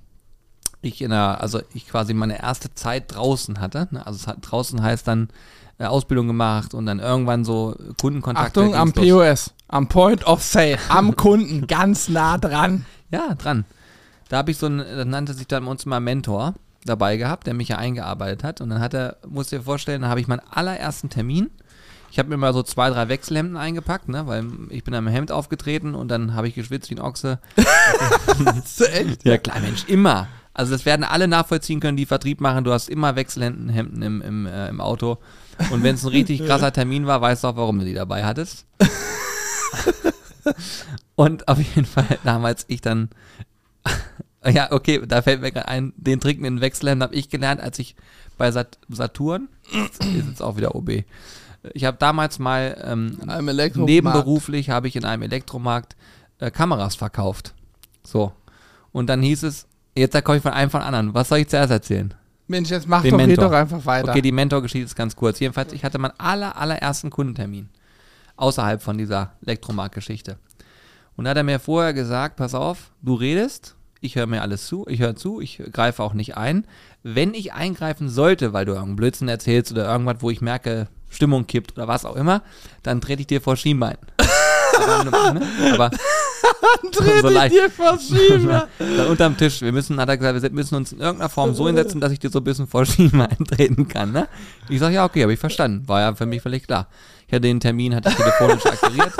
ich 0.85 1.01
in 1.01 1.11
der, 1.11 1.41
also 1.41 1.61
ich 1.73 1.87
quasi 1.87 2.13
meine 2.13 2.41
erste 2.41 2.73
Zeit 2.73 3.15
draußen 3.15 3.59
hatte. 3.59 3.87
Ne? 3.91 4.05
Also 4.05 4.17
es 4.17 4.27
hat, 4.27 4.37
draußen 4.41 4.81
heißt 4.81 5.07
dann 5.07 5.29
äh, 5.77 5.85
Ausbildung 5.85 6.27
gemacht 6.27 6.73
und 6.73 6.85
dann 6.85 6.99
irgendwann 6.99 7.43
so 7.43 7.75
Kundenkontakt. 7.99 8.57
Achtung, 8.57 8.75
am 8.75 8.93
POS. 8.93 9.53
Am 9.67 9.87
Point 9.87 10.25
of 10.25 10.41
Sale. 10.43 10.77
Am 10.89 11.15
Kunden. 11.15 11.67
Ganz 11.67 12.07
nah 12.07 12.37
dran. 12.37 12.85
Ja, 13.11 13.35
dran. 13.35 13.65
Da 14.29 14.37
habe 14.37 14.51
ich 14.51 14.57
so 14.57 14.67
ein, 14.67 14.77
das 14.77 15.05
nannte 15.05 15.33
sich 15.33 15.47
dann 15.47 15.65
bei 15.65 15.71
uns 15.71 15.85
mal 15.85 15.99
Mentor 15.99 16.55
dabei 16.85 17.17
gehabt, 17.17 17.47
der 17.47 17.53
mich 17.53 17.69
ja 17.69 17.77
eingearbeitet 17.77 18.43
hat. 18.43 18.61
Und 18.61 18.69
dann 18.69 18.79
hat 18.79 18.93
er, 18.93 19.17
musst 19.27 19.51
dir 19.51 19.61
vorstellen, 19.61 20.03
da 20.03 20.09
habe 20.09 20.19
ich 20.19 20.27
meinen 20.27 20.41
allerersten 20.49 21.09
Termin. 21.09 21.49
Ich 22.11 22.19
habe 22.19 22.29
mir 22.29 22.37
mal 22.37 22.53
so 22.53 22.63
zwei, 22.63 22.89
drei 22.89 23.09
Wechselhemden 23.09 23.57
eingepackt, 23.57 24.07
ne, 24.07 24.25
weil 24.25 24.45
ich 24.69 24.83
bin 24.83 24.93
am 24.93 25.07
Hemd 25.07 25.31
aufgetreten 25.31 25.95
und 25.95 26.07
dann 26.07 26.33
habe 26.33 26.47
ich 26.47 26.55
geschwitzt 26.55 26.89
wie 26.89 26.95
ein 26.95 27.01
Ochse. 27.01 27.39
Echt? 28.93 29.25
Ja 29.25 29.37
klar, 29.37 29.59
Mensch, 29.59 29.83
immer. 29.87 30.27
Also 30.55 30.71
das 30.71 30.85
werden 30.85 31.03
alle 31.03 31.27
nachvollziehen 31.27 31.81
können, 31.81 31.97
die 31.97 32.05
Vertrieb 32.05 32.39
machen. 32.39 32.63
Du 32.63 32.71
hast 32.71 32.89
immer 32.89 33.15
Wechselhemden 33.15 33.69
Hemden 33.69 34.01
im, 34.01 34.21
im, 34.21 34.45
äh, 34.45 34.69
im 34.69 34.79
Auto. 34.79 35.17
Und 35.69 35.83
wenn 35.83 35.95
es 35.95 36.03
ein 36.03 36.09
richtig 36.09 36.45
krasser 36.47 36.71
Termin 36.71 37.05
war, 37.05 37.21
weißt 37.21 37.43
du 37.43 37.49
auch, 37.49 37.57
warum 37.57 37.77
du 37.79 37.85
die 37.85 37.93
dabei 37.93 38.23
hattest. 38.23 38.65
Und 41.15 41.47
auf 41.47 41.59
jeden 41.59 41.85
Fall 41.85 42.19
damals 42.23 42.65
ich 42.69 42.79
dann, 42.79 43.09
ja, 44.45 44.71
okay, 44.71 45.01
da 45.05 45.21
fällt 45.21 45.41
mir 45.41 45.51
gerade 45.51 45.67
ein, 45.67 45.93
den 45.97 46.21
Trick 46.21 46.39
mit 46.39 46.49
den 46.49 46.61
Wechselhemden 46.61 47.03
habe 47.03 47.15
ich 47.15 47.29
gelernt, 47.29 47.59
als 47.61 47.77
ich 47.79 47.95
bei 48.37 48.49
Sat 48.51 48.79
Saturn, 48.89 49.49
ist 49.71 50.03
jetzt 50.03 50.41
auch 50.41 50.55
wieder 50.57 50.75
OB, 50.75 51.03
ich 51.73 51.85
habe 51.85 51.97
damals 51.97 52.39
mal 52.39 52.77
ähm, 52.83 53.17
nebenberuflich 53.75 54.69
habe 54.69 54.87
ich 54.87 54.95
in 54.95 55.05
einem 55.05 55.23
Elektromarkt 55.23 55.95
äh, 56.39 56.51
Kameras 56.51 56.95
verkauft. 56.95 57.53
So. 58.03 58.33
Und 58.91 59.07
dann 59.07 59.21
hieß 59.21 59.43
es, 59.43 59.67
jetzt 59.95 60.13
da 60.15 60.21
komme 60.21 60.37
ich 60.37 60.43
von 60.43 60.53
einem 60.53 60.69
von 60.69 60.81
anderen. 60.81 61.13
Was 61.13 61.29
soll 61.29 61.39
ich 61.39 61.47
zuerst 61.47 61.71
erzählen? 61.71 62.13
Mensch, 62.47 62.69
jetzt 62.69 62.87
mach 62.87 63.01
Den 63.01 63.11
doch, 63.11 63.17
Mentor. 63.17 63.45
doch 63.45 63.55
einfach 63.55 63.85
weiter. 63.85 64.11
Okay, 64.11 64.21
die 64.21 64.31
Mentorgeschichte 64.31 64.85
ist 64.85 64.95
ganz 64.95 65.15
kurz. 65.15 65.39
Jedenfalls, 65.39 65.73
ich 65.73 65.83
hatte 65.83 65.97
meinen 65.97 66.13
aller, 66.19 66.57
allerersten 66.57 67.09
Kundentermin. 67.09 67.69
Außerhalb 68.37 68.81
von 68.81 68.97
dieser 68.97 69.33
Elektromarktgeschichte. 69.45 70.37
Und 71.15 71.25
da 71.25 71.31
hat 71.31 71.37
er 71.37 71.43
mir 71.43 71.59
vorher 71.59 71.93
gesagt, 71.93 72.35
pass 72.35 72.53
auf, 72.53 72.91
du 73.01 73.15
redest, 73.15 73.75
ich 74.01 74.15
höre 74.15 74.27
mir 74.27 74.41
alles 74.41 74.67
zu, 74.67 74.85
ich 74.87 74.99
höre 74.99 75.15
zu, 75.15 75.39
ich 75.39 75.63
greife 75.71 76.03
auch 76.03 76.13
nicht 76.13 76.37
ein. 76.37 76.67
Wenn 77.01 77.33
ich 77.33 77.53
eingreifen 77.53 78.09
sollte, 78.09 78.53
weil 78.53 78.65
du 78.65 78.73
irgendeinen 78.73 78.97
Blödsinn 78.97 79.29
erzählst 79.29 79.71
oder 79.71 79.89
irgendwas, 79.89 80.17
wo 80.19 80.29
ich 80.29 80.41
merke, 80.41 80.87
Stimmung 81.09 81.47
kippt 81.47 81.77
oder 81.77 81.87
was 81.87 82.05
auch 82.05 82.15
immer, 82.15 82.43
dann 82.83 83.01
trete 83.01 83.21
ich 83.21 83.27
dir 83.27 83.41
vor 83.41 83.55
Schienbein. 83.55 83.97
Aber, 84.79 85.33
ne? 85.33 85.47
aber 85.73 85.91
Dreh 86.91 87.21
so 87.21 87.29
leicht. 87.29 87.55
dir 87.55 87.69
verschieben. 87.69 88.47
dann 88.79 89.07
unterm 89.07 89.37
Tisch. 89.37 89.61
Wir 89.61 89.71
müssen, 89.71 89.99
hat 89.99 90.09
er 90.09 90.17
gesagt, 90.17 90.41
wir 90.41 90.49
müssen 90.51 90.75
uns 90.75 90.91
in 90.91 90.99
irgendeiner 90.99 91.29
Form 91.29 91.53
so 91.53 91.67
hinsetzen, 91.67 92.01
dass 92.01 92.11
ich 92.11 92.19
dir 92.19 92.29
so 92.29 92.39
ein 92.39 92.43
bisschen 92.43 92.67
vor 92.67 92.85
Schienbein 92.85 93.29
eintreten 93.39 93.87
kann. 93.87 94.11
Ne? 94.11 94.27
Ich 94.69 94.79
sage, 94.79 94.95
ja, 94.95 95.05
okay, 95.05 95.23
habe 95.23 95.33
ich 95.33 95.39
verstanden. 95.39 95.87
War 95.87 96.01
ja 96.01 96.15
für 96.15 96.25
mich 96.25 96.41
völlig 96.41 96.65
klar. 96.65 96.87
Ich 97.27 97.33
hatte 97.33 97.41
den 97.41 97.59
Termin, 97.59 97.95
hatte 97.95 98.09
ich 98.09 98.15
telefonisch 98.15 98.65
akquiriert. 98.65 99.13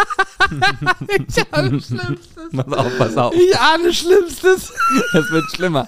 Ich 1.28 1.54
ahne 1.54 1.82
Schlimmstes. 1.82 2.52
Pass 2.56 2.74
auf, 2.74 2.98
pass 3.00 3.18
auf. 3.18 3.34
Ich 3.34 3.58
ahne 3.58 3.92
Schlimmstes. 3.92 4.74
Das 5.12 5.32
wird 5.32 5.46
schlimmer. 5.56 5.88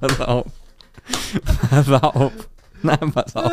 pass 0.00 0.20
auf. 0.20 0.46
Pass 1.70 1.88
auf. 2.02 2.32
Nein, 2.82 3.12
pass 3.12 3.36
auf. 3.36 3.52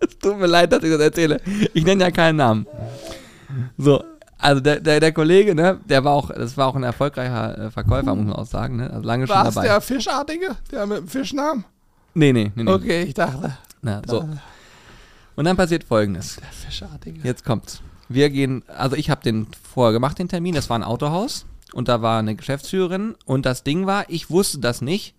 es 0.00 0.18
tut 0.18 0.38
mir 0.38 0.46
leid, 0.46 0.72
dass 0.72 0.82
ich 0.82 0.90
das 0.90 1.00
erzähle. 1.00 1.40
Ich 1.74 1.84
nenne 1.84 2.04
ja 2.04 2.10
keinen 2.10 2.36
Namen. 2.36 2.66
So, 3.78 4.02
also 4.38 4.60
der, 4.60 4.80
der, 4.80 5.00
der 5.00 5.12
Kollege, 5.12 5.54
ne, 5.54 5.80
der 5.88 6.04
war 6.04 6.12
auch, 6.12 6.30
das 6.30 6.56
war 6.56 6.66
auch 6.66 6.74
ein 6.76 6.82
erfolgreicher 6.82 7.58
äh, 7.66 7.70
Verkäufer, 7.70 8.14
muss 8.14 8.26
man 8.26 8.34
auch 8.36 8.46
sagen, 8.46 8.76
ne? 8.76 8.90
Also 8.90 9.06
lange 9.06 9.26
schon 9.26 9.36
War 9.36 9.48
es 9.48 9.54
dabei. 9.54 9.68
der 9.68 9.80
Fischartige? 9.80 10.56
Der 10.70 10.86
mit 10.86 10.98
dem 10.98 11.08
Fischnamen? 11.08 11.64
Nee, 12.14 12.32
nee, 12.32 12.52
nee, 12.54 12.64
nee. 12.64 12.70
Okay, 12.70 13.02
ich 13.04 13.14
dachte. 13.14 13.56
Na, 13.82 14.02
so. 14.06 14.28
Und 15.36 15.44
dann 15.44 15.56
passiert 15.56 15.84
folgendes. 15.84 16.36
Der 16.36 16.48
Fischartige. 16.48 17.20
Jetzt 17.22 17.44
kommt's. 17.44 17.80
Wir 18.08 18.30
gehen, 18.30 18.62
also 18.68 18.96
ich 18.96 19.10
habe 19.10 19.22
den 19.22 19.46
vorher 19.62 19.92
gemacht, 19.92 20.18
den 20.18 20.28
Termin, 20.28 20.54
das 20.54 20.68
war 20.68 20.78
ein 20.78 20.84
Autohaus 20.84 21.46
und 21.72 21.88
da 21.88 22.02
war 22.02 22.18
eine 22.18 22.36
Geschäftsführerin 22.36 23.14
und 23.24 23.46
das 23.46 23.64
Ding 23.64 23.86
war, 23.86 24.04
ich 24.08 24.30
wusste 24.30 24.58
das 24.58 24.80
nicht. 24.82 25.14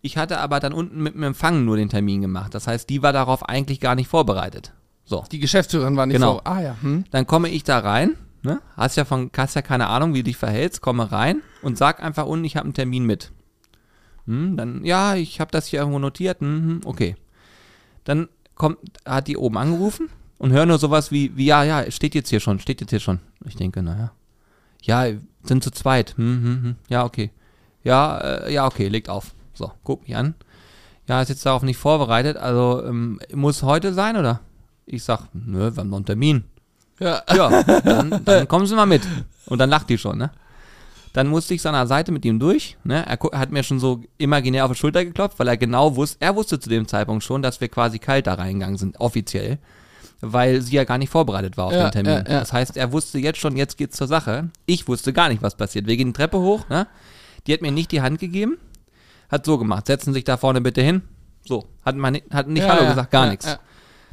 Ich 0.00 0.16
hatte 0.16 0.38
aber 0.38 0.60
dann 0.60 0.72
unten 0.72 1.02
mit 1.02 1.14
dem 1.14 1.22
Empfang 1.22 1.64
nur 1.64 1.76
den 1.76 1.88
Termin 1.88 2.20
gemacht. 2.22 2.54
Das 2.54 2.66
heißt, 2.66 2.88
die 2.88 3.02
war 3.02 3.12
darauf 3.12 3.48
eigentlich 3.48 3.80
gar 3.80 3.94
nicht 3.94 4.08
vorbereitet. 4.08 4.72
So. 5.10 5.24
Die 5.32 5.40
Geschäftsführerin 5.40 5.96
war 5.96 6.06
nicht 6.06 6.14
Genau. 6.18 6.34
so. 6.34 6.40
Ah 6.44 6.60
ja. 6.60 6.76
Hm? 6.82 7.04
Dann 7.10 7.26
komme 7.26 7.48
ich 7.48 7.64
da 7.64 7.80
rein, 7.80 8.16
ne? 8.44 8.60
Hast 8.76 8.96
ja 8.96 9.04
von, 9.04 9.28
hast 9.36 9.56
ja 9.56 9.60
keine 9.62 9.88
Ahnung, 9.88 10.14
wie 10.14 10.18
du 10.18 10.24
dich 10.30 10.36
verhältst, 10.36 10.80
komme 10.82 11.10
rein 11.10 11.42
und 11.62 11.76
sag 11.76 12.00
einfach 12.00 12.26
unten, 12.26 12.44
ich 12.44 12.56
habe 12.56 12.64
einen 12.66 12.74
Termin 12.74 13.04
mit. 13.04 13.32
Hm, 14.26 14.56
dann, 14.56 14.84
ja, 14.84 15.16
ich 15.16 15.40
habe 15.40 15.50
das 15.50 15.66
hier 15.66 15.80
irgendwo 15.80 15.98
notiert, 15.98 16.40
hm, 16.40 16.62
hm, 16.64 16.80
okay. 16.84 17.16
Dann 18.04 18.28
kommt, 18.54 18.78
hat 19.04 19.26
die 19.26 19.36
oben 19.36 19.58
angerufen 19.58 20.10
und 20.38 20.52
höre 20.52 20.64
nur 20.66 20.78
sowas 20.78 21.10
wie, 21.10 21.36
wie, 21.36 21.46
ja, 21.46 21.64
ja, 21.64 21.90
steht 21.90 22.14
jetzt 22.14 22.30
hier 22.30 22.38
schon, 22.40 22.60
steht 22.60 22.80
jetzt 22.80 22.90
hier 22.90 23.00
schon. 23.00 23.18
Ich 23.44 23.56
denke, 23.56 23.82
naja. 23.82 24.12
Ja, 24.82 25.06
sind 25.42 25.64
zu 25.64 25.72
zweit. 25.72 26.16
Hm, 26.18 26.60
hm, 26.62 26.76
ja, 26.88 27.04
okay. 27.04 27.32
Ja, 27.82 28.18
äh, 28.18 28.52
ja, 28.52 28.64
okay, 28.64 28.86
legt 28.86 29.08
auf. 29.08 29.34
So, 29.54 29.72
guck 29.82 30.02
mich 30.06 30.14
an. 30.14 30.36
Ja, 31.08 31.20
ist 31.20 31.30
jetzt 31.30 31.44
darauf 31.44 31.64
nicht 31.64 31.78
vorbereitet, 31.78 32.36
also 32.36 32.84
ähm, 32.86 33.18
muss 33.34 33.64
heute 33.64 33.92
sein, 33.92 34.16
oder? 34.16 34.38
Ich 34.92 35.04
sag, 35.04 35.22
nö, 35.32 35.70
wir 35.74 35.80
haben 35.80 35.88
noch 35.90 35.98
einen 35.98 36.06
Termin. 36.06 36.44
Ja. 36.98 37.22
Ja, 37.34 37.62
dann, 37.80 38.22
dann 38.24 38.48
kommen 38.48 38.66
Sie 38.66 38.74
mal 38.74 38.86
mit. 38.86 39.02
Und 39.46 39.58
dann 39.58 39.70
lacht 39.70 39.88
die 39.88 39.98
schon, 39.98 40.18
ne? 40.18 40.30
Dann 41.12 41.26
musste 41.26 41.54
ich 41.54 41.62
seiner 41.62 41.86
Seite 41.86 42.12
mit 42.12 42.24
ihm 42.24 42.38
durch. 42.38 42.76
Ne? 42.84 43.04
Er 43.04 43.18
hat 43.38 43.50
mir 43.50 43.62
schon 43.64 43.80
so 43.80 44.00
imaginär 44.18 44.64
auf 44.64 44.72
die 44.72 44.78
Schulter 44.78 45.04
geklopft, 45.04 45.38
weil 45.40 45.48
er 45.48 45.56
genau 45.56 45.96
wusste, 45.96 46.18
er 46.20 46.36
wusste 46.36 46.60
zu 46.60 46.68
dem 46.68 46.86
Zeitpunkt 46.86 47.24
schon, 47.24 47.42
dass 47.42 47.60
wir 47.60 47.68
quasi 47.68 47.98
kalt 47.98 48.28
da 48.28 48.34
reingegangen 48.34 48.78
sind, 48.78 49.00
offiziell. 49.00 49.58
Weil 50.20 50.60
sie 50.60 50.76
ja 50.76 50.84
gar 50.84 50.98
nicht 50.98 51.10
vorbereitet 51.10 51.56
war 51.56 51.66
auf 51.66 51.72
Ja, 51.72 51.88
den 51.88 52.04
Termin. 52.04 52.12
ja, 52.26 52.32
ja. 52.32 52.40
Das 52.40 52.52
heißt, 52.52 52.76
er 52.76 52.92
wusste 52.92 53.18
jetzt 53.18 53.40
schon, 53.40 53.56
jetzt 53.56 53.76
geht's 53.76 53.96
zur 53.96 54.06
Sache. 54.06 54.50
Ich 54.66 54.86
wusste 54.86 55.12
gar 55.12 55.28
nicht, 55.30 55.42
was 55.42 55.56
passiert. 55.56 55.86
Wir 55.86 55.96
gehen 55.96 56.08
die 56.08 56.12
Treppe 56.12 56.38
hoch, 56.38 56.68
ne? 56.68 56.86
Die 57.46 57.54
hat 57.54 57.62
mir 57.62 57.72
nicht 57.72 57.90
die 57.90 58.02
Hand 58.02 58.18
gegeben, 58.20 58.58
hat 59.30 59.46
so 59.46 59.56
gemacht, 59.56 59.86
setzen 59.86 60.10
Sie 60.12 60.18
sich 60.18 60.24
da 60.24 60.36
vorne 60.36 60.60
bitte 60.60 60.82
hin. 60.82 61.02
So, 61.44 61.66
hat, 61.84 61.96
man, 61.96 62.18
hat 62.30 62.48
nicht 62.48 62.62
Ja, 62.62 62.68
Hallo 62.68 62.82
ja, 62.82 62.90
gesagt, 62.90 63.10
gar 63.10 63.24
ja, 63.24 63.30
nichts. 63.30 63.58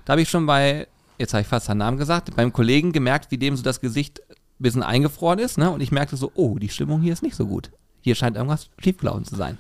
Da 0.08 0.14
habe 0.14 0.22
ich 0.22 0.30
schon 0.30 0.46
bei, 0.46 0.88
jetzt 1.18 1.34
habe 1.34 1.42
ich 1.42 1.50
fast 1.50 1.66
seinen 1.66 1.80
Namen 1.80 1.98
gesagt, 1.98 2.34
beim 2.34 2.54
Kollegen 2.54 2.94
gemerkt, 2.94 3.30
wie 3.30 3.38
dem 3.38 3.58
so 3.58 3.62
das 3.62 3.82
Gesicht 3.82 4.22
ein 4.30 4.36
bisschen 4.58 4.82
eingefroren 4.82 5.38
ist, 5.38 5.58
ne? 5.58 5.70
Und 5.70 5.82
ich 5.82 5.92
merkte 5.92 6.16
so, 6.16 6.32
oh, 6.34 6.58
die 6.58 6.70
Stimmung 6.70 7.02
hier 7.02 7.12
ist 7.12 7.24
nicht 7.24 7.36
so 7.36 7.46
gut. 7.46 7.72
Hier 8.00 8.16
scheint 8.16 8.38
irgendwas 8.38 8.70
schiefgelaufen 8.82 9.26
zu 9.26 9.36
sein. 9.36 9.58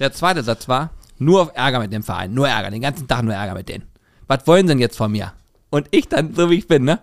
Der 0.00 0.12
zweite 0.12 0.42
Satz 0.42 0.66
war, 0.66 0.90
nur 1.18 1.42
auf 1.42 1.52
Ärger 1.54 1.78
mit 1.78 1.92
dem 1.92 2.02
Verein, 2.02 2.34
nur 2.34 2.48
Ärger, 2.48 2.72
den 2.72 2.82
ganzen 2.82 3.06
Tag 3.06 3.22
nur 3.22 3.34
Ärger 3.34 3.54
mit 3.54 3.68
denen. 3.68 3.84
Was 4.26 4.48
wollen 4.48 4.66
sie 4.66 4.72
denn 4.72 4.80
jetzt 4.80 4.96
von 4.96 5.12
mir? 5.12 5.32
Und 5.70 5.86
ich 5.92 6.08
dann, 6.08 6.34
so 6.34 6.50
wie 6.50 6.56
ich 6.56 6.66
bin, 6.66 6.82
ne? 6.82 6.98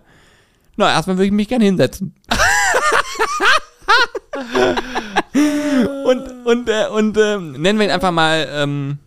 Na, 0.76 0.92
erstmal 0.92 1.16
würde 1.16 1.28
ich 1.28 1.32
mich 1.32 1.48
gerne 1.48 1.64
hinsetzen. 1.64 2.14
und, 6.04 6.44
und, 6.44 6.68
äh, 6.68 6.88
und, 6.88 7.16
ähm, 7.16 7.52
nennen 7.52 7.78
wir 7.78 7.86
ihn 7.86 7.90
einfach 7.90 8.12
mal, 8.12 8.46
ähm, 8.52 8.98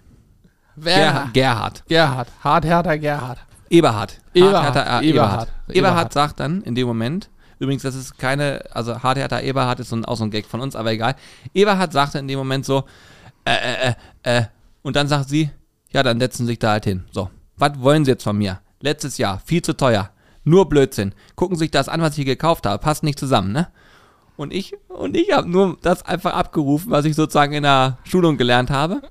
Wer? 0.76 1.30
Gerhard. 1.34 1.84
Gerhard. 1.88 2.28
Hart, 2.44 2.66
härter 2.66 2.98
Gerhard. 2.98 3.40
Eberhard. 3.70 4.20
Eberhard. 4.34 4.66
Harthärter, 4.66 5.02
äh, 5.02 5.10
Eberhard. 5.10 5.50
Eberhard. 5.70 5.76
Eberhard. 5.76 6.14
Sagt 6.14 6.40
dann 6.40 6.62
in 6.62 6.76
dem 6.76 6.88
Moment, 6.88 7.30
übrigens, 7.60 7.84
das 7.84 7.96
ist 7.96 8.18
keine, 8.18 8.64
also 8.72 9.02
Harthärter 9.02 9.42
Eberhard 9.42 9.80
ist 9.80 9.90
so 9.90 9.96
ein, 9.96 10.06
auch 10.06 10.16
so 10.16 10.24
ein 10.24 10.32
Gag 10.32 10.46
von 10.46 10.62
uns, 10.62 10.76
aber 10.76 10.92
egal. 10.92 11.16
Eberhard 11.54 11.92
sagte 11.94 12.20
in 12.20 12.28
dem 12.28 12.38
Moment 12.38 12.66
so, 12.66 12.84
äh, 13.46 13.54
äh, 13.54 13.94
äh, 14.24 14.38
äh, 14.38 14.44
und 14.84 14.96
dann 14.96 15.08
sagt 15.08 15.30
sie, 15.30 15.50
ja, 15.92 16.04
dann 16.04 16.20
setzen 16.20 16.46
Sie 16.46 16.54
sich 16.54 16.60
da 16.60 16.72
halt 16.72 16.86
hin. 16.86 17.06
So, 17.12 17.30
was 17.58 17.80
wollen 17.80 18.06
Sie 18.06 18.12
jetzt 18.12 18.24
von 18.24 18.38
mir? 18.38 18.60
Letztes 18.82 19.18
Jahr, 19.18 19.40
viel 19.46 19.62
zu 19.62 19.74
teuer. 19.78 20.10
Nur 20.44 20.68
Blödsinn. 20.68 21.14
Gucken 21.36 21.56
Sie 21.56 21.66
sich 21.66 21.72
das 21.72 21.88
an, 21.88 22.02
was 22.02 22.12
ich 22.12 22.16
hier 22.18 22.26
gekauft 22.26 22.66
habe. 22.66 22.82
Passt 22.82 23.04
nicht 23.04 23.20
zusammen, 23.20 23.52
ne? 23.52 23.70
Und 24.36 24.52
ich, 24.52 24.76
und 24.90 25.16
ich 25.16 25.32
habe 25.32 25.48
nur 25.48 25.78
das 25.82 26.04
einfach 26.04 26.34
abgerufen, 26.34 26.92
was 26.92 27.06
ich 27.06 27.16
sozusagen 27.16 27.54
in 27.54 27.64
der 27.64 28.00
Schulung 28.04 28.38
gelernt 28.38 28.72
habe. 28.72 29.02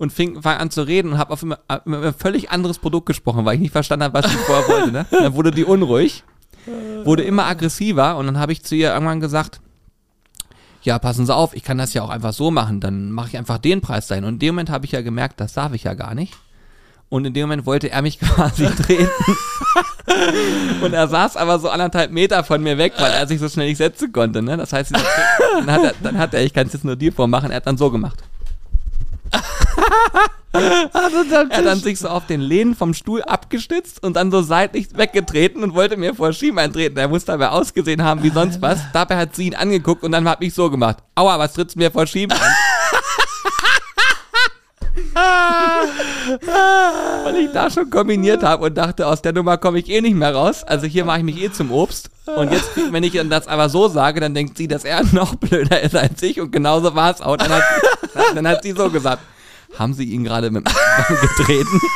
Und 0.00 0.14
fing, 0.14 0.40
fang 0.40 0.56
an 0.56 0.70
zu 0.70 0.80
reden 0.80 1.12
und 1.12 1.18
habe 1.18 1.30
auf 1.30 1.42
immer, 1.42 1.58
über 1.84 2.06
ein 2.06 2.14
völlig 2.14 2.50
anderes 2.50 2.78
Produkt 2.78 3.04
gesprochen, 3.04 3.44
weil 3.44 3.56
ich 3.56 3.60
nicht 3.60 3.72
verstanden 3.72 4.04
habe, 4.04 4.14
was 4.14 4.32
ich 4.32 4.38
vorher 4.38 4.66
wollte. 4.66 4.92
Ne? 4.92 5.06
Dann 5.10 5.34
wurde 5.34 5.50
die 5.50 5.64
unruhig, 5.64 6.24
wurde 7.04 7.22
immer 7.22 7.44
aggressiver 7.44 8.16
und 8.16 8.24
dann 8.24 8.38
habe 8.38 8.52
ich 8.52 8.64
zu 8.64 8.74
ihr 8.74 8.94
irgendwann 8.94 9.20
gesagt, 9.20 9.60
ja, 10.82 10.98
passen 10.98 11.26
Sie 11.26 11.34
auf, 11.34 11.54
ich 11.54 11.62
kann 11.64 11.76
das 11.76 11.92
ja 11.92 12.02
auch 12.02 12.08
einfach 12.08 12.32
so 12.32 12.50
machen, 12.50 12.80
dann 12.80 13.12
mache 13.12 13.28
ich 13.28 13.36
einfach 13.36 13.58
den 13.58 13.82
Preis 13.82 14.06
dahin. 14.06 14.24
Und 14.24 14.34
in 14.34 14.38
dem 14.38 14.54
Moment 14.54 14.70
habe 14.70 14.86
ich 14.86 14.92
ja 14.92 15.02
gemerkt, 15.02 15.38
das 15.38 15.52
darf 15.52 15.74
ich 15.74 15.84
ja 15.84 15.92
gar 15.92 16.14
nicht. 16.14 16.32
Und 17.10 17.26
in 17.26 17.34
dem 17.34 17.42
Moment 17.42 17.66
wollte 17.66 17.90
er 17.90 18.00
mich 18.02 18.18
quasi 18.20 18.66
treten. 18.66 19.10
und 20.80 20.94
er 20.94 21.08
saß 21.08 21.36
aber 21.36 21.58
so 21.58 21.68
anderthalb 21.68 22.10
Meter 22.12 22.42
von 22.44 22.62
mir 22.62 22.78
weg, 22.78 22.94
weil 22.98 23.12
er 23.12 23.26
sich 23.26 23.40
so 23.40 23.48
schnell 23.48 23.68
nicht 23.68 23.78
setzen 23.78 24.12
konnte. 24.12 24.40
Ne? 24.40 24.56
Das 24.56 24.72
heißt, 24.72 24.92
dann 24.94 25.66
hat 25.66 25.82
er, 25.82 25.94
dann 26.02 26.18
hat 26.18 26.32
er 26.32 26.42
ich 26.42 26.54
kann 26.54 26.68
es 26.68 26.72
jetzt 26.72 26.84
nur 26.84 26.96
dir 26.96 27.12
vormachen, 27.12 27.50
er 27.50 27.56
hat 27.56 27.66
dann 27.66 27.76
so 27.76 27.90
gemacht. 27.90 28.22
Er 30.52 31.58
hat 31.58 31.64
dann 31.64 31.78
sich 31.78 32.00
so 32.00 32.08
auf 32.08 32.26
den 32.26 32.40
Lehnen 32.40 32.74
vom 32.74 32.92
Stuhl 32.92 33.22
abgestützt 33.22 34.02
und 34.02 34.16
dann 34.16 34.30
so 34.30 34.42
seitlich 34.42 34.88
weggetreten 34.96 35.62
und 35.62 35.74
wollte 35.74 35.96
mir 35.96 36.14
vor 36.14 36.32
Schieben 36.32 36.58
eintreten. 36.58 36.96
Er 36.96 37.08
muss 37.08 37.24
dabei 37.24 37.50
ausgesehen 37.50 38.02
haben 38.02 38.22
wie 38.22 38.30
sonst 38.30 38.60
was. 38.60 38.80
Dabei 38.92 39.16
hat 39.16 39.36
sie 39.36 39.46
ihn 39.46 39.54
angeguckt 39.54 40.02
und 40.02 40.12
dann 40.12 40.28
hat 40.28 40.40
mich 40.40 40.54
so 40.54 40.68
gemacht. 40.70 40.98
Aua, 41.14 41.38
was 41.38 41.52
trittst 41.52 41.76
du 41.76 41.78
mir 41.78 41.90
vor 41.90 42.06
Schieben 42.06 42.36
an? 42.36 42.52
Weil 47.24 47.36
ich 47.36 47.50
da 47.52 47.70
schon 47.70 47.90
kombiniert 47.90 48.42
habe 48.42 48.66
und 48.66 48.74
dachte, 48.76 49.06
aus 49.06 49.22
der 49.22 49.32
Nummer 49.32 49.58
komme 49.58 49.78
ich 49.78 49.88
eh 49.88 50.00
nicht 50.00 50.14
mehr 50.14 50.34
raus. 50.34 50.64
Also 50.64 50.86
hier 50.86 51.04
mache 51.04 51.18
ich 51.18 51.24
mich 51.24 51.42
eh 51.42 51.50
zum 51.52 51.70
Obst. 51.70 52.10
Und 52.26 52.52
jetzt, 52.52 52.70
wenn 52.90 53.02
ich 53.02 53.20
das 53.28 53.48
aber 53.48 53.68
so 53.68 53.88
sage, 53.88 54.20
dann 54.20 54.34
denkt 54.34 54.56
sie, 54.56 54.68
dass 54.68 54.84
er 54.84 55.02
noch 55.12 55.34
blöder 55.34 55.80
ist 55.80 55.96
als 55.96 56.22
ich. 56.22 56.40
Und 56.40 56.52
genauso 56.52 56.94
war 56.94 57.10
es 57.10 57.20
auch. 57.20 57.36
Dann 57.36 57.50
hat, 57.50 57.62
dann 58.34 58.46
hat 58.46 58.62
sie 58.62 58.72
so 58.72 58.90
gesagt, 58.90 59.22
haben 59.78 59.94
Sie 59.94 60.04
ihn 60.04 60.24
gerade 60.24 60.50
mit 60.50 60.66
dem 60.66 61.16
getreten? 61.20 61.80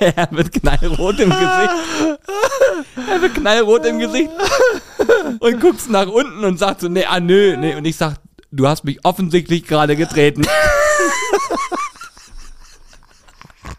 Er 0.00 0.28
wird 0.30 0.52
knallrot 0.52 1.18
im 1.18 1.30
Gesicht. 1.30 2.18
Er 3.10 3.20
wird 3.20 3.34
knallrot 3.34 3.84
im 3.84 3.98
Gesicht. 3.98 4.30
Und 5.40 5.60
guckst 5.60 5.90
nach 5.90 6.06
unten 6.06 6.44
und 6.44 6.56
sagt 6.56 6.82
so, 6.82 6.88
nee, 6.88 7.04
ah 7.04 7.18
nö, 7.18 7.56
nee. 7.56 7.74
Und 7.74 7.84
ich 7.84 7.96
sag, 7.96 8.14
du 8.50 8.66
hast 8.66 8.84
mich 8.84 9.04
offensichtlich 9.04 9.64
gerade 9.64 9.96
getreten. 9.96 10.46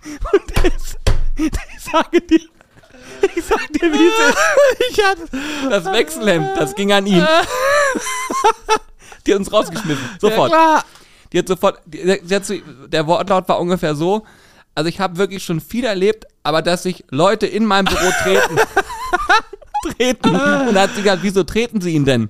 Und 0.03 0.43
das, 0.55 0.97
ich 1.35 1.51
sage 1.83 2.21
dir, 2.21 2.41
ich 3.35 3.43
sag 3.43 3.67
dir, 3.73 3.91
wie 3.93 4.07
es 4.07 4.29
ist. 4.29 4.37
Ich 4.91 5.03
hatte 5.03 5.27
das 5.69 5.85
Wechselhemd, 5.85 6.49
das 6.57 6.75
ging 6.75 6.91
an 6.91 7.05
ihn. 7.05 7.25
Die 9.25 9.33
hat 9.33 9.39
uns 9.39 9.51
rausgeschmissen, 9.51 10.03
sofort. 10.19 10.51
Ja, 10.51 10.57
klar. 10.57 10.85
Die 11.31 11.39
hat 11.39 11.47
sofort, 11.47 11.81
die, 11.85 12.19
die 12.23 12.35
hat 12.35 12.45
so, 12.45 12.55
der 12.87 13.05
Wortlaut 13.05 13.47
war 13.47 13.59
ungefähr 13.59 13.95
so, 13.95 14.25
also 14.75 14.87
ich 14.87 14.99
habe 14.99 15.17
wirklich 15.17 15.43
schon 15.43 15.59
viel 15.59 15.85
erlebt, 15.85 16.25
aber 16.43 16.61
dass 16.61 16.83
sich 16.83 17.03
Leute 17.09 17.45
in 17.45 17.65
meinem 17.65 17.85
Büro 17.85 18.11
treten, 18.23 18.57
treten, 19.97 20.29
und 20.29 20.73
da 20.73 20.81
hat 20.81 20.95
sie 20.95 21.03
gesagt, 21.03 21.21
wieso 21.21 21.43
treten 21.43 21.81
sie 21.81 21.91
ihn 21.91 22.05
denn? 22.05 22.29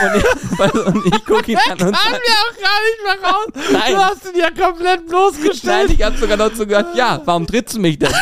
Und 0.00 1.06
ich, 1.06 1.14
ich 1.14 1.24
gucke 1.24 1.52
ihn 1.52 1.58
an 1.58 1.72
und 1.72 1.78
sage, 1.78 2.20
ja 2.26 2.34
auch 2.44 2.56
gar 2.62 2.80
nicht 2.84 3.02
mehr 3.04 3.30
raus. 3.30 3.46
Nein. 3.72 3.92
Du 3.92 3.98
hast 3.98 4.24
ihn 4.26 4.40
ja 4.40 4.50
komplett 4.50 5.06
bloßgestellt. 5.08 5.88
nein, 5.88 5.96
ich 5.96 6.04
habe 6.04 6.16
sogar 6.16 6.36
noch 6.36 6.54
so 6.54 6.66
gesagt, 6.66 6.96
ja, 6.96 7.20
warum 7.24 7.46
trittst 7.46 7.76
du 7.76 7.80
mich 7.80 7.98
denn? 7.98 8.10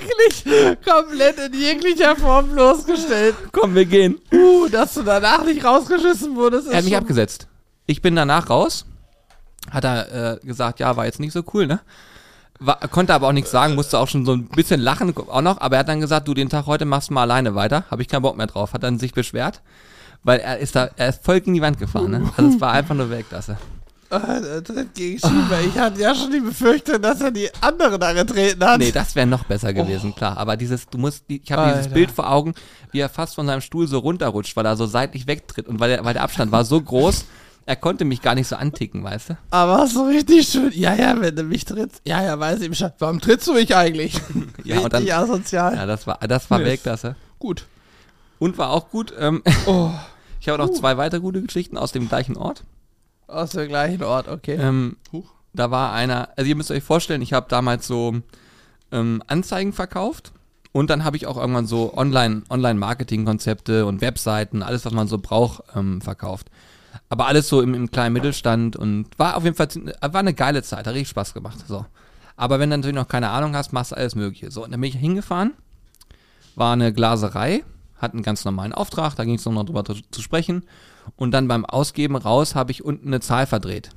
Wirklich 0.00 0.84
komplett 0.84 1.38
in 1.38 1.60
jeglicher 1.60 2.16
Form 2.16 2.50
bloßgestellt. 2.50 3.34
Komm, 3.52 3.74
wir 3.74 3.84
gehen. 3.84 4.20
Uh, 4.32 4.68
dass 4.68 4.94
du 4.94 5.02
danach 5.02 5.44
nicht 5.44 5.64
rausgeschissen 5.64 6.36
wurdest. 6.36 6.68
Er 6.68 6.78
hat 6.78 6.84
mich 6.84 6.96
abgesetzt. 6.96 7.46
Ich 7.86 8.02
bin 8.02 8.16
danach 8.16 8.50
raus. 8.50 8.84
Hat 9.70 9.84
er 9.84 10.34
äh, 10.34 10.46
gesagt, 10.46 10.80
ja, 10.80 10.96
war 10.96 11.06
jetzt 11.06 11.20
nicht 11.20 11.32
so 11.32 11.42
cool, 11.52 11.66
ne? 11.66 11.80
War, 12.58 12.78
konnte 12.88 13.12
aber 13.12 13.28
auch 13.28 13.32
nichts 13.32 13.50
sagen, 13.50 13.74
musste 13.74 13.98
auch 13.98 14.08
schon 14.08 14.24
so 14.24 14.32
ein 14.32 14.48
bisschen 14.48 14.80
lachen, 14.80 15.14
auch 15.16 15.42
noch. 15.42 15.60
Aber 15.60 15.76
er 15.76 15.80
hat 15.80 15.88
dann 15.88 16.00
gesagt, 16.00 16.26
du, 16.28 16.34
den 16.34 16.48
Tag 16.48 16.66
heute 16.66 16.84
machst 16.84 17.10
du 17.10 17.14
mal 17.14 17.22
alleine 17.22 17.54
weiter. 17.54 17.84
Habe 17.90 18.02
ich 18.02 18.08
keinen 18.08 18.22
Bock 18.22 18.36
mehr 18.36 18.46
drauf. 18.46 18.72
Hat 18.72 18.82
dann 18.82 18.98
sich 18.98 19.12
beschwert, 19.12 19.60
weil 20.24 20.40
er 20.40 20.58
ist 20.58 20.74
da, 20.76 20.90
er 20.96 21.08
ist 21.10 21.24
voll 21.24 21.40
gegen 21.40 21.54
die 21.54 21.62
Wand 21.62 21.78
gefahren, 21.78 22.10
ne? 22.10 22.30
Also 22.36 22.54
es 22.54 22.60
war 22.60 22.72
einfach 22.72 22.94
nur 22.94 23.10
Weltklasse. 23.10 23.56
Ah, 24.08 24.38
gegen 24.94 25.18
Schieber. 25.18 25.60
Ich 25.66 25.76
hatte 25.76 26.00
ja 26.00 26.14
schon 26.14 26.30
die 26.30 26.38
Befürchtung, 26.38 27.02
dass 27.02 27.20
er 27.20 27.32
die 27.32 27.48
andere 27.60 27.98
da 27.98 28.12
getreten 28.12 28.64
hat. 28.64 28.78
Nee, 28.78 28.92
das 28.92 29.16
wäre 29.16 29.26
noch 29.26 29.42
besser 29.44 29.72
gewesen, 29.72 30.14
klar. 30.14 30.36
Aber 30.38 30.56
dieses, 30.56 30.86
du 30.88 30.96
musst, 30.98 31.24
ich 31.26 31.50
habe 31.50 31.72
dieses. 31.76 31.92
Bild 31.92 32.12
vor 32.12 32.30
Augen, 32.30 32.54
wie 32.92 33.00
er 33.00 33.08
fast 33.08 33.34
von 33.34 33.46
seinem 33.46 33.60
Stuhl 33.62 33.88
so 33.88 33.98
runterrutscht, 33.98 34.54
weil 34.56 34.64
er 34.64 34.76
so 34.76 34.86
seitlich 34.86 35.26
wegtritt 35.26 35.66
und 35.66 35.80
weil 35.80 35.90
der, 35.90 36.04
weil 36.04 36.14
der 36.14 36.22
Abstand 36.22 36.52
war 36.52 36.64
so 36.64 36.80
groß, 36.80 37.24
er 37.66 37.74
konnte 37.74 38.04
mich 38.04 38.22
gar 38.22 38.36
nicht 38.36 38.46
so 38.46 38.54
anticken, 38.54 39.02
weißt 39.02 39.30
du? 39.30 39.38
Aber 39.50 39.84
so 39.88 40.04
richtig 40.04 40.46
schön. 40.46 40.70
Ja, 40.72 40.94
ja, 40.94 41.20
wenn 41.20 41.34
du 41.34 41.42
mich 41.42 41.64
trittst. 41.64 42.00
Ja, 42.06 42.22
ja, 42.22 42.38
weiß 42.38 42.60
ich 42.60 42.68
Bescheid. 42.68 42.94
Warum 43.00 43.20
trittst 43.20 43.48
du 43.48 43.54
mich 43.54 43.74
eigentlich? 43.74 44.14
Ja, 44.64 44.78
und 44.80 44.92
dann- 44.92 45.02
richtig 45.02 45.14
asozial. 45.16 45.74
Ja, 45.74 45.84
das 45.84 46.06
war, 46.06 46.18
das 46.28 46.48
war 46.48 46.60
Weltklasse. 46.60 47.16
Gut. 47.40 47.66
Und 48.38 48.58
war 48.58 48.70
auch 48.70 48.90
gut. 48.90 49.12
Ähm, 49.18 49.42
Oh, 49.66 49.90
ich 50.40 50.48
habe 50.48 50.58
noch 50.62 50.70
zwei 50.72 50.96
weitere 50.96 51.20
gute 51.20 51.42
Geschichten 51.42 51.76
aus 51.78 51.92
dem 51.92 52.08
gleichen 52.08 52.36
Ort. 52.36 52.64
aus 53.26 53.50
dem 53.50 53.68
gleichen 53.68 54.02
Ort, 54.02 54.28
okay. 54.28 54.54
Ähm, 54.60 54.96
Huch. 55.12 55.28
da 55.52 55.70
war 55.70 55.92
einer, 55.92 56.28
also 56.36 56.48
ihr 56.48 56.56
müsst 56.56 56.70
euch 56.70 56.82
vorstellen, 56.84 57.22
ich 57.22 57.32
habe 57.32 57.46
damals 57.48 57.86
so 57.86 58.16
ähm, 58.92 59.22
Anzeigen 59.26 59.72
verkauft 59.72 60.32
und 60.72 60.90
dann 60.90 61.02
habe 61.04 61.16
ich 61.16 61.26
auch 61.26 61.36
irgendwann 61.36 61.66
so 61.66 61.94
Online- 61.96 62.42
Online-Marketing-Konzepte 62.50 63.86
und 63.86 64.00
Webseiten, 64.00 64.62
alles, 64.62 64.84
was 64.84 64.92
man 64.92 65.08
so 65.08 65.18
braucht, 65.18 65.62
ähm, 65.74 66.00
verkauft. 66.00 66.48
Aber 67.08 67.26
alles 67.26 67.48
so 67.48 67.60
im, 67.62 67.74
im 67.74 67.90
kleinen 67.90 68.12
Mittelstand 68.12 68.76
und 68.76 69.06
war 69.18 69.36
auf 69.36 69.44
jeden 69.44 69.56
Fall 69.56 69.68
war 70.00 70.20
eine 70.20 70.34
geile 70.34 70.62
Zeit, 70.62 70.86
hat 70.86 70.94
richtig 70.94 71.08
Spaß 71.10 71.34
gemacht. 71.34 71.58
So. 71.66 71.84
Aber 72.36 72.58
wenn 72.58 72.70
du 72.70 72.76
natürlich 72.76 72.96
noch 72.96 73.08
keine 73.08 73.30
Ahnung 73.30 73.54
hast, 73.56 73.72
machst 73.72 73.92
du 73.92 73.96
alles 73.96 74.14
Mögliche. 74.14 74.50
So, 74.50 74.64
und 74.64 74.72
dann 74.72 74.80
bin 74.80 74.90
ich 74.90 74.96
hingefahren, 74.96 75.54
war 76.54 76.72
eine 76.72 76.92
Glaserei, 76.92 77.64
hat 77.98 78.12
einen 78.12 78.22
ganz 78.22 78.44
normalen 78.44 78.72
Auftrag, 78.72 79.14
da 79.16 79.24
ging 79.24 79.36
es 79.36 79.44
noch 79.44 79.64
drüber 79.64 79.84
zu, 79.84 79.94
zu 80.10 80.22
sprechen. 80.22 80.64
Und 81.16 81.30
dann 81.30 81.48
beim 81.48 81.64
Ausgeben 81.64 82.16
raus 82.16 82.54
habe 82.54 82.72
ich 82.72 82.84
unten 82.84 83.08
eine 83.08 83.20
Zahl 83.20 83.46
verdreht. 83.46 83.90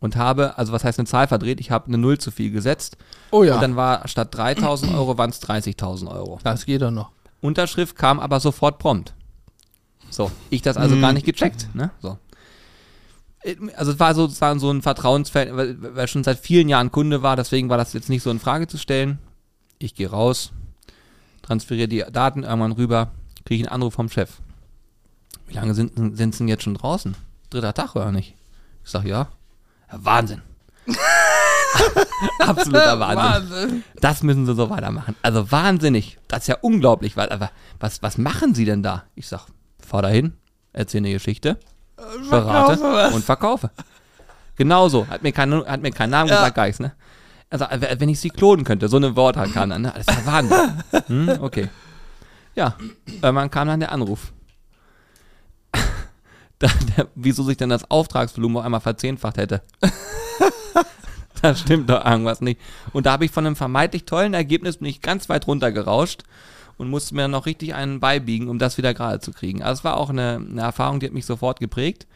Und 0.00 0.16
habe, 0.16 0.58
also 0.58 0.72
was 0.72 0.84
heißt 0.84 0.98
eine 0.98 1.06
Zahl 1.06 1.28
verdreht? 1.28 1.60
Ich 1.60 1.70
habe 1.70 1.86
eine 1.86 1.98
Null 1.98 2.18
zu 2.18 2.30
viel 2.30 2.50
gesetzt. 2.50 2.96
Oh 3.30 3.44
ja, 3.44 3.54
Und 3.54 3.62
dann 3.62 3.76
war 3.76 4.06
statt 4.08 4.28
3000 4.32 4.94
Euro 4.94 5.16
waren 5.16 5.30
es 5.30 5.40
30.000 5.40 6.08
Euro. 6.10 6.38
das 6.42 6.66
geht 6.66 6.82
doch 6.82 6.90
noch. 6.90 7.10
Unterschrift 7.40 7.96
kam 7.96 8.20
aber 8.20 8.40
sofort 8.40 8.78
prompt. 8.78 9.14
So, 10.10 10.30
ich 10.50 10.62
das 10.62 10.76
also 10.76 10.98
gar 11.00 11.12
nicht 11.12 11.24
gecheckt, 11.24 11.68
ne? 11.74 11.90
So. 12.00 12.18
Also 13.76 13.92
es 13.92 13.98
war 13.98 14.14
sozusagen 14.14 14.60
so 14.60 14.70
ein 14.70 14.82
Vertrauensfeld, 14.82 15.56
weil, 15.56 15.82
weil 15.82 15.98
er 15.98 16.06
schon 16.06 16.22
seit 16.22 16.38
vielen 16.38 16.68
Jahren 16.68 16.92
Kunde 16.92 17.22
war, 17.22 17.34
deswegen 17.34 17.68
war 17.68 17.78
das 17.78 17.92
jetzt 17.92 18.08
nicht 18.08 18.22
so 18.22 18.30
in 18.30 18.38
Frage 18.38 18.68
zu 18.68 18.78
stellen. 18.78 19.18
Ich 19.78 19.94
gehe 19.94 20.10
raus, 20.10 20.52
transferiere 21.42 21.88
die 21.88 22.04
Daten 22.12 22.44
irgendwann 22.44 22.72
rüber, 22.72 23.10
kriege 23.44 23.64
einen 23.64 23.72
Anruf 23.74 23.94
vom 23.94 24.08
Chef. 24.08 24.38
Wie 25.46 25.54
lange 25.54 25.74
sind, 25.74 25.96
sind 26.16 26.32
sie 26.34 26.38
denn 26.38 26.48
jetzt 26.48 26.62
schon 26.64 26.74
draußen? 26.74 27.14
Dritter 27.50 27.74
Tag 27.74 27.94
oder 27.96 28.12
nicht? 28.12 28.34
Ich 28.84 28.90
sag 28.90 29.04
ja. 29.04 29.28
ja 29.90 29.98
Wahnsinn. 30.04 30.42
Absoluter 32.38 32.98
Wahnsinn. 33.00 33.24
Wahnsinn. 33.50 33.84
Das 34.00 34.22
müssen 34.22 34.46
sie 34.46 34.54
so 34.54 34.70
weitermachen. 34.70 35.16
Also 35.22 35.50
wahnsinnig. 35.50 36.18
Das 36.28 36.40
ist 36.40 36.46
ja 36.48 36.56
unglaublich. 36.60 37.16
Weil, 37.16 37.30
aber 37.30 37.50
was, 37.80 38.02
was 38.02 38.18
machen 38.18 38.54
sie 38.54 38.64
denn 38.64 38.82
da? 38.82 39.04
Ich 39.14 39.28
sag, 39.28 39.46
fahr 39.84 40.02
dahin, 40.02 40.34
erzähl 40.72 40.98
eine 40.98 41.12
Geschichte, 41.12 41.58
berate 42.30 42.76
Verkaufe 42.78 42.82
was. 42.82 43.14
und 43.14 43.24
verkaufe. 43.24 43.70
Genauso. 44.56 45.06
Hat 45.08 45.22
mir, 45.22 45.32
kein, 45.32 45.52
hat 45.66 45.80
mir 45.82 45.90
keinen 45.92 46.10
Namen 46.10 46.28
Ja. 46.28 46.36
gesagt, 46.36 46.56
nichts, 46.58 46.80
ne? 46.80 46.92
Also, 47.50 47.66
w- 47.66 47.96
wenn 47.98 48.08
ich 48.08 48.20
sie 48.20 48.30
klonen 48.30 48.64
könnte, 48.64 48.88
so 48.88 48.96
eine 48.96 49.14
Worte 49.16 49.42
kam 49.52 49.70
dann, 49.70 49.82
ne? 49.82 49.92
Das 49.94 50.06
ist 50.06 50.10
ja 50.10 50.26
Wahnsinn. 50.32 50.82
Hm, 51.06 51.28
okay. 51.42 51.68
Ja, 52.54 52.76
irgendwann 53.06 53.50
kam 53.50 53.68
dann 53.68 53.80
der 53.80 53.92
Anruf. 53.92 54.32
Da, 56.58 56.68
der, 56.96 57.08
wieso 57.16 57.42
sich 57.42 57.56
denn 57.56 57.70
das 57.70 57.90
Auftragsvolumen 57.90 58.58
auf 58.58 58.64
einmal 58.64 58.80
verzehnfacht 58.80 59.36
hätte. 59.36 59.62
da 61.42 61.56
stimmt 61.56 61.90
doch 61.90 62.04
irgendwas 62.04 62.40
nicht. 62.40 62.60
Und 62.92 63.06
da 63.06 63.12
habe 63.12 63.24
ich 63.24 63.32
von 63.32 63.44
einem 63.44 63.56
vermeintlich 63.56 64.04
tollen 64.04 64.32
Ergebnis 64.32 64.76
bin 64.76 64.86
ich 64.86 65.00
ganz 65.00 65.28
weit 65.28 65.48
runtergerauscht 65.48 66.22
und 66.78 66.88
musste 66.88 67.16
mir 67.16 67.26
noch 67.26 67.46
richtig 67.46 67.74
einen 67.74 67.98
beibiegen, 67.98 68.48
um 68.48 68.60
das 68.60 68.78
wieder 68.78 68.94
gerade 68.94 69.18
zu 69.18 69.32
kriegen. 69.32 69.60
Also 69.60 69.80
es 69.80 69.84
war 69.84 69.96
auch 69.96 70.10
eine, 70.10 70.36
eine 70.48 70.60
Erfahrung, 70.60 71.00
die 71.00 71.06
hat 71.06 71.12
mich 71.12 71.26
sofort 71.26 71.58
geprägt, 71.58 72.06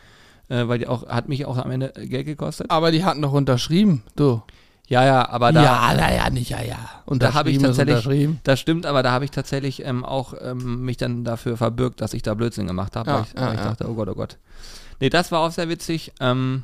äh, 0.49 0.69
weil 0.69 0.79
die 0.79 0.87
auch, 0.87 1.09
hat 1.09 1.29
mich 1.29 1.45
auch 1.45 1.57
am 1.57 1.73
Ende 1.73 1.93
Geld 1.97 2.27
gekostet. 2.27 2.71
Aber 2.71 2.93
die 2.93 3.05
hatten 3.05 3.23
doch 3.23 3.33
unterschrieben, 3.33 4.05
du. 4.15 4.43
Ja, 4.89 5.05
ja, 5.05 5.29
aber 5.29 5.53
da, 5.53 5.65
ja, 5.65 5.95
naja, 5.95 6.31
nicht 6.31 6.51
ja, 6.51 6.63
ja. 6.63 6.79
da 7.07 7.35
habe 7.35 7.51
ich 7.51 7.59
tatsächlich, 7.59 8.29
das 8.45 8.61
stimmt, 8.61 8.87
aber 8.87 9.03
da 9.03 9.11
habe 9.11 9.25
ich 9.25 9.33
tatsächlich 9.33 9.85
ähm, 9.85 10.05
auch 10.05 10.35
ähm, 10.41 10.85
mich 10.85 10.97
dann 10.97 11.25
dafür 11.25 11.57
verbürgt, 11.57 12.01
dass 12.01 12.15
ich 12.15 12.23
da 12.23 12.35
Blödsinn 12.35 12.69
gemacht 12.69 12.95
habe, 12.95 13.11
Ja, 13.11 13.17
weil 13.17 13.25
ich, 13.25 13.33
ja, 13.35 13.53
ich 13.53 13.59
ja. 13.59 13.65
dachte, 13.65 13.91
oh 13.91 13.95
Gott, 13.95 14.09
oh 14.09 14.15
Gott. 14.15 14.39
Nee, 15.01 15.11
das 15.11 15.33
war 15.33 15.41
auch 15.41 15.51
sehr 15.51 15.69
witzig. 15.69 16.13
Ähm, 16.21 16.63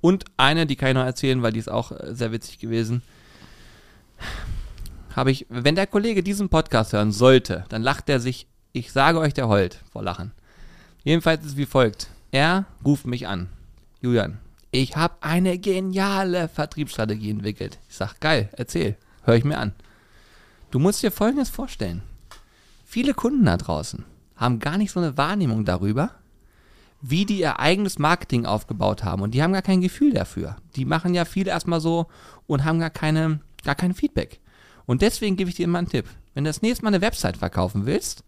und 0.00 0.24
eine, 0.36 0.66
die 0.66 0.74
kann 0.74 0.88
ich 0.88 0.94
noch 0.94 1.04
erzählen, 1.04 1.42
weil 1.42 1.52
die 1.52 1.60
ist 1.60 1.70
auch 1.70 1.92
äh, 1.92 2.14
sehr 2.14 2.32
witzig 2.32 2.58
gewesen. 2.58 3.02
Habe 5.14 5.30
ich, 5.30 5.46
wenn 5.48 5.76
der 5.76 5.86
Kollege 5.86 6.22
diesen 6.24 6.48
Podcast 6.48 6.92
hören 6.92 7.12
sollte, 7.12 7.64
dann 7.68 7.82
lacht 7.82 8.08
er 8.08 8.18
sich, 8.18 8.48
ich 8.72 8.90
sage 8.90 9.20
euch, 9.20 9.34
der 9.34 9.48
heult 9.48 9.80
vor 9.92 10.02
Lachen. 10.02 10.32
Jedenfalls 11.04 11.44
ist 11.44 11.52
es 11.52 11.56
wie 11.56 11.66
folgt. 11.66 12.08
Er 12.32 12.64
ruft 12.84 13.06
mich 13.06 13.28
an. 13.28 13.48
Julian, 14.00 14.38
ich 14.72 14.96
habe 14.96 15.16
eine 15.20 15.58
geniale 15.58 16.48
Vertriebsstrategie 16.48 17.30
entwickelt. 17.30 17.78
Ich 17.90 17.96
sag, 17.96 18.18
geil, 18.20 18.48
erzähl, 18.56 18.96
hör 19.22 19.34
ich 19.34 19.44
mir 19.44 19.58
an. 19.58 19.74
Du 20.70 20.78
musst 20.78 21.02
dir 21.02 21.12
Folgendes 21.12 21.50
vorstellen. 21.50 22.02
Viele 22.86 23.12
Kunden 23.12 23.44
da 23.44 23.58
draußen 23.58 24.04
haben 24.34 24.58
gar 24.58 24.78
nicht 24.78 24.90
so 24.90 24.98
eine 24.98 25.18
Wahrnehmung 25.18 25.66
darüber, 25.66 26.12
wie 27.02 27.26
die 27.26 27.40
ihr 27.40 27.60
eigenes 27.60 27.98
Marketing 27.98 28.46
aufgebaut 28.46 29.04
haben. 29.04 29.20
Und 29.20 29.32
die 29.32 29.42
haben 29.42 29.52
gar 29.52 29.60
kein 29.60 29.82
Gefühl 29.82 30.14
dafür. 30.14 30.56
Die 30.74 30.86
machen 30.86 31.12
ja 31.12 31.26
viel 31.26 31.48
erstmal 31.48 31.80
so 31.80 32.06
und 32.46 32.64
haben 32.64 32.78
gar, 32.78 32.90
keine, 32.90 33.40
gar 33.64 33.74
kein 33.74 33.92
Feedback. 33.92 34.40
Und 34.86 35.02
deswegen 35.02 35.36
gebe 35.36 35.50
ich 35.50 35.56
dir 35.56 35.64
immer 35.64 35.78
einen 35.78 35.88
Tipp. 35.88 36.06
Wenn 36.32 36.44
du 36.44 36.48
das 36.48 36.62
nächste 36.62 36.84
Mal 36.84 36.94
eine 36.94 37.02
Website 37.02 37.36
verkaufen 37.36 37.84
willst, 37.84 38.24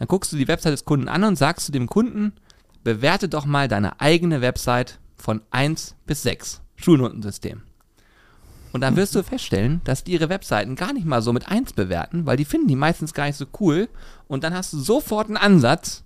dann 0.00 0.08
guckst 0.08 0.32
du 0.32 0.36
die 0.36 0.48
Website 0.48 0.72
des 0.72 0.84
Kunden 0.84 1.08
an 1.08 1.22
und 1.22 1.36
sagst 1.36 1.66
zu 1.66 1.72
dem 1.72 1.86
Kunden, 1.86 2.32
bewerte 2.82 3.28
doch 3.28 3.44
mal 3.46 3.68
deine 3.68 4.00
eigene 4.00 4.40
Website 4.40 4.98
von 5.20 5.42
1 5.50 5.96
bis 6.06 6.22
6. 6.22 6.60
Schulnotensystem. 6.76 7.62
Und 8.72 8.82
dann 8.82 8.96
wirst 8.96 9.14
du 9.14 9.22
feststellen, 9.22 9.80
dass 9.84 10.04
die 10.04 10.12
ihre 10.12 10.28
Webseiten 10.28 10.76
gar 10.76 10.92
nicht 10.92 11.06
mal 11.06 11.22
so 11.22 11.32
mit 11.32 11.48
1 11.48 11.72
bewerten, 11.72 12.26
weil 12.26 12.36
die 12.36 12.44
finden 12.44 12.68
die 12.68 12.76
meistens 12.76 13.14
gar 13.14 13.26
nicht 13.26 13.36
so 13.36 13.46
cool. 13.58 13.88
Und 14.28 14.44
dann 14.44 14.54
hast 14.54 14.72
du 14.72 14.78
sofort 14.78 15.26
einen 15.26 15.36
Ansatz 15.36 16.04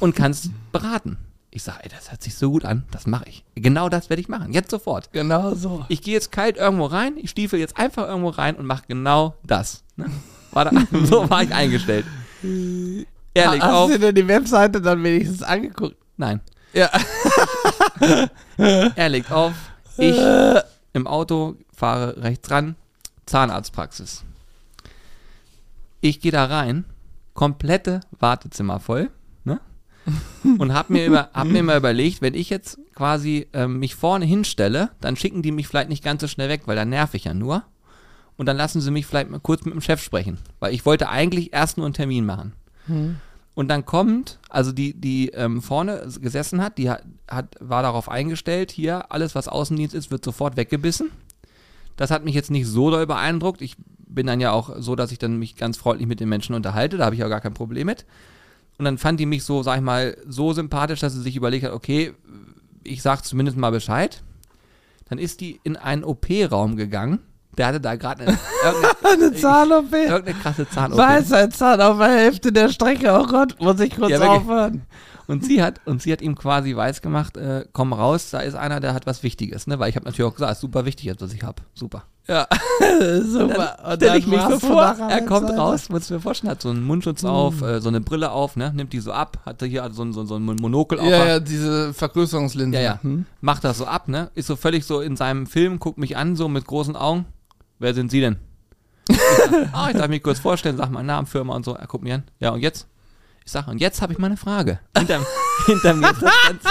und 0.00 0.14
kannst 0.14 0.50
beraten. 0.72 1.18
Ich 1.50 1.62
sage, 1.62 1.84
ey, 1.84 1.88
das 1.88 2.10
hört 2.10 2.22
sich 2.22 2.34
so 2.34 2.50
gut 2.50 2.64
an, 2.64 2.84
das 2.90 3.06
mache 3.06 3.28
ich. 3.28 3.44
Genau 3.54 3.88
das 3.88 4.10
werde 4.10 4.20
ich 4.20 4.28
machen, 4.28 4.52
jetzt 4.52 4.70
sofort. 4.70 5.12
Genau 5.12 5.54
so. 5.54 5.84
Ich 5.88 6.02
gehe 6.02 6.14
jetzt 6.14 6.32
kalt 6.32 6.56
irgendwo 6.56 6.86
rein, 6.86 7.14
ich 7.16 7.30
stiefel 7.30 7.60
jetzt 7.60 7.76
einfach 7.76 8.08
irgendwo 8.08 8.30
rein 8.30 8.56
und 8.56 8.66
mache 8.66 8.84
genau 8.88 9.36
das. 9.44 9.84
Ne? 9.96 10.06
War 10.50 10.64
da, 10.64 10.72
so 11.04 11.30
war 11.30 11.42
ich 11.42 11.54
eingestellt. 11.54 12.06
Legt 12.42 13.62
Hast 13.62 13.62
auf. 13.62 13.90
du 13.90 13.98
dir 13.98 14.12
die 14.12 14.26
Webseite 14.26 14.80
dann 14.80 15.02
wenigstens 15.02 15.42
angeguckt? 15.42 15.96
Nein. 16.16 16.40
Ja. 16.74 16.90
Er 18.58 19.08
legt 19.08 19.32
auf. 19.32 19.54
Ich 19.96 20.16
im 20.92 21.06
Auto 21.06 21.56
fahre 21.74 22.22
rechts 22.22 22.50
ran. 22.50 22.76
Zahnarztpraxis. 23.26 24.24
Ich 26.00 26.20
gehe 26.20 26.32
da 26.32 26.44
rein. 26.44 26.84
Komplette 27.32 28.00
Wartezimmer 28.20 28.78
voll. 28.78 29.10
Ne? 29.44 29.60
und 30.58 30.72
habe 30.72 30.92
mir, 30.92 31.06
immer, 31.06 31.30
hab 31.32 31.46
mir 31.46 31.60
immer 31.60 31.76
überlegt, 31.76 32.22
wenn 32.22 32.34
ich 32.34 32.50
jetzt 32.50 32.78
quasi 32.94 33.48
ähm, 33.52 33.78
mich 33.78 33.94
vorne 33.94 34.24
hinstelle, 34.24 34.90
dann 35.00 35.16
schicken 35.16 35.42
die 35.42 35.50
mich 35.50 35.66
vielleicht 35.66 35.88
nicht 35.88 36.04
ganz 36.04 36.20
so 36.20 36.28
schnell 36.28 36.48
weg, 36.48 36.62
weil 36.66 36.76
dann 36.76 36.90
nerv 36.90 37.14
ich 37.14 37.24
ja 37.24 37.34
nur. 37.34 37.64
Und 38.36 38.46
dann 38.46 38.56
lassen 38.56 38.80
sie 38.80 38.90
mich 38.90 39.06
vielleicht 39.06 39.30
mal 39.30 39.40
kurz 39.40 39.64
mit 39.64 39.74
dem 39.74 39.80
Chef 39.80 40.02
sprechen, 40.02 40.38
weil 40.60 40.74
ich 40.74 40.84
wollte 40.84 41.08
eigentlich 41.08 41.52
erst 41.52 41.76
nur 41.76 41.86
einen 41.86 41.94
Termin 41.94 42.26
machen. 42.26 42.52
Hm. 42.86 43.16
Und 43.54 43.68
dann 43.68 43.86
kommt, 43.86 44.40
also 44.48 44.72
die, 44.72 44.94
die 44.94 45.28
ähm, 45.28 45.62
vorne 45.62 46.08
gesessen 46.20 46.60
hat, 46.60 46.76
die 46.76 46.90
hat, 46.90 47.04
hat, 47.30 47.54
war 47.60 47.82
darauf 47.82 48.08
eingestellt, 48.08 48.72
hier, 48.72 49.12
alles 49.12 49.34
was 49.34 49.46
Außendienst 49.46 49.94
ist, 49.94 50.10
wird 50.10 50.24
sofort 50.24 50.56
weggebissen. 50.56 51.10
Das 51.96 52.10
hat 52.10 52.24
mich 52.24 52.34
jetzt 52.34 52.50
nicht 52.50 52.66
so 52.66 52.90
doll 52.90 53.06
beeindruckt. 53.06 53.62
Ich 53.62 53.76
bin 54.08 54.26
dann 54.26 54.40
ja 54.40 54.50
auch 54.50 54.74
so, 54.78 54.96
dass 54.96 55.12
ich 55.12 55.18
dann 55.18 55.38
mich 55.38 55.56
ganz 55.56 55.76
freundlich 55.76 56.08
mit 56.08 56.18
den 56.18 56.28
Menschen 56.28 56.54
unterhalte, 56.54 56.96
da 56.96 57.04
habe 57.04 57.14
ich 57.14 57.22
auch 57.22 57.28
gar 57.28 57.40
kein 57.40 57.54
Problem 57.54 57.86
mit. 57.86 58.04
Und 58.76 58.84
dann 58.84 58.98
fand 58.98 59.20
die 59.20 59.26
mich 59.26 59.44
so, 59.44 59.62
sag 59.62 59.76
ich 59.76 59.82
mal, 59.82 60.16
so 60.26 60.52
sympathisch, 60.52 61.00
dass 61.00 61.12
sie 61.12 61.22
sich 61.22 61.36
überlegt 61.36 61.64
hat, 61.64 61.72
okay, 61.72 62.12
ich 62.82 63.02
sag 63.02 63.24
zumindest 63.24 63.56
mal 63.56 63.70
Bescheid. 63.70 64.22
Dann 65.08 65.18
ist 65.18 65.40
die 65.40 65.60
in 65.62 65.76
einen 65.76 66.02
OP-Raum 66.02 66.76
gegangen. 66.76 67.20
Der 67.56 67.66
hatte 67.68 67.80
da 67.80 67.94
gerade 67.96 68.24
eine, 68.26 68.38
Eine 69.04 69.32
Zahn-OP. 69.34 69.92
irgendeine 69.92 70.34
krasse 70.38 70.68
Zahn-OP. 70.68 70.98
Weisheitszahn 70.98 71.80
auf 71.80 71.98
der 71.98 72.08
Hälfte 72.08 72.52
der 72.52 72.68
Strecke. 72.68 73.12
Oh 73.18 73.26
Gott, 73.26 73.56
muss 73.60 73.78
ich 73.80 73.94
kurz 73.96 74.10
Ja, 74.10 74.20
aufhören. 74.26 74.82
Und 75.26 75.42
sie 75.42 75.62
hat, 75.62 75.80
und 75.86 76.02
sie 76.02 76.12
hat 76.12 76.20
ihm 76.20 76.34
quasi 76.34 76.76
weiß 76.76 77.00
gemacht, 77.00 77.38
äh, 77.38 77.64
komm 77.72 77.94
raus, 77.94 78.28
da 78.30 78.40
ist 78.40 78.54
einer, 78.56 78.80
der 78.80 78.92
hat 78.92 79.06
was 79.06 79.22
Wichtiges, 79.22 79.66
ne? 79.66 79.78
Weil 79.78 79.88
ich 79.88 79.96
habe 79.96 80.04
natürlich 80.04 80.30
auch 80.30 80.34
gesagt, 80.34 80.52
ist 80.52 80.60
super 80.60 80.84
wichtig, 80.84 81.06
jetzt, 81.06 81.22
was 81.22 81.32
ich 81.32 81.42
habe. 81.42 81.62
Super. 81.72 82.02
Ja, 82.28 82.46
super. 83.22 83.78
Und 83.86 83.94
Stell 83.96 84.18
ich 84.18 84.24
dann 84.28 84.30
mich 84.50 84.60
so 84.60 84.66
vor, 84.68 84.82
er 84.82 85.20
kommt 85.22 85.44
Webseite. 85.44 85.58
raus, 85.58 85.88
muss 85.88 86.10
mir 86.10 86.20
vorstellen, 86.20 86.50
hat 86.50 86.60
so 86.60 86.68
einen 86.68 86.84
Mundschutz 86.84 87.24
auf, 87.24 87.62
äh, 87.62 87.80
so 87.80 87.88
eine 87.88 88.02
Brille 88.02 88.32
auf, 88.32 88.56
ne? 88.56 88.70
Nimmt 88.74 88.92
die 88.92 89.00
so 89.00 89.12
ab, 89.12 89.38
hatte 89.46 89.64
hier 89.64 89.88
so, 89.92 90.02
ein- 90.02 90.12
so, 90.12 90.26
so 90.26 90.36
ein 90.36 90.42
Monokel 90.44 91.00
auf. 91.00 91.06
Ja, 91.06 91.24
ja, 91.26 91.40
diese 91.40 91.94
Vergrößerungslinse. 91.94 92.76
Ja, 92.76 92.82
ja. 92.82 92.98
Hm? 93.02 93.24
Macht 93.40 93.64
das 93.64 93.78
so 93.78 93.86
ab, 93.86 94.08
ne? 94.08 94.30
Ist 94.34 94.46
so 94.48 94.56
völlig 94.56 94.84
so 94.84 95.00
in 95.00 95.16
seinem 95.16 95.46
Film, 95.46 95.78
guckt 95.78 95.96
mich 95.96 96.18
an, 96.18 96.36
so 96.36 96.48
mit 96.48 96.66
großen 96.66 96.96
Augen. 96.96 97.24
Wer 97.78 97.94
sind 97.94 98.10
Sie 98.10 98.20
denn? 98.20 98.36
Ah, 99.72 99.88
ich 99.90 99.96
darf 99.96 100.08
mich 100.08 100.22
kurz 100.22 100.38
vorstellen, 100.38 100.76
sag 100.76 100.90
meinen 100.90 101.06
Namen, 101.06 101.26
Firma 101.26 101.54
und 101.54 101.64
so. 101.64 101.74
Er 101.74 101.86
guckt 101.86 102.02
mich 102.04 102.12
an. 102.12 102.22
Ja, 102.38 102.50
und 102.50 102.60
jetzt? 102.60 102.86
Ich 103.44 103.52
sag, 103.52 103.68
und 103.68 103.78
jetzt 103.78 104.00
habe 104.00 104.12
ich 104.12 104.18
mal 104.18 104.28
eine 104.28 104.36
Frage. 104.38 104.80
Hinter, 104.96 105.20
hinter 105.66 105.94
mir 105.94 106.10
ist 106.10 106.22
das 106.22 106.32
ganze, 106.46 106.68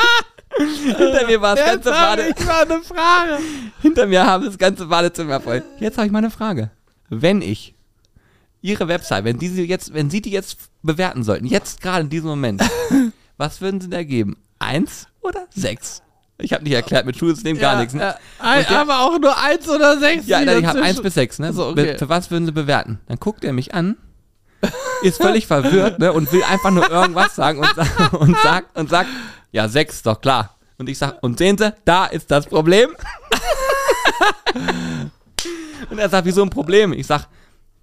hinter 0.98 1.28
mir 1.28 1.42
war 1.42 1.56
das 1.56 1.66
Jetzt 1.66 1.86
ganze 1.86 2.00
habe 2.00 2.22
Bade, 2.22 2.34
ich 2.36 2.46
mal 2.46 2.62
eine 2.62 2.82
Frage. 2.84 3.40
hinter 3.82 4.06
mir 4.08 4.26
haben 4.26 4.46
das 4.46 4.58
ganze 4.58 4.86
Badezimmer 4.88 5.40
voll. 5.40 5.64
Jetzt 5.80 5.98
habe 5.98 6.08
ich 6.08 6.12
mal 6.12 6.20
eine 6.20 6.32
Frage. 6.32 6.72
Wenn 7.10 7.42
ich 7.42 7.76
Ihre 8.62 8.88
Website, 8.88 9.26
wenn 9.26 9.38
diese 9.38 9.62
jetzt, 9.62 9.94
wenn 9.94 10.10
Sie 10.10 10.22
die 10.22 10.32
jetzt 10.32 10.58
bewerten 10.82 11.24
sollten, 11.24 11.46
jetzt 11.46 11.82
gerade 11.82 12.02
in 12.02 12.10
diesem 12.10 12.30
Moment, 12.30 12.64
was 13.38 13.62
würden 13.62 13.82
Sie 13.82 13.90
da 13.90 14.04
geben? 14.04 14.38
Eins 14.58 15.08
oder 15.22 15.46
sechs? 15.54 16.02
Ich 16.40 16.52
habe 16.52 16.64
nicht 16.64 16.74
erklärt 16.74 17.06
mit 17.06 17.16
Schulsystem 17.18 17.58
gar 17.60 17.74
ja, 17.74 17.80
nichts. 17.80 17.94
Ne? 17.94 18.16
Ein, 18.40 18.66
der- 18.68 18.80
aber 18.82 19.02
auch 19.02 19.20
nur 19.20 19.38
eins 19.38 19.70
oder 19.70 19.98
sechs. 20.00 20.28
Ja, 20.28 20.42
nein, 20.42 20.60
ich 20.60 20.66
habe 20.66 20.82
eins 20.82 21.02
bis 21.02 21.14
sechs, 21.14 21.40
ne? 21.40 21.48
Also, 21.48 21.68
okay. 21.68 21.94
Be- 21.94 21.98
Für 22.00 22.10
was 22.10 22.32
würden 22.32 22.46
Sie 22.46 22.52
bewerten? 22.52 23.00
Dann 23.08 23.18
guckt 23.20 23.44
er 23.44 23.54
mich 23.54 23.74
an, 23.74 23.98
ist 25.04 25.22
völlig 25.22 25.46
verwirrt, 25.48 26.00
ne? 26.00 26.12
Und 26.12 26.32
will 26.32 26.44
einfach 26.44 26.72
nur 26.72 26.90
irgendwas 26.90 27.36
sagen 27.36 27.60
und, 27.60 27.70
und 28.20 28.38
sagt, 28.40 28.76
und 28.78 28.90
sagt, 28.90 29.10
ja, 29.52 29.68
sechs, 29.68 30.02
doch 30.02 30.20
klar. 30.22 30.58
Und 30.80 30.90
ich 30.90 30.98
sag, 30.98 31.22
und 31.22 31.38
sehen 31.38 31.58
Sie, 31.58 31.72
da 31.86 32.06
ist 32.06 32.32
das 32.32 32.48
Problem. 32.48 32.90
und 35.90 36.00
er 36.00 36.10
sagt, 36.10 36.26
wieso 36.26 36.42
ein 36.42 36.50
Problem? 36.50 36.94
Ich 36.94 37.08
sag, 37.08 37.28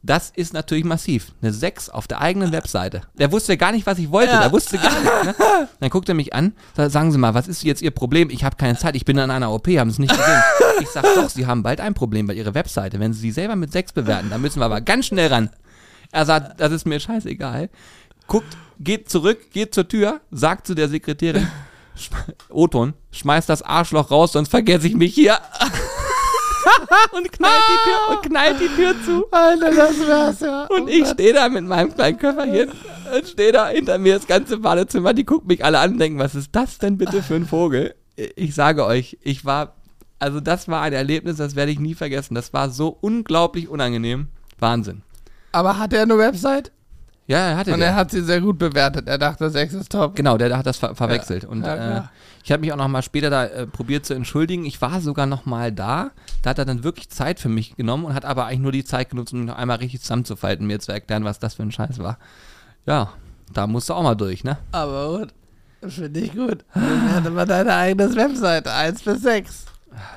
das 0.02 0.30
ist 0.34 0.54
natürlich 0.54 0.84
massiv. 0.84 1.32
Eine 1.42 1.52
6 1.52 1.90
auf 1.90 2.08
der 2.08 2.20
eigenen 2.20 2.52
Webseite. 2.52 3.02
Der 3.18 3.30
wusste 3.32 3.56
gar 3.56 3.72
nicht, 3.72 3.86
was 3.86 3.98
ich 3.98 4.10
wollte. 4.10 4.32
Ja. 4.32 4.40
Der 4.40 4.52
wusste 4.52 4.78
gar 4.78 4.98
nicht. 4.98 5.24
Ne? 5.24 5.68
Dann 5.78 5.90
guckt 5.90 6.08
er 6.08 6.14
mich 6.14 6.32
an, 6.34 6.54
sagt, 6.74 6.92
sagen 6.92 7.12
Sie 7.12 7.18
mal, 7.18 7.34
was 7.34 7.48
ist 7.48 7.62
jetzt 7.64 7.82
Ihr 7.82 7.90
Problem? 7.90 8.30
Ich 8.30 8.44
habe 8.44 8.56
keine 8.56 8.78
Zeit, 8.78 8.96
ich 8.96 9.04
bin 9.04 9.18
an 9.18 9.30
einer 9.30 9.52
OP, 9.52 9.68
haben 9.68 9.90
Sie 9.90 9.94
es 9.94 9.98
nicht 9.98 10.16
gesehen. 10.16 10.42
Ich 10.80 10.88
sag 10.88 11.04
doch, 11.14 11.28
Sie 11.28 11.46
haben 11.46 11.62
bald 11.62 11.80
ein 11.80 11.94
Problem 11.94 12.26
bei 12.26 12.34
Ihrer 12.34 12.54
Webseite. 12.54 12.98
Wenn 12.98 13.12
Sie 13.12 13.20
sie 13.20 13.30
selber 13.30 13.56
mit 13.56 13.72
6 13.72 13.92
bewerten, 13.92 14.30
dann 14.30 14.40
müssen 14.40 14.60
wir 14.60 14.64
aber 14.64 14.80
ganz 14.80 15.06
schnell 15.06 15.28
ran. 15.28 15.50
Er 16.12 16.24
sagt, 16.24 16.60
das 16.60 16.72
ist 16.72 16.86
mir 16.86 16.98
scheißegal. 16.98 17.68
Guckt, 18.26 18.56
geht 18.78 19.10
zurück, 19.10 19.50
geht 19.52 19.74
zur 19.74 19.86
Tür, 19.86 20.20
sagt 20.30 20.66
zu 20.66 20.74
der 20.74 20.88
Sekretärin, 20.88 21.48
Oton, 22.48 22.94
schmeißt 23.10 23.48
das 23.48 23.62
Arschloch 23.62 24.10
raus, 24.10 24.32
sonst 24.32 24.48
vergesse 24.48 24.86
ich 24.86 24.94
mich 24.94 25.14
hier. 25.14 25.38
und 27.12 27.32
knallt 27.32 27.62
die 27.68 27.90
Tür, 27.90 28.16
und 28.16 28.22
knallt 28.22 28.60
die 28.60 28.68
Tür 28.68 28.94
zu. 29.04 29.26
Alter, 29.30 29.70
das 29.74 30.06
wär's 30.06 30.40
ja. 30.40 30.66
Und 30.70 30.88
ich 30.88 31.06
stehe 31.08 31.32
da 31.32 31.48
mit 31.48 31.64
meinem 31.64 31.94
kleinen 31.94 32.18
Köfferchen 32.18 32.70
und 33.14 33.26
stehe 33.26 33.52
da 33.52 33.68
hinter 33.68 33.98
mir 33.98 34.16
das 34.16 34.26
ganze 34.26 34.58
Badezimmer. 34.58 35.14
Die 35.14 35.24
gucken 35.24 35.48
mich 35.48 35.64
alle 35.64 35.78
an 35.78 35.92
und 35.92 35.98
denken, 35.98 36.18
was 36.18 36.34
ist 36.34 36.50
das 36.52 36.78
denn 36.78 36.98
bitte 36.98 37.22
für 37.22 37.34
ein 37.34 37.46
Vogel? 37.46 37.94
Ich 38.36 38.54
sage 38.54 38.84
euch, 38.84 39.18
ich 39.22 39.44
war, 39.44 39.76
also 40.18 40.40
das 40.40 40.68
war 40.68 40.82
ein 40.82 40.92
Erlebnis, 40.92 41.36
das 41.36 41.56
werde 41.56 41.72
ich 41.72 41.80
nie 41.80 41.94
vergessen. 41.94 42.34
Das 42.34 42.52
war 42.52 42.70
so 42.70 42.96
unglaublich 43.00 43.68
unangenehm. 43.68 44.28
Wahnsinn. 44.58 45.02
Aber 45.52 45.78
hat 45.78 45.92
er 45.92 46.02
eine 46.02 46.18
Website? 46.18 46.72
Ja, 47.30 47.50
er 47.50 47.56
hatte 47.58 47.72
Und 47.72 47.78
der. 47.78 47.90
er 47.90 47.94
hat 47.94 48.10
sie 48.10 48.22
sehr 48.22 48.40
gut 48.40 48.58
bewertet. 48.58 49.06
Er 49.06 49.16
dachte, 49.16 49.48
sechs 49.50 49.72
ist 49.72 49.92
top. 49.92 50.16
Genau, 50.16 50.36
der, 50.36 50.56
hat 50.58 50.66
das 50.66 50.78
ver 50.78 50.96
verwechselt. 50.96 51.44
und 51.44 51.62
ja, 51.64 51.98
äh, 51.98 52.02
ich 52.42 52.50
habe 52.50 52.60
mich 52.62 52.72
auch 52.72 52.76
noch 52.76 52.88
mal 52.88 53.02
später 53.02 53.30
da 53.30 53.44
äh, 53.44 53.66
probiert 53.68 54.04
zu 54.04 54.14
entschuldigen. 54.14 54.64
Ich 54.64 54.82
war 54.82 55.00
sogar 55.00 55.26
noch 55.26 55.46
mal 55.46 55.70
da. 55.70 56.10
Da 56.42 56.50
hat 56.50 56.58
er 56.58 56.64
dann 56.64 56.82
wirklich 56.82 57.08
Zeit 57.08 57.38
für 57.38 57.48
mich 57.48 57.76
genommen 57.76 58.04
und 58.04 58.14
hat 58.14 58.24
aber 58.24 58.46
eigentlich 58.46 58.58
nur 58.60 58.72
die 58.72 58.82
Zeit 58.84 59.10
genutzt, 59.10 59.32
um 59.32 59.38
mich 59.40 59.48
noch 59.48 59.56
einmal 59.56 59.76
richtig 59.76 60.00
zusammenzufalten, 60.00 60.66
mir 60.66 60.80
zu 60.80 60.90
erklären, 60.90 61.22
was 61.24 61.38
das 61.38 61.54
für 61.54 61.62
ein 61.62 61.70
Scheiß 61.70 62.00
war. 62.00 62.18
Ja, 62.84 63.10
da 63.52 63.68
musst 63.68 63.88
du 63.90 63.94
auch 63.94 64.02
mal 64.02 64.16
durch, 64.16 64.42
ne? 64.42 64.58
Aber 64.72 65.18
gut. 65.20 65.28
Finde 65.88 66.18
ich 66.20 66.32
gut. 66.34 66.64
Hatte 66.74 67.30
man 67.30 67.46
deine 67.46 67.74
eigene 67.74 68.12
Webseite. 68.16 68.72
Eins 68.72 69.02
bis 69.02 69.22
sechs. 69.22 69.66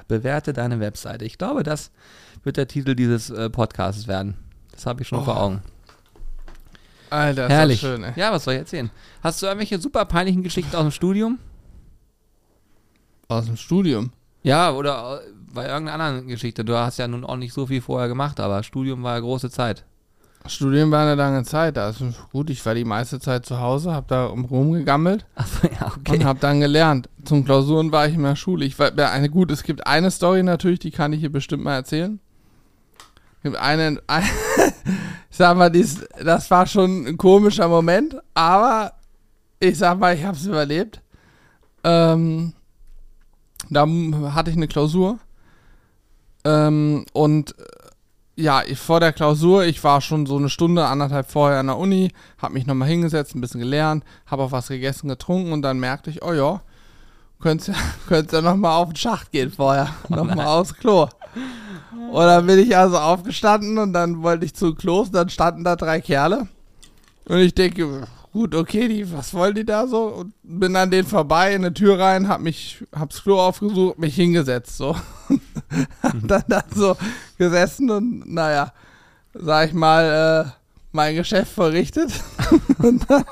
Bewerte 0.07 0.51
deine 0.51 0.79
Webseite. 0.79 1.25
Ich 1.25 1.37
glaube, 1.37 1.61
das 1.61 1.91
wird 2.43 2.57
der 2.57 2.67
Titel 2.67 2.95
dieses 2.95 3.29
äh, 3.29 3.49
Podcasts 3.51 4.07
werden. 4.07 4.35
Das 4.71 4.87
habe 4.87 5.03
ich 5.03 5.07
schon 5.07 5.19
Oh, 5.19 5.23
vor 5.25 5.39
Augen. 5.39 5.61
Alter, 7.13 7.45
ist 7.45 7.51
Herrlich. 7.51 7.81
das 7.81 7.89
schön, 7.89 8.03
ey. 8.03 8.13
Ja, 8.15 8.31
was 8.31 8.43
soll 8.43 8.55
ich 8.55 8.59
erzählen? 8.61 8.89
Hast 9.21 9.41
du 9.41 9.45
irgendwelche 9.45 9.79
super 9.79 10.05
peinlichen 10.05 10.43
Geschichten 10.43 10.75
aus 10.75 10.81
dem 10.81 10.91
Studium? 10.91 11.39
Aus 13.27 13.45
dem 13.45 13.57
Studium. 13.57 14.11
Ja, 14.41 14.71
oder 14.71 15.21
äh, 15.21 15.31
bei 15.53 15.67
irgendeiner 15.67 16.03
anderen 16.03 16.27
Geschichte. 16.27 16.65
Du 16.65 16.75
hast 16.77 16.97
ja 16.97 17.07
nun 17.07 17.23
auch 17.23 17.37
nicht 17.37 17.53
so 17.53 17.67
viel 17.67 17.81
vorher 17.81 18.07
gemacht, 18.07 18.39
aber 18.39 18.63
Studium 18.63 19.03
war 19.03 19.13
ja 19.13 19.19
große 19.19 19.49
Zeit. 19.49 19.85
Studium 20.45 20.91
war 20.91 21.03
eine 21.03 21.15
lange 21.15 21.43
Zeit. 21.43 21.77
Also 21.77 22.13
gut, 22.31 22.49
ich 22.49 22.65
war 22.65 22.75
die 22.75 22.83
meiste 22.83 23.19
Zeit 23.19 23.45
zu 23.45 23.59
Hause, 23.59 23.93
habe 23.93 24.07
da 24.09 24.25
um 24.25 24.45
rumgegammelt 24.45 25.25
Achso, 25.35 25.67
ja, 25.67 25.87
okay. 25.87 26.17
und 26.17 26.25
habe 26.25 26.39
dann 26.39 26.59
gelernt. 26.59 27.09
Zum 27.23 27.45
Klausuren 27.45 27.91
war 27.91 28.07
ich 28.07 28.15
in 28.15 28.23
der 28.23 28.35
Schule. 28.35 28.65
Ich 28.65 28.77
war, 28.77 28.91
eine 28.97 29.29
gut, 29.29 29.51
es 29.51 29.63
gibt 29.63 29.87
eine 29.87 30.11
Story 30.11 30.43
natürlich, 30.43 30.79
die 30.79 30.91
kann 30.91 31.13
ich 31.13 31.21
hier 31.21 31.31
bestimmt 31.31 31.63
mal 31.63 31.75
erzählen. 31.75 32.19
Es 33.37 33.43
gibt 33.43 33.55
eine, 33.55 34.01
ein, 34.07 34.23
ich 35.33 35.37
sag 35.37 35.57
mal, 35.57 35.71
dies, 35.71 35.99
das 36.23 36.51
war 36.51 36.67
schon 36.67 37.07
ein 37.07 37.17
komischer 37.17 37.67
Moment, 37.67 38.15
aber 38.35 38.93
ich 39.59 39.79
sag 39.79 39.97
mal, 39.97 40.15
ich 40.15 40.23
habe 40.23 40.37
es 40.37 40.45
überlebt. 40.45 41.01
Ähm, 41.83 42.53
da 43.67 43.87
hatte 44.31 44.51
ich 44.51 44.55
eine 44.55 44.67
Klausur 44.67 45.17
ähm, 46.45 47.07
und 47.13 47.57
äh, 47.57 47.63
ja, 48.43 48.61
ich, 48.63 48.77
vor 48.77 48.99
der 48.99 49.11
Klausur, 49.11 49.65
ich 49.65 49.83
war 49.83 50.01
schon 50.01 50.27
so 50.27 50.37
eine 50.37 50.49
Stunde, 50.49 50.85
anderthalb 50.85 51.31
vorher 51.31 51.59
an 51.59 51.65
der 51.65 51.79
Uni, 51.79 52.11
habe 52.37 52.53
mich 52.53 52.67
nochmal 52.67 52.89
hingesetzt, 52.89 53.33
ein 53.33 53.41
bisschen 53.41 53.59
gelernt, 53.59 54.03
habe 54.27 54.43
auch 54.43 54.51
was 54.51 54.67
gegessen, 54.67 55.07
getrunken 55.07 55.51
und 55.51 55.63
dann 55.63 55.79
merkte 55.79 56.11
ich, 56.11 56.21
oh 56.21 56.33
ja, 56.33 56.61
könnt's 57.41 57.65
ja, 57.65 57.73
könnt's 58.07 58.33
ja 58.33 58.41
nochmal 58.43 58.73
auf 58.73 58.89
den 58.89 58.97
Schacht 58.97 59.31
gehen 59.31 59.49
vorher, 59.49 59.95
nochmal 60.09 60.45
aufs 60.45 60.75
Klo. 60.75 61.09
Und 62.11 62.25
dann 62.25 62.45
bin 62.45 62.59
ich 62.59 62.75
also 62.75 62.97
aufgestanden 62.97 63.77
und 63.77 63.93
dann 63.93 64.21
wollte 64.23 64.45
ich 64.45 64.53
zu 64.53 64.75
Klos, 64.75 65.11
dann 65.11 65.29
standen 65.29 65.63
da 65.63 65.75
drei 65.75 66.01
Kerle 66.01 66.47
und 67.25 67.39
ich 67.39 67.53
denke, 67.53 68.05
gut, 68.31 68.53
okay, 68.55 68.87
die, 68.87 69.11
was 69.11 69.33
wollen 69.33 69.55
die 69.55 69.65
da 69.65 69.87
so? 69.87 70.05
Und 70.07 70.33
bin 70.43 70.75
an 70.75 70.91
denen 70.91 71.07
vorbei, 71.07 71.53
in 71.53 71.63
eine 71.63 71.73
Tür 71.73 71.99
rein, 71.99 72.27
hab 72.27 72.41
mich, 72.41 72.83
hab's 72.93 73.23
Klo 73.23 73.39
aufgesucht, 73.39 73.97
mich 73.97 74.15
hingesetzt, 74.15 74.77
so. 74.77 74.95
hab 76.03 76.27
dann 76.27 76.43
da 76.47 76.63
so 76.75 76.97
gesessen 77.37 77.89
und, 77.89 78.31
naja, 78.31 78.73
sag 79.33 79.69
ich 79.69 79.73
mal, 79.73 80.45
äh, 80.45 80.51
mein 80.91 81.15
Geschäft 81.15 81.53
verrichtet. 81.53 82.11
und, 82.79 83.09
dann, 83.09 83.23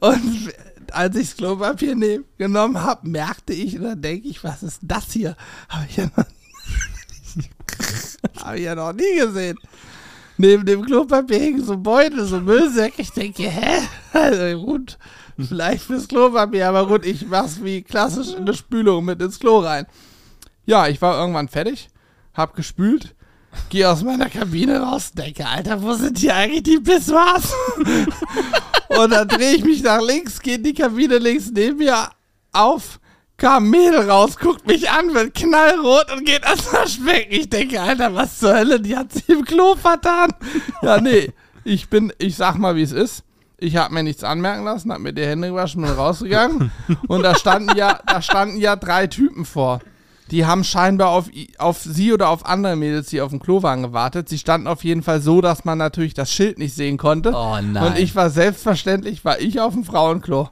und 0.00 0.54
als 0.92 1.16
ich 1.16 1.28
das 1.28 1.36
Klopapier 1.36 1.94
nehm, 1.94 2.24
genommen 2.38 2.82
habe, 2.82 3.06
merkte 3.06 3.52
ich, 3.52 3.76
und 3.76 3.84
dann 3.84 4.00
denke 4.00 4.28
ich, 4.28 4.42
was 4.42 4.62
ist 4.62 4.80
das 4.82 5.12
hier? 5.12 5.36
Habe 5.68 5.86
ich 5.88 5.96
ja 5.96 6.06
noch, 6.16 6.24
hab 8.42 8.54
ich 8.56 8.62
ja 8.62 8.74
noch 8.74 8.92
nie 8.92 9.16
gesehen 9.18 9.58
neben 10.38 10.64
dem 10.64 10.84
Klopapier 10.84 11.38
hing 11.38 11.62
so 11.62 11.76
Beutel, 11.76 12.24
so 12.24 12.40
Müllsäcke. 12.40 13.02
Ich 13.02 13.10
denke, 13.10 13.42
hä? 13.42 13.82
Also 14.12 14.64
gut, 14.64 14.96
vielleicht 15.36 15.84
fürs 15.84 16.08
Klopapier, 16.08 16.68
aber 16.68 16.86
gut, 16.86 17.04
ich 17.04 17.26
mach's 17.26 17.62
wie 17.62 17.82
klassisch 17.82 18.32
in 18.32 18.42
eine 18.42 18.54
Spülung 18.54 19.04
mit 19.04 19.20
ins 19.20 19.38
Klo 19.38 19.58
rein. 19.58 19.86
Ja, 20.64 20.88
ich 20.88 21.02
war 21.02 21.18
irgendwann 21.20 21.48
fertig, 21.48 21.90
hab 22.34 22.54
gespült, 22.54 23.14
geh 23.68 23.84
aus 23.84 24.02
meiner 24.02 24.30
Kabine 24.30 24.80
raus, 24.80 25.12
denke, 25.12 25.46
Alter, 25.46 25.82
wo 25.82 25.92
sind 25.94 26.18
hier 26.18 26.34
eigentlich 26.34 26.62
die 26.62 26.80
Pissoirs? 26.80 27.52
Und 28.88 29.10
dann 29.10 29.28
drehe 29.28 29.54
ich 29.54 29.64
mich 29.64 29.82
nach 29.82 30.00
links, 30.00 30.40
geht 30.40 30.64
die 30.64 30.74
Kabine 30.74 31.18
links 31.18 31.50
neben 31.50 31.78
mir 31.78 32.10
auf, 32.52 33.00
kam 33.38 33.70
Mädel 33.70 34.10
raus, 34.10 34.36
guckt 34.36 34.66
mich 34.66 34.90
an, 34.90 35.14
wird 35.14 35.34
knallrot 35.34 36.12
und 36.12 36.26
geht 36.26 36.44
ans 36.44 36.70
Waschbecken. 36.72 37.32
Ich 37.32 37.48
denke, 37.48 37.80
Alter, 37.80 38.14
was 38.14 38.38
zur 38.38 38.54
Hölle, 38.54 38.80
die 38.80 38.96
hat 38.96 39.12
sich 39.12 39.28
im 39.28 39.44
Klo 39.44 39.76
vertan. 39.76 40.30
Ja, 40.82 41.00
nee, 41.00 41.32
ich 41.64 41.88
bin, 41.88 42.12
ich 42.18 42.36
sag 42.36 42.58
mal, 42.58 42.76
wie 42.76 42.82
es 42.82 42.92
ist. 42.92 43.22
Ich 43.60 43.76
habe 43.76 43.94
mir 43.94 44.02
nichts 44.02 44.22
anmerken 44.22 44.64
lassen, 44.64 44.92
habe 44.92 45.02
mir 45.02 45.12
die 45.12 45.24
Hände 45.24 45.48
gewaschen 45.48 45.84
und 45.84 45.90
rausgegangen. 45.90 46.70
Und 47.08 47.22
da 47.22 47.34
standen 47.34 47.76
ja, 47.76 47.98
da 48.06 48.22
standen 48.22 48.58
ja 48.58 48.76
drei 48.76 49.06
Typen 49.06 49.44
vor. 49.44 49.80
Die 50.30 50.44
haben 50.44 50.62
scheinbar 50.62 51.08
auf, 51.08 51.30
auf 51.56 51.78
sie 51.80 52.12
oder 52.12 52.28
auf 52.28 52.44
andere 52.44 52.76
Mädels, 52.76 53.08
die 53.08 53.20
auf 53.20 53.30
dem 53.30 53.40
Klo 53.40 53.62
waren, 53.62 53.82
gewartet. 53.82 54.28
Sie 54.28 54.38
standen 54.38 54.66
auf 54.66 54.84
jeden 54.84 55.02
Fall 55.02 55.20
so, 55.20 55.40
dass 55.40 55.64
man 55.64 55.78
natürlich 55.78 56.14
das 56.14 56.30
Schild 56.30 56.58
nicht 56.58 56.74
sehen 56.74 56.98
konnte. 56.98 57.32
Oh 57.34 57.56
nein. 57.60 57.84
Und 57.84 57.98
ich 57.98 58.14
war 58.14 58.30
selbstverständlich, 58.30 59.24
war 59.24 59.40
ich 59.40 59.60
auf 59.60 59.72
dem 59.74 59.84
Frauenklo. 59.84 60.50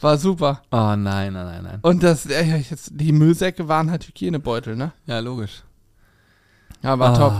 War 0.00 0.18
super. 0.18 0.60
Oh 0.70 0.96
nein, 0.96 1.32
nein, 1.32 1.32
nein, 1.32 1.62
nein. 1.62 1.78
Und 1.82 2.02
das, 2.02 2.26
äh, 2.26 2.56
jetzt, 2.56 2.90
die 2.92 3.12
Müllsäcke 3.12 3.68
waren 3.68 3.90
halt 3.90 4.06
Hygienebeutel, 4.06 4.76
ne? 4.76 4.92
Ja, 5.06 5.20
logisch. 5.20 5.62
Ja, 6.82 6.98
war 6.98 7.10
Ah, 7.10 7.16
top. 7.16 7.32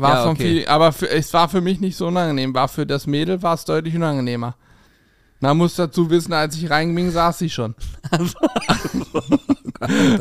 War 0.00 0.14
ja, 0.14 0.26
okay. 0.26 0.42
Feeling, 0.42 0.68
aber 0.68 0.92
für, 0.92 1.08
es 1.08 1.32
war 1.32 1.48
für 1.48 1.62
mich 1.62 1.80
nicht 1.80 1.96
so 1.96 2.08
unangenehm. 2.08 2.52
War 2.52 2.68
für 2.68 2.84
das 2.84 3.06
Mädel 3.06 3.42
war 3.42 3.54
es 3.54 3.64
deutlich 3.64 3.96
unangenehmer. 3.96 4.56
Man 5.40 5.56
muss 5.56 5.74
dazu 5.74 6.10
wissen, 6.10 6.34
als 6.34 6.56
ich 6.56 6.68
reinging, 6.68 7.10
saß 7.10 7.38
sie 7.38 7.48
schon. 7.48 7.74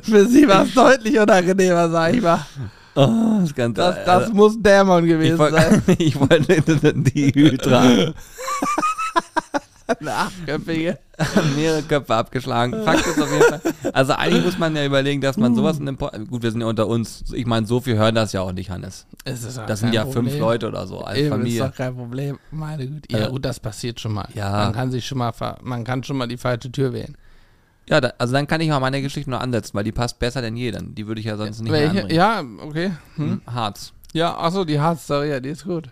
für 0.03 0.25
sie 0.27 0.47
war 0.47 0.63
es 0.63 0.73
deutlich 0.73 1.19
unangenehmer, 1.19 1.89
sag 1.89 2.13
ich 2.13 2.21
mal. 2.21 2.45
Oh, 2.95 3.39
das 3.41 3.53
Ganze. 3.53 3.81
Das, 3.81 4.05
das 4.05 4.33
muss 4.33 4.55
ein 4.55 4.63
Dämon 4.63 5.03
ich 5.03 5.09
gewesen 5.11 5.37
wollte 5.37 5.57
sein. 5.57 5.83
ich 5.99 6.17
wollte 6.17 6.93
die 6.93 7.33
Hydra. 7.33 7.83
Eine 9.99 10.13
achtköpfige. 10.13 10.97
mehrere 11.55 11.81
Köpfe 11.83 12.15
abgeschlagen. 12.15 12.83
Fakt 12.83 13.05
ist 13.05 13.21
auf 13.21 13.31
jeden 13.31 13.43
Fall. 13.43 13.61
Also 13.93 14.13
eigentlich 14.13 14.45
muss 14.45 14.57
man 14.57 14.75
ja 14.75 14.85
überlegen, 14.85 15.19
dass 15.21 15.35
man 15.37 15.55
sowas 15.55 15.77
in 15.79 15.85
dem 15.85 15.97
Po- 15.97 16.11
Gut, 16.29 16.43
wir 16.43 16.51
sind 16.51 16.61
ja 16.61 16.67
unter 16.67 16.87
uns. 16.87 17.23
Ich 17.33 17.45
meine, 17.45 17.65
so 17.67 17.81
viel 17.81 17.97
hören 17.97 18.15
das 18.15 18.31
ja 18.31 18.41
auch 18.41 18.51
nicht, 18.53 18.69
Hannes. 18.69 19.05
Es 19.25 19.43
ist 19.43 19.57
Das 19.67 19.79
sind 19.79 19.89
kein 19.89 19.93
ja 19.95 20.03
Problem. 20.05 20.27
fünf 20.27 20.39
Leute 20.39 20.67
oder 20.67 20.87
so 20.87 20.99
als 21.01 21.17
Eben, 21.17 21.25
ist 21.27 21.31
Familie. 21.31 21.59
doch 21.67 21.75
kein 21.75 21.95
Problem. 21.95 22.39
Meine 22.51 22.87
Güte. 22.87 23.11
Ja, 23.11 23.19
Also- 23.19 23.31
gut, 23.31 23.45
das 23.45 23.59
passiert 23.59 23.99
schon 23.99 24.13
mal. 24.13 24.27
Ja. 24.33 24.49
Man 24.51 24.73
kann 24.73 24.91
sich 24.91 25.05
schon 25.05 25.17
mal, 25.17 25.31
ver 25.33 25.57
man 25.61 25.83
kann 25.83 26.03
schon 26.03 26.17
mal 26.17 26.27
die 26.27 26.37
falsche 26.37 26.71
Tür 26.71 26.93
wählen. 26.93 27.17
Ja, 27.89 27.99
da, 27.99 28.13
also 28.19 28.33
dann 28.33 28.45
kann 28.45 28.61
ich 28.61 28.69
mal 28.69 28.79
meine 28.79 29.01
Geschichte 29.01 29.29
nur 29.29 29.41
ansetzen, 29.41 29.71
weil 29.73 29.83
die 29.83 29.91
passt 29.91 30.19
besser 30.19 30.41
denn 30.41 30.55
je. 30.55 30.71
Dann 30.71 30.93
die 30.95 31.07
würde 31.07 31.19
ich 31.19 31.25
ja 31.25 31.35
sonst 31.37 31.59
nicht 31.61 31.71
mehr 31.71 31.81
Welche? 31.91 32.01
anbringen. 32.01 32.15
Ja, 32.15 32.43
okay. 32.65 32.91
Hm? 33.15 33.41
Hm, 33.45 33.53
Harz. 33.53 33.93
Ja, 34.13 34.37
achso, 34.37 34.63
die 34.63 34.73
ja, 34.73 35.39
die 35.39 35.49
ist 35.49 35.63
gut. 35.65 35.89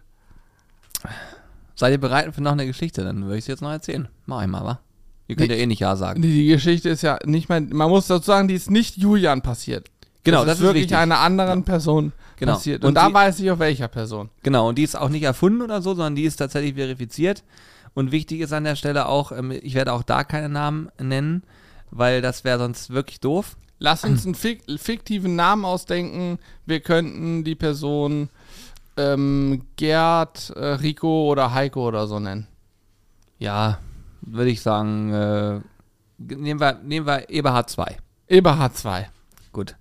Seid 1.79 1.91
ihr 1.93 1.99
bereit 1.99 2.33
für 2.33 2.41
noch 2.41 2.51
eine 2.53 2.65
Geschichte? 2.65 3.03
Dann 3.03 3.23
würde 3.23 3.37
ich 3.37 3.43
es 3.43 3.47
jetzt 3.47 3.61
noch 3.61 3.71
erzählen. 3.71 4.07
Mach 4.25 4.41
ich 4.41 4.47
mal, 4.47 4.65
wa? 4.65 4.79
Ihr 5.27 5.35
könnt 5.35 5.51
ja 5.51 5.57
eh 5.57 5.65
nicht 5.65 5.79
Ja 5.79 5.95
sagen. 5.95 6.21
Die, 6.21 6.29
die 6.33 6.47
Geschichte 6.47 6.89
ist 6.89 7.03
ja 7.03 7.19
nicht 7.25 7.49
mehr, 7.49 7.61
man 7.61 7.89
muss 7.89 8.07
dazu 8.07 8.25
sagen, 8.25 8.47
die 8.47 8.55
ist 8.55 8.71
nicht 8.71 8.97
Julian 8.97 9.41
passiert. 9.41 9.89
Genau, 10.23 10.43
das 10.43 10.55
ist 10.55 10.59
ist 10.59 10.65
wirklich 10.65 10.83
wichtig. 10.83 10.97
einer 10.97 11.19
anderen 11.19 11.63
Person 11.63 12.11
Genau. 12.37 12.53
passiert. 12.53 12.83
Und 12.83 12.89
Und, 12.89 12.95
da 12.95 13.07
die- 13.07 13.13
weiß 13.13 13.39
ich 13.39 13.51
auf 13.51 13.59
welcher 13.59 13.87
Person. 13.87 14.29
Genau, 14.43 14.69
und 14.69 14.77
die 14.77 14.83
ist 14.83 14.95
auch 14.95 15.09
nicht 15.09 15.23
erfunden 15.23 15.61
oder 15.61 15.81
so, 15.81 15.91
sondern 15.95 16.15
die 16.15 16.23
ist 16.23 16.35
tatsächlich 16.37 16.75
verifiziert. 16.75 17.43
Und 17.93 18.11
wichtig 18.11 18.41
ist 18.41 18.53
an 18.53 18.63
der 18.63 18.75
Stelle 18.75 19.07
auch, 19.07 19.31
ähm, 19.31 19.51
ich 19.51 19.73
werde 19.73 19.93
auch 19.93 20.03
da 20.03 20.23
keine 20.23 20.49
Namen 20.49 20.89
nennen, 21.01 21.43
weil 21.91 22.21
das 22.21 22.43
wäre 22.43 22.59
sonst 22.59 22.89
wirklich 22.91 23.19
doof. 23.21 23.55
Lass 23.79 24.03
uns 24.03 24.25
einen 24.25 24.35
fik 24.35 24.63
fiktiven 24.77 25.35
Namen 25.35 25.63
ausdenken. 25.65 26.39
Wir 26.65 26.79
könnten 26.79 27.43
die 27.43 27.55
Person 27.55 28.29
ähm, 28.97 29.63
Gerd, 29.75 30.51
äh, 30.51 30.65
Rico 30.65 31.29
oder 31.31 31.53
Heiko 31.53 31.87
oder 31.87 32.07
so 32.07 32.19
nennen. 32.19 32.47
Ja, 33.39 33.79
würde 34.21 34.49
ich 34.49 34.61
sagen, 34.61 35.13
äh, 35.13 35.59
nehmen, 36.17 36.59
wir, 36.59 36.73
nehmen 36.83 37.05
wir 37.05 37.29
Eberhard 37.29 37.69
2. 37.69 37.97
Eberhard 38.27 38.75
2. 38.75 39.09
Gut. 39.51 39.75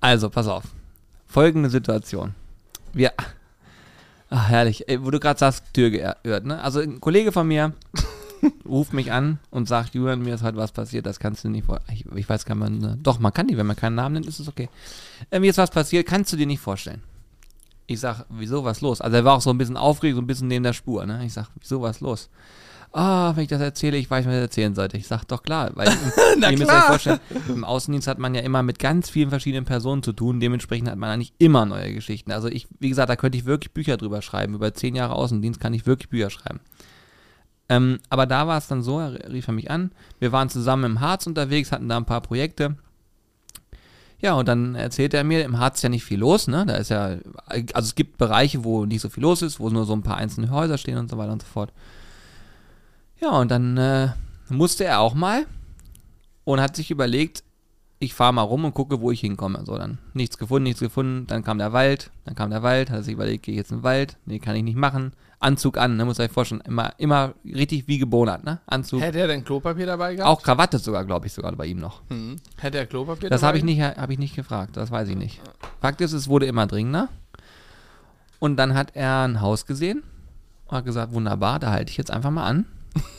Also, 0.00 0.30
pass 0.30 0.46
auf. 0.46 0.64
Folgende 1.26 1.70
Situation. 1.70 2.34
Wir. 2.92 3.12
Ach, 4.30 4.48
herrlich. 4.48 4.88
Ey, 4.88 5.04
wo 5.04 5.10
du 5.10 5.20
gerade 5.20 5.38
sagst, 5.38 5.64
Tür 5.72 5.90
geöffnet, 5.90 6.44
ne? 6.44 6.62
Also, 6.62 6.80
ein 6.80 7.00
Kollege 7.00 7.32
von 7.32 7.46
mir 7.46 7.72
ruft 8.64 8.92
mich 8.92 9.12
an 9.12 9.38
und 9.50 9.68
sagt: 9.68 9.94
Julian, 9.94 10.22
mir 10.22 10.34
ist 10.34 10.42
heute 10.42 10.56
was 10.56 10.72
passiert, 10.72 11.06
das 11.06 11.18
kannst 11.18 11.44
du 11.44 11.48
nicht 11.48 11.66
vor. 11.66 11.80
Ich, 11.92 12.04
ich 12.14 12.28
weiß 12.28 12.44
gar 12.44 12.54
nicht, 12.54 12.80
ne? 12.80 12.98
doch, 13.02 13.18
man 13.18 13.32
kann 13.32 13.48
die, 13.48 13.56
wenn 13.56 13.66
man 13.66 13.76
keinen 13.76 13.96
Namen 13.96 14.14
nennt, 14.14 14.26
ist 14.26 14.38
es 14.38 14.48
okay. 14.48 14.68
Äh, 15.30 15.40
mir 15.40 15.50
ist 15.50 15.58
was 15.58 15.70
passiert, 15.70 16.06
kannst 16.06 16.32
du 16.32 16.36
dir 16.36 16.46
nicht 16.46 16.60
vorstellen. 16.60 17.02
Ich 17.86 18.00
sag, 18.00 18.24
wieso, 18.30 18.64
was 18.64 18.80
los? 18.80 19.00
Also, 19.00 19.16
er 19.16 19.24
war 19.24 19.34
auch 19.34 19.40
so 19.40 19.50
ein 19.50 19.58
bisschen 19.58 19.76
aufgeregt, 19.76 20.16
so 20.16 20.22
ein 20.22 20.26
bisschen 20.26 20.48
neben 20.48 20.62
der 20.64 20.72
Spur, 20.72 21.04
ne? 21.06 21.24
Ich 21.24 21.32
sag, 21.34 21.48
wieso, 21.60 21.82
was 21.82 22.00
los? 22.00 22.30
Ah, 22.96 23.34
wenn 23.34 23.42
ich 23.42 23.48
das 23.48 23.60
erzähle, 23.60 23.96
ich 23.96 24.08
weiß, 24.08 24.24
was 24.24 24.34
ich 24.34 24.40
erzählen 24.40 24.72
sollte. 24.72 24.96
Ich 24.96 25.08
sag, 25.08 25.24
doch 25.24 25.42
klar, 25.42 25.72
weil 25.74 25.88
Na 26.38 26.52
ihr 26.52 26.56
müsst 26.56 26.70
klar. 26.70 26.82
euch 26.82 26.86
vorstellen, 26.86 27.18
im 27.48 27.64
Außendienst 27.64 28.06
hat 28.06 28.20
man 28.20 28.36
ja 28.36 28.40
immer 28.42 28.62
mit 28.62 28.78
ganz 28.78 29.10
vielen 29.10 29.30
verschiedenen 29.30 29.64
Personen 29.64 30.04
zu 30.04 30.12
tun. 30.12 30.38
Dementsprechend 30.38 30.88
hat 30.88 30.96
man 30.96 31.10
eigentlich 31.10 31.32
immer 31.38 31.66
neue 31.66 31.92
Geschichten. 31.92 32.30
Also 32.30 32.46
ich, 32.46 32.68
wie 32.78 32.88
gesagt, 32.88 33.08
da 33.10 33.16
könnte 33.16 33.36
ich 33.36 33.46
wirklich 33.46 33.72
Bücher 33.72 33.96
drüber 33.96 34.22
schreiben. 34.22 34.54
Über 34.54 34.72
zehn 34.74 34.94
Jahre 34.94 35.14
Außendienst 35.14 35.58
kann 35.58 35.74
ich 35.74 35.86
wirklich 35.86 36.08
Bücher 36.08 36.30
schreiben. 36.30 36.60
Ähm, 37.68 37.98
aber 38.10 38.26
da 38.26 38.46
war 38.46 38.58
es 38.58 38.68
dann 38.68 38.84
so, 38.84 39.00
er 39.00 39.32
rief 39.32 39.48
er 39.48 39.54
mich 39.54 39.72
an. 39.72 39.90
Wir 40.20 40.30
waren 40.30 40.48
zusammen 40.48 40.84
im 40.84 41.00
Harz 41.00 41.26
unterwegs, 41.26 41.72
hatten 41.72 41.88
da 41.88 41.96
ein 41.96 42.06
paar 42.06 42.20
Projekte. 42.20 42.76
Ja, 44.24 44.32
und 44.32 44.48
dann 44.48 44.74
erzählte 44.74 45.18
er 45.18 45.24
mir, 45.24 45.44
im 45.44 45.58
Harz 45.58 45.76
ist 45.76 45.82
ja 45.82 45.90
nicht 45.90 46.02
viel 46.02 46.18
los, 46.18 46.48
ne? 46.48 46.64
Da 46.64 46.76
ist 46.76 46.88
ja, 46.88 47.18
also 47.46 47.68
es 47.74 47.94
gibt 47.94 48.16
Bereiche, 48.16 48.64
wo 48.64 48.86
nicht 48.86 49.02
so 49.02 49.10
viel 49.10 49.22
los 49.22 49.42
ist, 49.42 49.60
wo 49.60 49.68
nur 49.68 49.84
so 49.84 49.92
ein 49.92 50.02
paar 50.02 50.16
einzelne 50.16 50.48
Häuser 50.48 50.78
stehen 50.78 50.96
und 50.96 51.10
so 51.10 51.18
weiter 51.18 51.34
und 51.34 51.42
so 51.42 51.46
fort. 51.46 51.74
Ja, 53.20 53.32
und 53.32 53.50
dann 53.50 53.76
äh, 53.76 54.08
musste 54.48 54.84
er 54.86 55.00
auch 55.00 55.12
mal 55.12 55.44
und 56.44 56.58
hat 56.58 56.74
sich 56.74 56.90
überlegt, 56.90 57.44
ich 57.98 58.14
fahre 58.14 58.32
mal 58.32 58.40
rum 58.40 58.64
und 58.64 58.72
gucke, 58.72 59.02
wo 59.02 59.10
ich 59.10 59.20
hinkomme. 59.20 59.62
So, 59.66 59.76
dann 59.76 59.98
nichts 60.14 60.38
gefunden, 60.38 60.62
nichts 60.62 60.80
gefunden. 60.80 61.26
Dann 61.26 61.44
kam 61.44 61.58
der 61.58 61.74
Wald, 61.74 62.10
dann 62.24 62.34
kam 62.34 62.48
der 62.48 62.62
Wald, 62.62 62.88
hat 62.88 63.04
sich 63.04 63.12
überlegt, 63.12 63.42
gehe 63.42 63.52
ich 63.52 63.58
jetzt 63.58 63.72
in 63.72 63.80
den 63.80 63.84
Wald? 63.84 64.16
Nee, 64.24 64.38
kann 64.38 64.56
ich 64.56 64.62
nicht 64.62 64.78
machen. 64.78 65.12
Anzug 65.44 65.76
an, 65.76 65.96
ne, 65.96 66.04
muss 66.06 66.18
euch 66.18 66.30
vorstellen, 66.30 66.62
immer, 66.62 66.94
immer 66.96 67.34
richtig 67.44 67.86
wie 67.86 67.98
gebonert, 67.98 68.44
ne? 68.44 68.60
Anzug. 68.66 69.02
Hätte 69.02 69.18
er 69.18 69.26
denn 69.28 69.44
Klopapier 69.44 69.84
dabei 69.84 70.14
gehabt? 70.14 70.28
Auch 70.28 70.42
Krawatte 70.42 70.78
sogar, 70.78 71.04
glaube 71.04 71.26
ich, 71.26 71.32
sogar 71.34 71.52
bei 71.52 71.66
ihm 71.66 71.78
noch. 71.78 72.00
Hm. 72.08 72.36
Hätte 72.56 72.78
er 72.78 72.86
Klopapier 72.86 73.28
Das 73.28 73.42
dabei 73.42 73.48
habe 73.48 73.58
ich 73.58 73.64
nicht, 73.64 73.80
habe 73.82 74.12
ich 74.12 74.18
nicht 74.18 74.34
gefragt, 74.34 74.76
das 74.76 74.90
weiß 74.90 75.08
ich 75.10 75.16
nicht. 75.16 75.42
Fakt 75.80 76.00
ist, 76.00 76.12
es 76.12 76.28
wurde 76.28 76.46
immer 76.46 76.66
dringender. 76.66 77.08
Und 78.38 78.56
dann 78.56 78.74
hat 78.74 78.96
er 78.96 79.24
ein 79.24 79.42
Haus 79.42 79.66
gesehen 79.66 80.02
und 80.66 80.76
hat 80.78 80.86
gesagt, 80.86 81.12
wunderbar, 81.12 81.58
da 81.58 81.70
halte 81.70 81.90
ich 81.90 81.98
jetzt 81.98 82.10
einfach 82.10 82.30
mal 82.30 82.46
an. 82.46 82.64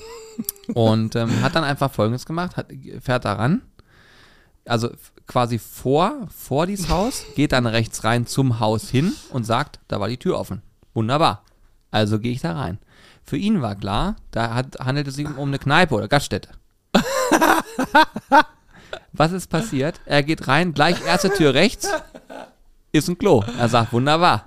und 0.73 1.15
ähm, 1.15 1.43
hat 1.43 1.55
dann 1.55 1.63
einfach 1.63 1.91
Folgendes 1.91 2.26
gemacht, 2.26 2.57
hat, 2.57 2.67
fährt 3.01 3.26
da 3.26 3.34
ran, 3.34 3.61
also 4.65 4.89
quasi 5.28 5.59
vor, 5.59 6.28
vor 6.36 6.65
dieses 6.65 6.89
Haus, 6.89 7.23
geht 7.36 7.51
dann 7.51 7.67
rechts 7.67 8.03
rein 8.03 8.26
zum 8.26 8.59
Haus 8.59 8.89
hin 8.89 9.13
und 9.30 9.43
sagt, 9.43 9.80
da 9.88 9.99
war 9.99 10.07
die 10.07 10.17
Tür 10.17 10.39
offen. 10.39 10.63
Wunderbar. 10.95 11.43
Also 11.96 12.20
gehe 12.20 12.34
ich 12.34 12.41
da 12.41 12.52
rein. 12.52 12.78
Für 13.24 13.38
ihn 13.38 13.62
war 13.62 13.78
klar, 13.78 14.18
da 14.32 14.54
hat, 14.54 14.78
handelt 14.82 15.08
es 15.08 15.16
sich 15.16 15.26
um 15.38 15.48
eine 15.48 15.60
Kneipe 15.60 15.96
oder 15.96 16.10
Gaststätte. 16.10 16.50
Was 19.14 19.32
ist 19.32 19.50
passiert? 19.50 20.02
Er 20.06 20.22
geht 20.22 20.50
rein, 20.50 20.74
gleich 20.74 21.06
erste 21.06 21.30
Tür 21.30 21.54
rechts, 21.54 21.88
ist 22.91 23.08
ein 23.08 23.18
Klo. 23.18 23.46
Er 23.58 23.70
sagt, 23.70 23.93
wunderbar. 23.93 24.43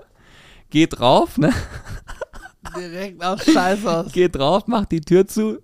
Geht 0.69 0.99
drauf, 0.99 1.39
ne? 1.39 1.55
Direkt 2.77 3.25
aus 3.25 3.43
Scheiß 3.47 3.87
aus. 3.87 4.13
Geht 4.13 4.37
drauf, 4.37 4.67
macht 4.67 4.93
die 4.93 5.01
Tür 5.01 5.27
zu, 5.27 5.63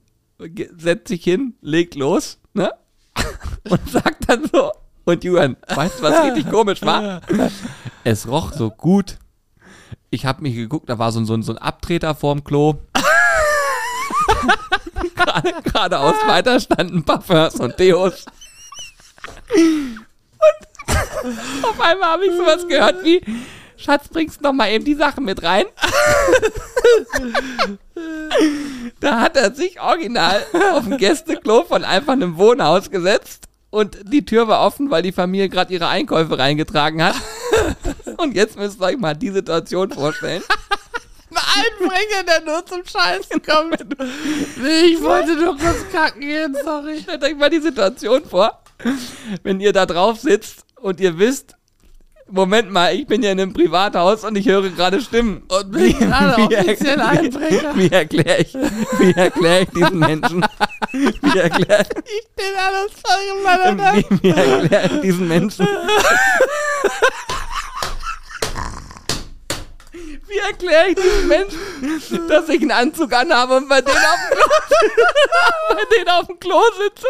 setzt 0.78 1.08
sich 1.08 1.22
hin, 1.22 1.52
legt 1.60 1.96
los, 1.96 2.38
ne? 2.54 2.72
Und 3.68 3.90
sagt 3.90 4.26
dann 4.26 4.48
so, 4.50 4.72
und 5.04 5.22
Julian, 5.22 5.58
weißt 5.68 5.98
du, 5.98 6.02
was 6.02 6.24
richtig 6.24 6.50
komisch 6.50 6.80
war? 6.80 7.20
Es 8.04 8.26
roch 8.26 8.54
so 8.54 8.70
gut. 8.70 9.18
Ich 10.14 10.24
habe 10.26 10.42
mich 10.42 10.54
geguckt, 10.54 10.88
da 10.88 10.98
war 11.00 11.10
so, 11.10 11.18
ein- 11.18 11.26
so, 11.26 11.34
ein- 11.34 11.42
so 11.42 11.50
ein 11.52 11.58
Abtreter 11.58 12.14
vorm 12.14 12.44
Klo. 12.44 12.74
Gerade 15.16 15.52
geradeaus 15.64 16.14
weiter 16.26 16.60
standen 16.60 17.02
Parfums 17.04 17.56
und 17.58 17.76
Deos. 17.80 18.24
Und 19.56 21.64
auf 21.64 21.80
einmal 21.80 22.10
habe 22.10 22.26
ich 22.26 22.32
sowas 22.32 22.68
gehört 22.68 23.02
wie, 23.04 23.20
Schatz, 23.76 24.06
bringst 24.08 24.40
noch 24.40 24.52
mal 24.52 24.70
eben 24.70 24.84
die 24.84 24.94
Sachen 24.94 25.24
mit 25.24 25.42
rein? 25.42 25.64
Da 29.00 29.20
hat 29.20 29.36
er 29.36 29.54
sich 29.54 29.80
original 29.80 30.44
auf 30.74 30.86
ein 30.86 30.98
Gästeklo 30.98 31.64
von 31.64 31.84
einfach 31.84 32.12
einem 32.12 32.36
Wohnhaus 32.36 32.90
gesetzt 32.90 33.44
und 33.70 33.96
die 34.12 34.24
Tür 34.24 34.48
war 34.48 34.66
offen, 34.66 34.90
weil 34.90 35.02
die 35.02 35.12
Familie 35.12 35.48
gerade 35.48 35.72
ihre 35.72 35.88
Einkäufe 35.88 36.38
reingetragen 36.38 37.02
hat. 37.02 37.14
Und 38.16 38.34
jetzt 38.34 38.56
müsst 38.56 38.80
ihr 38.80 38.84
euch 38.84 38.96
mal 38.96 39.14
die 39.14 39.30
Situation 39.30 39.90
vorstellen. 39.90 40.42
Ein 41.30 41.64
Einbringer, 41.64 42.22
der 42.26 42.44
nur 42.44 42.64
zum 42.64 42.84
Scheiß 42.84 43.28
kommt. 43.44 43.84
Ich 44.86 45.02
wollte 45.02 45.34
nur 45.36 45.56
kurz 45.56 45.90
kacken 45.92 46.20
gehen, 46.20 46.56
sorry. 46.62 47.00
Stellt 47.00 47.24
euch 47.24 47.36
mal 47.36 47.50
die 47.50 47.60
Situation 47.60 48.24
vor, 48.24 48.62
wenn 49.42 49.60
ihr 49.60 49.72
da 49.72 49.84
drauf 49.84 50.20
sitzt 50.20 50.64
und 50.76 51.00
ihr 51.00 51.18
wisst, 51.18 51.56
Moment 52.30 52.70
mal, 52.70 52.94
ich 52.94 53.06
bin 53.06 53.22
ja 53.22 53.32
in 53.32 53.40
einem 53.40 53.52
Privathaus 53.52 54.24
und 54.24 54.36
ich 54.36 54.46
höre 54.46 54.70
gerade 54.70 55.00
Stimmen. 55.00 55.42
Und 55.48 55.70
bin 55.72 55.98
gerade 55.98 56.42
offiziell 56.42 57.00
Einbrecher. 57.00 57.76
Wie 57.76 57.90
erkläre 57.90 58.40
ich, 58.40 58.54
wie 58.54 59.12
erklär 59.12 59.62
ich 59.62 59.68
diesen 59.70 59.98
Menschen? 59.98 60.46
Wie 60.92 61.38
erkläre 61.38 61.84
Ich 62.04 62.28
bin 62.34 62.46
alles 62.56 62.92
voll 63.04 63.24
wie, 63.96 64.22
wie 64.22 64.30
erklär 64.30 64.84
ich 64.84 65.00
diesen 65.02 65.28
Menschen? 65.28 65.68
Wie 70.34 70.38
erkläre 70.38 70.88
ich 70.88 70.96
diesen 70.96 71.28
Menschen, 71.28 72.28
dass 72.28 72.48
ich 72.48 72.60
einen 72.60 72.72
Anzug 72.72 73.12
anhabe 73.12 73.56
und 73.56 73.68
bei 73.68 73.80
denen 73.80 73.96
auf 73.96 74.18
dem 74.28 74.36
Klo, 74.36 74.46
bei 75.70 75.96
denen 75.96 76.08
auf 76.08 76.26
dem 76.26 76.40
Klo 76.40 76.60
sitze? 76.82 77.06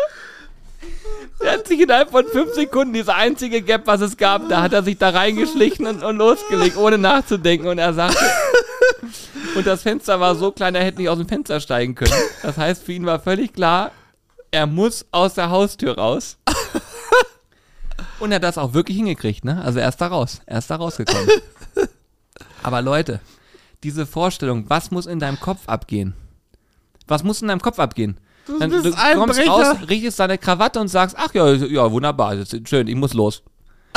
Der 1.42 1.52
hat 1.52 1.66
sich 1.66 1.80
innerhalb 1.80 2.10
von 2.10 2.26
fünf 2.26 2.52
Sekunden, 2.52 2.92
diese 2.92 3.14
einzige 3.14 3.62
Gap, 3.62 3.86
was 3.86 4.02
es 4.02 4.18
gab, 4.18 4.50
da 4.50 4.60
hat 4.60 4.74
er 4.74 4.82
sich 4.82 4.98
da 4.98 5.08
reingeschlichen 5.08 5.86
und, 5.86 6.02
und 6.02 6.18
losgelegt, 6.18 6.76
ohne 6.76 6.98
nachzudenken. 6.98 7.68
Und 7.68 7.78
er 7.78 7.94
sagte, 7.94 8.18
und 9.54 9.66
das 9.66 9.82
Fenster 9.82 10.20
war 10.20 10.34
so 10.34 10.52
klein, 10.52 10.74
er 10.74 10.84
hätte 10.84 10.98
nicht 10.98 11.08
aus 11.08 11.18
dem 11.18 11.28
Fenster 11.28 11.60
steigen 11.60 11.94
können. 11.94 12.12
Das 12.42 12.58
heißt, 12.58 12.84
für 12.84 12.92
ihn 12.92 13.06
war 13.06 13.20
völlig 13.20 13.54
klar, 13.54 13.92
er 14.50 14.66
muss 14.66 15.06
aus 15.12 15.32
der 15.32 15.48
Haustür 15.48 15.96
raus. 15.96 16.36
Und 18.20 18.32
er 18.32 18.36
hat 18.36 18.44
das 18.44 18.58
auch 18.58 18.74
wirklich 18.74 18.96
hingekriegt, 18.96 19.44
ne? 19.44 19.60
Also 19.64 19.80
er 19.80 19.88
ist 19.88 20.00
da 20.00 20.06
raus. 20.06 20.40
Er 20.46 20.58
ist 20.58 20.70
da 20.70 20.76
rausgekommen. 20.76 21.28
Aber 22.64 22.80
Leute, 22.80 23.20
diese 23.82 24.06
Vorstellung, 24.06 24.64
was 24.68 24.90
muss 24.90 25.04
in 25.06 25.20
deinem 25.20 25.38
Kopf 25.38 25.68
abgehen? 25.68 26.14
Was 27.06 27.22
muss 27.22 27.42
in 27.42 27.48
deinem 27.48 27.60
Kopf 27.60 27.78
abgehen? 27.78 28.18
Du 28.46 28.58
Dann, 28.58 28.70
du 28.70 28.90
kommst 29.14 29.46
raus, 29.46 29.76
richtest 29.88 30.18
deine 30.18 30.38
Krawatte 30.38 30.80
und 30.80 30.88
sagst, 30.88 31.14
ach 31.18 31.32
ja, 31.34 31.46
ja, 31.52 31.90
wunderbar, 31.92 32.36
schön, 32.66 32.88
ich 32.88 32.94
muss 32.94 33.12
los. 33.14 33.42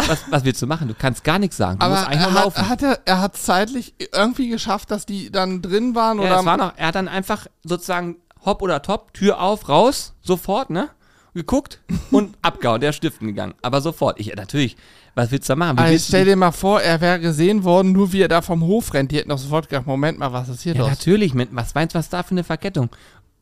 Was, 0.05 0.19
was 0.29 0.43
willst 0.43 0.61
du 0.61 0.67
machen? 0.67 0.87
Du 0.89 0.93
kannst 0.93 1.23
gar 1.23 1.39
nichts 1.39 1.57
sagen. 1.57 1.79
Du 1.79 1.85
Aber 1.85 1.95
musst 1.95 2.07
eigentlich 2.07 2.21
er 2.21 2.33
hat, 2.33 2.43
laufen. 2.43 2.69
hat 2.69 2.83
er, 2.83 2.99
er 3.05 3.21
hat 3.21 3.37
zeitlich 3.37 3.95
irgendwie 4.13 4.49
geschafft, 4.49 4.91
dass 4.91 5.05
die 5.05 5.31
dann 5.31 5.61
drin 5.61 5.95
waren 5.95 6.19
ja, 6.19 6.25
oder 6.25 6.39
es 6.39 6.45
war 6.45 6.57
noch, 6.57 6.73
er 6.75 6.87
hat 6.87 6.95
dann 6.95 7.07
einfach 7.07 7.47
sozusagen 7.63 8.17
hopp 8.45 8.61
oder 8.61 8.81
top, 8.81 9.13
Tür 9.13 9.41
auf, 9.41 9.69
raus, 9.69 10.13
sofort, 10.21 10.69
ne? 10.69 10.89
Geguckt 11.37 11.79
und 12.11 12.35
abgehauen, 12.41 12.81
der 12.81 12.89
ist 12.89 12.97
stiften 12.97 13.27
gegangen. 13.27 13.53
Aber 13.61 13.79
sofort. 13.81 14.19
Ich, 14.19 14.35
natürlich, 14.35 14.75
was 15.15 15.31
willst 15.31 15.47
du 15.47 15.53
da 15.53 15.55
machen? 15.55 15.77
Wie 15.77 15.81
Also 15.81 16.05
stell 16.09 16.25
dir 16.25 16.35
mal 16.35 16.51
vor, 16.51 16.81
er 16.81 16.99
wäre 16.99 17.19
gesehen 17.19 17.63
worden, 17.63 17.93
nur 17.93 18.11
wie 18.11 18.21
er 18.21 18.27
da 18.27 18.41
vom 18.41 18.61
Hof 18.63 18.93
rennt. 18.93 19.11
Die 19.11 19.17
hätten 19.17 19.29
doch 19.29 19.37
sofort 19.37 19.69
gedacht, 19.69 19.87
Moment 19.87 20.19
mal, 20.19 20.33
was 20.33 20.49
ist 20.49 20.61
hier 20.63 20.73
Ja, 20.73 20.81
los? 20.81 20.89
natürlich. 20.89 21.33
Mit, 21.33 21.49
was 21.55 21.73
meinst 21.75 21.95
du, 21.95 21.99
was 21.99 22.09
da 22.09 22.23
für 22.23 22.31
eine 22.31 22.43
Verkettung? 22.43 22.89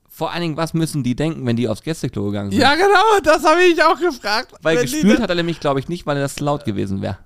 Vor 0.10 0.32
allen 0.32 0.41
Dingen, 0.41 0.58
was 0.58 0.74
müssen 0.74 1.04
die 1.04 1.16
denken, 1.16 1.46
wenn 1.46 1.56
die 1.58 1.68
aufs 1.68 1.82
Gästeklo 1.84 2.26
gegangen 2.28 2.52
sind? 2.52 2.62
Ja, 2.62 2.76
genau, 2.76 3.20
das 3.24 3.43
habe 3.43 3.62
ich 3.64 3.84
auch 3.84 4.00
gefragt. 4.00 4.54
Weil 4.62 4.86
da- 4.86 5.22
hat 5.24 5.30
er 5.30 5.36
nämlich, 5.36 5.60
glaube 5.60 5.80
ich, 5.82 5.89
nicht, 5.89 6.06
weil 6.06 6.18
das 6.20 6.36
zu 6.36 6.43
laut 6.46 6.64
gewesen 6.64 7.02
wäre. 7.02 7.18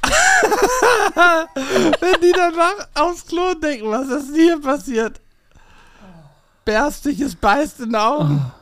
Wenn 2.00 2.20
die 2.22 2.32
danach 2.32 2.86
aufs 2.94 3.26
Klo 3.26 3.54
denken, 3.54 3.90
was 3.90 4.08
ist 4.08 4.34
hier 4.34 4.60
passiert? 4.60 5.20
Berstiges 6.64 7.34
beißt 7.34 7.80
in 7.80 7.90
die 7.90 7.96
Augen. 7.96 8.52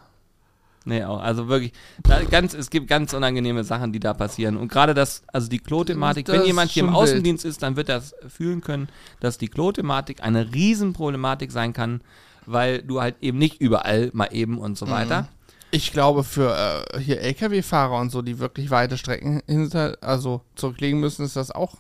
Nee, 0.88 1.02
auch. 1.02 1.20
Also 1.20 1.48
wirklich, 1.48 1.72
da 2.04 2.22
ganz, 2.22 2.54
es 2.54 2.70
gibt 2.70 2.86
ganz 2.86 3.12
unangenehme 3.12 3.64
Sachen, 3.64 3.92
die 3.92 3.98
da 3.98 4.14
passieren. 4.14 4.56
Und 4.56 4.68
gerade 4.68 4.94
das, 4.94 5.24
also 5.32 5.48
die 5.48 5.58
Klo-Thematik, 5.58 6.28
wenn 6.28 6.44
jemand 6.44 6.70
hier 6.70 6.84
im 6.84 6.90
schon 6.90 6.94
wild. 6.94 7.02
Außendienst 7.08 7.44
ist, 7.44 7.60
dann 7.62 7.74
wird 7.74 7.88
er 7.88 7.96
das 7.96 8.14
fühlen 8.28 8.60
können, 8.60 8.88
dass 9.18 9.36
die 9.36 9.48
Klo-Thematik 9.48 10.22
eine 10.22 10.54
Riesenproblematik 10.54 11.50
sein 11.50 11.72
kann, 11.72 12.02
weil 12.46 12.82
du 12.82 13.00
halt 13.00 13.16
eben 13.20 13.36
nicht 13.36 13.60
überall 13.60 14.10
mal 14.12 14.28
eben 14.30 14.58
und 14.58 14.70
Mhm. 14.72 14.76
so 14.76 14.88
weiter. 14.88 15.28
Ich 15.72 15.90
glaube, 15.92 16.22
für 16.22 16.84
äh, 16.94 17.00
hier 17.00 17.20
LKW-Fahrer 17.20 17.98
und 17.98 18.10
so, 18.10 18.22
die 18.22 18.38
wirklich 18.38 18.70
weite 18.70 18.96
Strecken 18.96 19.42
hinter, 19.48 19.98
also 20.00 20.42
zurücklegen 20.54 21.00
müssen, 21.00 21.24
ist 21.24 21.34
das 21.34 21.50
auch 21.50 21.74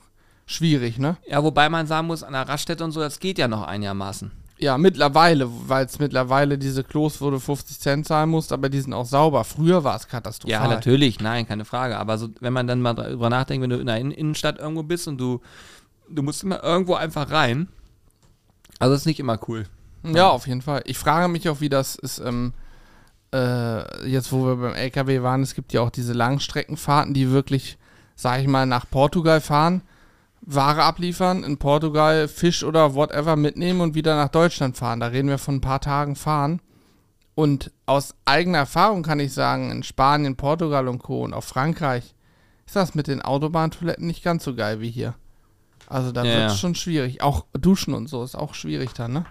schwierig, 0.46 0.98
ne? 0.98 1.16
Ja, 1.28 1.44
wobei 1.44 1.68
man 1.68 1.86
sagen 1.86 2.08
muss, 2.08 2.24
an 2.24 2.32
der 2.32 2.48
Raststätte 2.48 2.82
und 2.82 2.90
so, 2.90 2.98
das 2.98 3.20
geht 3.20 3.38
ja 3.38 3.46
noch 3.46 3.62
einigermaßen. 3.62 4.32
Ja, 4.58 4.78
mittlerweile, 4.78 5.48
weil 5.68 5.84
es 5.84 5.98
mittlerweile 5.98 6.56
diese 6.56 6.82
Klos, 6.82 7.20
wo 7.20 7.30
du 7.30 7.38
50 7.38 7.78
Cent 7.78 8.06
zahlen 8.06 8.30
musst, 8.30 8.52
aber 8.52 8.70
die 8.70 8.80
sind 8.80 8.94
auch 8.94 9.04
sauber. 9.04 9.44
Früher 9.44 9.84
war 9.84 9.96
es 9.96 10.08
katastrophal. 10.08 10.50
Ja, 10.50 10.66
natürlich, 10.66 11.20
nein, 11.20 11.46
keine 11.46 11.66
Frage. 11.66 11.98
Aber 11.98 12.16
so, 12.16 12.28
wenn 12.40 12.54
man 12.54 12.66
dann 12.66 12.80
mal 12.80 12.94
drüber 12.94 13.28
nachdenkt, 13.28 13.62
wenn 13.62 13.70
du 13.70 13.78
in 13.78 13.86
der 13.86 13.98
In 13.98 14.10
Innenstadt 14.10 14.58
irgendwo 14.58 14.82
bist 14.82 15.08
und 15.08 15.18
du, 15.18 15.42
du 16.08 16.22
musst 16.22 16.42
immer 16.42 16.62
irgendwo 16.64 16.94
einfach 16.94 17.30
rein. 17.30 17.68
Also 18.78 18.94
das 18.94 19.02
ist 19.02 19.06
nicht 19.06 19.20
immer 19.20 19.38
cool. 19.48 19.66
Ja, 20.04 20.28
auf 20.30 20.46
jeden 20.46 20.62
Fall. 20.62 20.82
Ich 20.86 20.98
frage 20.98 21.28
mich 21.28 21.48
auch, 21.48 21.60
wie 21.60 21.68
das 21.68 21.96
ist, 21.96 22.18
ähm, 22.18 22.52
äh, 23.34 24.08
jetzt 24.08 24.32
wo 24.32 24.46
wir 24.46 24.56
beim 24.56 24.74
LKW 24.74 25.22
waren, 25.22 25.42
es 25.42 25.54
gibt 25.54 25.72
ja 25.72 25.80
auch 25.82 25.90
diese 25.90 26.12
Langstreckenfahrten, 26.12 27.12
die 27.12 27.30
wirklich, 27.30 27.76
sag 28.14 28.40
ich 28.40 28.46
mal, 28.46 28.66
nach 28.66 28.88
Portugal 28.88 29.40
fahren, 29.40 29.82
Ware 30.46 30.82
abliefern, 30.84 31.42
in 31.44 31.58
Portugal 31.58 32.28
Fisch 32.28 32.62
oder 32.62 32.94
whatever 32.94 33.36
mitnehmen 33.36 33.80
und 33.80 33.94
wieder 33.94 34.14
nach 34.16 34.28
Deutschland 34.28 34.76
fahren. 34.76 35.00
Da 35.00 35.08
reden 35.08 35.28
wir 35.28 35.38
von 35.38 35.56
ein 35.56 35.60
paar 35.60 35.80
Tagen 35.80 36.16
fahren. 36.16 36.60
Und 37.34 37.70
aus 37.84 38.14
eigener 38.24 38.58
Erfahrung 38.58 39.02
kann 39.02 39.20
ich 39.20 39.34
sagen, 39.34 39.70
in 39.70 39.82
Spanien, 39.82 40.36
Portugal 40.36 40.88
und 40.88 41.00
Co. 41.02 41.22
und 41.24 41.34
auch 41.34 41.44
Frankreich 41.44 42.14
ist 42.64 42.76
das 42.76 42.94
mit 42.94 43.08
den 43.08 43.20
Autobahntoiletten 43.20 44.06
nicht 44.06 44.24
ganz 44.24 44.44
so 44.44 44.54
geil 44.54 44.80
wie 44.80 44.90
hier. 44.90 45.14
Also 45.88 46.12
da 46.12 46.24
Ja, 46.24 46.32
wird 46.32 46.46
es 46.46 46.52
ja. 46.54 46.58
schon 46.58 46.74
schwierig. 46.74 47.22
Auch 47.22 47.44
Duschen 47.52 47.92
und 47.94 48.08
so 48.08 48.24
ist 48.24 48.34
auch 48.36 48.54
schwierig 48.54 48.92
dann, 48.94 49.12
ne? 49.12 49.26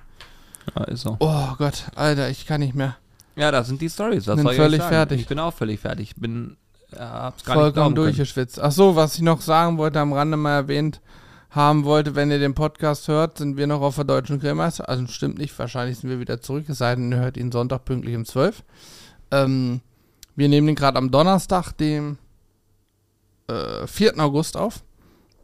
Ja, 0.76 0.84
ist 0.86 1.01
so. 1.01 1.18
Oh 1.20 1.47
Gott, 1.57 1.86
Alter, 1.95 2.30
ich 2.30 2.45
kann 2.45 2.59
nicht 2.61 2.76
mehr. 2.76 2.95
Ja, 3.36 3.51
das 3.51 3.68
sind 3.68 3.82
die 3.82 3.89
Stories. 3.89 4.28
Was 4.28 4.36
Bin 4.36 4.43
soll 4.43 4.53
ich 4.53 4.59
völlig 4.59 4.82
fertig. 4.84 5.22
Ich 5.22 5.28
bin 5.28 5.39
auch 5.39 5.53
völlig 5.53 5.80
fertig. 5.80 6.11
Ich 6.11 6.16
bin, 6.16 6.57
hab's 7.00 7.43
gar 7.43 7.56
nicht 7.56 7.64
Vollkommen 7.64 7.96
durchgeschwitzt. 7.96 8.60
Ach 8.60 8.72
so, 8.72 8.96
was 8.96 9.16
ich 9.16 9.22
noch 9.22 9.41
sagen 9.41 9.78
wollte, 9.78 10.00
am 10.00 10.14
Rande 10.14 10.38
mal 10.38 10.56
erwähnt 10.56 11.02
haben 11.56 11.86
wollte, 11.86 12.16
wenn 12.16 12.32
ihr 12.32 12.39
den 12.39 12.54
Podcast 12.54 13.08
hört, 13.08 13.38
sind 13.38 13.56
wir 13.56 13.66
noch 13.66 13.82
auf 13.82 13.96
der 13.96 14.04
Deutschen 14.04 14.39
Grillmeister. 14.39 14.89
Also 14.89 15.08
stimmt 15.08 15.38
nicht, 15.38 15.58
wahrscheinlich 15.58 16.00
sind 16.00 16.10
wir 16.10 16.20
wieder 16.20 16.41
zurück, 16.41 16.66
es 16.68 16.80
sei 16.80 16.96
denn, 16.96 17.12
ihr 17.12 17.20
hört 17.20 17.38
ihn 17.38 17.52
Sonntag 17.52 17.86
pünktlich 17.86 18.16
um 18.16 18.26
12. 18.26 18.62
Ähm, 19.32 19.80
wir 20.36 20.50
nehmen 20.50 20.68
den 20.68 20.76
gerade 20.76 20.98
am 20.98 21.12
Donnerstag, 21.12 21.72
dem 21.74 22.18
äh, 23.48 23.88
4. 23.88 24.20
August 24.20 24.58
auf. 24.58 24.84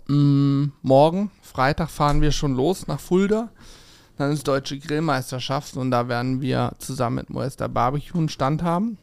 Mm, 0.08 0.66
morgen, 0.82 1.32
Freitag, 1.42 1.90
fahren 1.90 2.22
wir 2.22 2.34
schon 2.34 2.56
los 2.56 2.88
nach 2.88 3.00
Fulda. 3.00 3.50
Dann 4.18 4.34
ist 4.34 4.48
Deutsche 4.48 4.78
Grillmeisterschaft 4.78 5.78
und 5.78 5.92
da 5.92 6.10
werden 6.10 6.42
wir 6.42 6.74
zusammen 6.80 7.16
mit 7.16 7.30
Moester 7.30 7.70
Barbecue 7.70 8.18
einen 8.18 8.30
Stand 8.30 8.64
haben. 8.64 8.98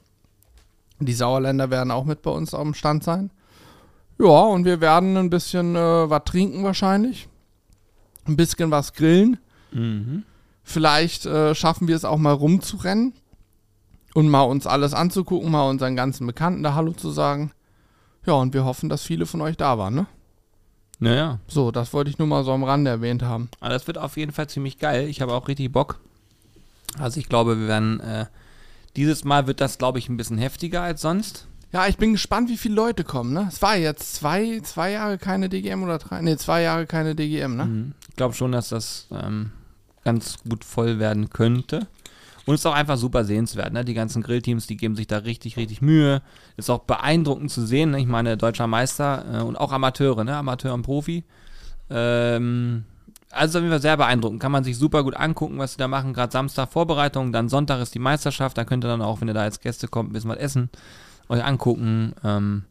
Die 1.01 1.13
Sauerländer 1.13 1.71
werden 1.71 1.91
auch 1.91 2.05
mit 2.05 2.23
bei 2.23 2.31
uns 2.31 2.55
auf 2.55 2.63
dem 2.63 2.75
Stand 2.75 3.05
sein. 3.05 3.31
Ja, 4.19 4.27
und 4.27 4.65
wir 4.65 4.81
werden 4.81 5.17
ein 5.17 5.31
bisschen 5.31 5.77
äh, 5.77 6.11
was 6.11 6.25
trinken 6.25 6.65
wahrscheinlich. 6.65 7.29
Ein 8.27 8.37
bisschen 8.37 8.71
was 8.71 8.93
grillen. 8.93 9.39
Mhm. 9.73 10.25
Vielleicht 10.65 11.25
äh, 11.25 11.55
schaffen 11.55 11.89
wir 11.89 11.97
es 11.97 12.05
auch 12.05 12.19
mal 12.19 12.33
rumzurennen 12.33 13.15
und 14.15 14.29
mal 14.29 14.43
uns 14.43 14.67
alles 14.67 14.93
anzugucken, 14.93 15.51
mal 15.51 15.69
unseren 15.69 15.97
ganzen 15.97 16.27
Bekannten 16.27 16.63
da 16.63 16.75
Hallo 16.75 16.93
zu 16.93 17.11
sagen. 17.11 17.53
Ja, 18.27 18.35
und 18.35 18.53
wir 18.53 18.65
hoffen, 18.65 18.89
dass 18.89 19.03
viele 19.05 19.25
von 19.25 19.41
euch 19.41 19.57
da 19.57 19.79
waren, 19.79 19.95
ne? 19.95 20.07
Naja, 21.01 21.39
So, 21.47 21.71
das 21.71 21.93
wollte 21.93 22.11
ich 22.11 22.19
nur 22.19 22.27
mal 22.27 22.43
so 22.43 22.53
am 22.53 22.65
Rande 22.65 22.91
erwähnt 22.91 23.23
haben. 23.23 23.49
aber 23.61 23.71
das 23.71 23.87
wird 23.87 23.99
auf 23.99 24.17
jeden 24.17 24.33
Fall 24.33 24.49
ziemlich 24.49 24.79
geil. 24.79 25.07
Ich 25.09 25.21
habe 25.23 25.33
auch 25.33 25.47
richtig 25.47 25.71
Bock. 25.71 26.01
Also 26.99 27.21
ich 27.21 27.29
glaube, 27.29 27.59
wir 27.61 27.69
werden, 27.69 28.01
äh, 28.01 28.27
dieses 28.97 29.25
Mal 29.25 29.47
wird 29.47 29.61
das, 29.61 29.79
glaube 29.79 29.99
ich, 29.99 30.09
ein 30.09 30.17
bisschen 30.17 30.39
heftiger 30.39 30.83
als 30.83 31.01
sonst. 31.01 31.47
Ja, 31.73 31.87
ich 31.87 31.99
bin 31.99 32.13
gespannt, 32.13 32.49
wie 32.49 32.57
viele 32.57 32.75
Leute 32.75 33.05
kommen, 33.05 33.35
ne? 33.35 33.47
Es 33.49 33.61
war 33.61 33.77
jetzt 33.77 34.15
zwei, 34.15 34.61
zwei 34.61 34.93
Jahre 34.93 35.19
keine 35.19 35.49
DGM 35.51 35.83
oder 35.83 35.99
drei, 35.99 36.23
ne, 36.23 36.37
zwei 36.39 36.63
Jahre 36.63 36.87
keine 36.87 37.15
DGM, 37.15 37.57
ne? 37.57 37.65
Mhm. 37.67 37.95
Ich 38.09 38.17
glaube 38.17 38.35
schon, 38.35 38.53
dass 38.53 38.71
das 38.71 39.07
ähm, 39.11 39.53
ganz 40.05 40.39
gut 40.49 40.65
voll 40.65 40.99
werden 40.99 41.29
könnte. 41.29 41.87
Und 42.47 42.55
es 42.55 42.63
ist 42.63 42.67
auch 42.67 42.75
einfach 42.75 42.97
super 42.97 43.27
sehenswert. 43.27 43.75
Ne? 43.75 43.85
Die 43.85 43.93
ganzen 43.93 44.23
Grillteams, 44.23 44.67
die 44.67 44.79
geben 44.79 44.97
sich 44.97 45.07
da 45.07 45.19
richtig, 45.19 45.59
richtig 45.59 45.83
Mühe. 45.83 46.23
Ist 46.57 46.71
auch 46.71 46.79
beeindruckend 46.79 47.51
zu 47.51 47.67
sehen. 47.67 47.91
Ne? 47.91 48.01
Ich 48.01 48.07
meine, 48.07 48.39
deutscher 48.39 48.67
Meister 48.67 49.27
äh, 49.31 49.43
und 49.43 49.57
auch 49.57 49.71
Amateure, 49.71 50.25
ne? 50.25 50.35
Amateur 50.35 50.73
und 50.73 50.81
Profi. 50.81 51.25
Ähm, 51.91 52.85
also 53.31 53.59
auf 53.59 53.63
jeden 53.63 53.73
Fall 53.73 53.83
sehr 53.83 53.97
beeindruckend. 53.97 54.41
Kann 54.41 54.53
man 54.53 54.65
sich 54.65 54.77
super 54.79 55.03
gut 55.05 55.17
angucken, 55.17 55.59
was 55.59 55.73
sie 55.73 55.79
da 55.79 55.89
machen. 55.89 56.13
Gerade 56.15 56.33
Samstag 56.33 56.71
Vorbereitung, 56.71 57.33
dann 57.33 57.49
Sonntag 57.49 57.81
ist 57.81 57.95
die 57.95 57.99
Meisterschaft. 57.99 58.57
Da 58.57 58.65
könnt 58.65 58.85
ihr 58.85 58.89
dann 58.89 59.03
auch, 59.03 59.21
wenn 59.21 59.29
ihr 59.29 59.35
da 59.35 59.43
als 59.43 59.61
Gäste 59.61 59.89
kommt, 59.89 60.11
ein 60.11 60.13
bisschen 60.13 60.31
was 60.31 60.39
essen, 60.39 60.71
euch 61.29 61.45
angucken. 61.45 62.15
Ähm, 62.25 62.65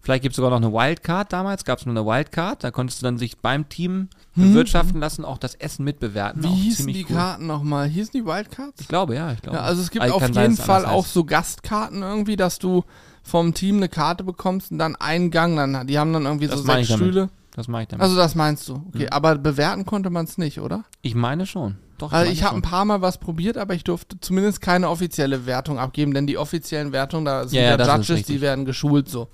vielleicht 0.00 0.22
gibt 0.22 0.32
es 0.32 0.36
sogar 0.36 0.50
noch 0.50 0.56
eine 0.66 0.72
Wildcard 0.72 1.32
damals. 1.32 1.64
Gab 1.64 1.78
es 1.78 1.86
nur 1.86 1.96
eine 1.96 2.04
Wildcard. 2.06 2.64
Da 2.64 2.70
konntest 2.70 3.00
du 3.00 3.04
dann 3.04 3.18
sich 3.18 3.38
beim 3.38 3.68
Team 3.68 4.08
bewirtschaften 4.34 5.00
lassen, 5.00 5.24
auch 5.24 5.38
das 5.38 5.54
Essen 5.56 5.84
mitbewerten. 5.84 6.42
Wie 6.42 6.48
auch 6.48 6.54
hießen 6.54 6.86
die 6.86 7.04
cool. 7.08 7.16
Karten 7.16 7.46
nochmal? 7.46 7.88
Hießen 7.88 8.12
die 8.12 8.24
Wildcards? 8.24 8.80
Ich 8.80 8.88
glaube, 8.88 9.14
ja, 9.14 9.32
ich 9.32 9.42
glaube. 9.42 9.58
Ja, 9.58 9.64
also 9.64 9.82
es 9.82 9.90
gibt 9.90 10.04
Aber 10.04 10.14
auf 10.14 10.22
sein, 10.22 10.34
jeden 10.34 10.54
es 10.54 10.60
Fall 10.60 10.86
auch 10.86 11.04
heißt. 11.04 11.14
so 11.14 11.24
Gastkarten 11.24 12.02
irgendwie, 12.02 12.36
dass 12.36 12.58
du 12.58 12.84
vom 13.22 13.54
Team 13.54 13.76
eine 13.76 13.88
Karte 13.88 14.24
bekommst 14.24 14.72
und 14.72 14.78
dann 14.78 14.96
einen 14.96 15.30
Gang, 15.30 15.56
dann, 15.56 15.86
die 15.86 15.98
haben 15.98 16.12
dann 16.12 16.24
irgendwie 16.24 16.46
Das 16.46 16.60
so 16.60 16.64
sechs 16.64 16.88
ich 16.90 16.96
damit. 16.96 17.28
Das 17.60 17.68
mache 17.68 17.82
ich 17.82 17.88
damit. 17.88 18.02
Also 18.02 18.16
das 18.16 18.34
meinst 18.34 18.66
du, 18.70 18.82
okay. 18.88 19.02
Mhm. 19.04 19.08
Aber 19.10 19.36
bewerten 19.36 19.84
konnte 19.84 20.08
man 20.08 20.24
es 20.24 20.38
nicht, 20.38 20.60
oder? 20.60 20.84
ich 21.02 21.14
meine 21.14 21.44
schon. 21.44 21.76
Doch, 21.98 22.10
Also 22.10 22.24
meine 22.24 22.32
ich 22.32 22.42
habe 22.42 22.56
ein 22.56 22.62
paar 22.62 22.86
Mal 22.86 23.02
was 23.02 23.18
probiert, 23.18 23.58
aber 23.58 23.74
ich 23.74 23.84
durfte 23.84 24.18
zumindest 24.18 24.62
keine 24.62 24.88
offizielle 24.88 25.44
Wertung 25.44 25.78
abgeben, 25.78 26.14
denn 26.14 26.26
die 26.26 26.38
offiziellen 26.38 26.92
Wertungen, 26.92 27.26
da 27.26 27.46
sind 27.46 27.58
Ja, 27.58 27.76
ja, 27.76 27.76
ja, 27.76 27.96
Judges, 27.96 28.22
die 28.22 28.40
werden 28.40 28.64
geschult 28.64 29.10
so. 29.10 29.28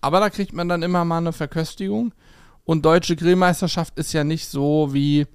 Aber 0.00 0.18
da 0.18 0.28
kriegt 0.28 0.52
man 0.52 0.68
dann 0.68 0.82
immer 0.82 1.04
mal 1.04 1.18
eine 1.18 1.32
Verköstigung. 1.32 2.12
Und 2.64 2.84
deutsche 2.84 3.14
Grillmeisterschaft 3.14 3.96
ist 3.96 4.12
ja 4.12 4.24
nicht 4.24 4.48
so 4.48 4.92
wie 4.92 5.28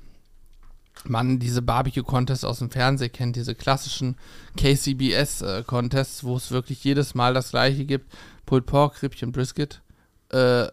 man 1.06 1.40
diese 1.40 1.62
Barbecue-Contests 1.62 2.44
aus 2.44 2.60
dem 2.60 2.72
Fernsehen 2.72 3.12
kennt, 3.14 3.38
diese 3.38 3.56
klassischen 3.56 4.18
KCBS-Contests, 4.58 6.26
wo 6.26 6.36
es 6.36 6.52
wirklich 6.52 6.84
jedes 6.84 7.16
Mal 7.16 7.34
das 7.34 7.52
gleiche 7.52 7.86
gibt. 7.86 8.12
Pulled 8.46 8.66
Pork, 8.66 9.02
Rippchen, 9.02 9.32
Brisket, 9.32 9.82
äh, 10.30 10.68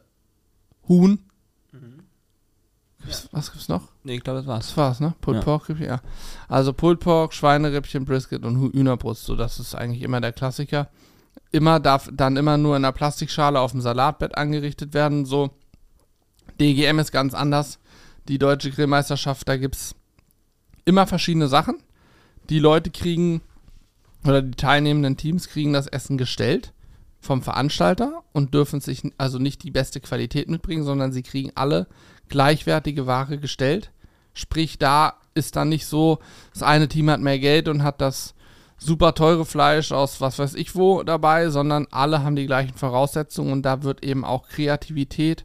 Huhn. 0.88 1.20
Gibt's, 3.02 3.28
Was 3.32 3.50
gibt's 3.52 3.68
noch? 3.68 3.88
Nee, 4.04 4.16
ich 4.16 4.22
glaube, 4.22 4.40
das 4.40 4.46
war's. 4.46 4.66
Das 4.68 4.76
war's, 4.76 5.00
ne? 5.00 5.14
Pulled 5.20 5.40
Ja. 5.40 5.44
Pork, 5.44 5.68
ja. 5.80 6.00
Also 6.48 6.72
Pulled 6.72 7.00
Pork, 7.00 7.32
Schweinerippchen, 7.32 8.04
Brisket 8.04 8.44
und 8.44 8.72
Hühnerbrust. 8.72 9.24
So, 9.24 9.36
das 9.36 9.58
ist 9.58 9.74
eigentlich 9.74 10.02
immer 10.02 10.20
der 10.20 10.32
Klassiker. 10.32 10.88
Immer 11.52 11.80
darf 11.80 12.08
dann 12.12 12.36
immer 12.36 12.56
nur 12.56 12.76
in 12.76 12.84
einer 12.84 12.92
Plastikschale 12.92 13.58
auf 13.58 13.72
dem 13.72 13.80
Salatbett 13.80 14.36
angerichtet 14.36 14.94
werden. 14.94 15.24
So, 15.24 15.50
DGM 16.60 16.98
ist 16.98 17.12
ganz 17.12 17.34
anders. 17.34 17.78
Die 18.28 18.38
deutsche 18.38 18.70
Grillmeisterschaft, 18.70 19.48
da 19.48 19.56
gibt's 19.56 19.94
immer 20.84 21.06
verschiedene 21.06 21.48
Sachen. 21.48 21.82
Die 22.50 22.58
Leute 22.58 22.90
kriegen, 22.90 23.40
oder 24.24 24.42
die 24.42 24.56
teilnehmenden 24.56 25.16
Teams 25.16 25.48
kriegen 25.48 25.72
das 25.72 25.86
Essen 25.86 26.18
gestellt 26.18 26.72
vom 27.20 27.42
Veranstalter 27.42 28.22
und 28.32 28.54
dürfen 28.54 28.80
sich 28.80 29.02
also 29.18 29.38
nicht 29.38 29.62
die 29.62 29.70
beste 29.70 30.00
Qualität 30.00 30.48
mitbringen, 30.48 30.84
sondern 30.84 31.12
sie 31.12 31.22
kriegen 31.22 31.52
alle 31.54 31.86
gleichwertige 32.30 33.06
Ware 33.06 33.38
gestellt. 33.38 33.90
Sprich, 34.32 34.78
da 34.78 35.14
ist 35.34 35.56
dann 35.56 35.68
nicht 35.68 35.86
so, 35.86 36.18
das 36.52 36.62
eine 36.62 36.88
Team 36.88 37.10
hat 37.10 37.20
mehr 37.20 37.38
Geld 37.38 37.68
und 37.68 37.82
hat 37.82 38.00
das 38.00 38.34
super 38.78 39.14
teure 39.14 39.44
Fleisch 39.44 39.92
aus 39.92 40.22
was 40.22 40.38
weiß 40.38 40.54
ich 40.54 40.74
wo 40.74 41.02
dabei, 41.02 41.50
sondern 41.50 41.86
alle 41.90 42.24
haben 42.24 42.36
die 42.36 42.46
gleichen 42.46 42.74
Voraussetzungen 42.74 43.52
und 43.52 43.62
da 43.62 43.82
wird 43.82 44.02
eben 44.02 44.24
auch 44.24 44.48
Kreativität, 44.48 45.44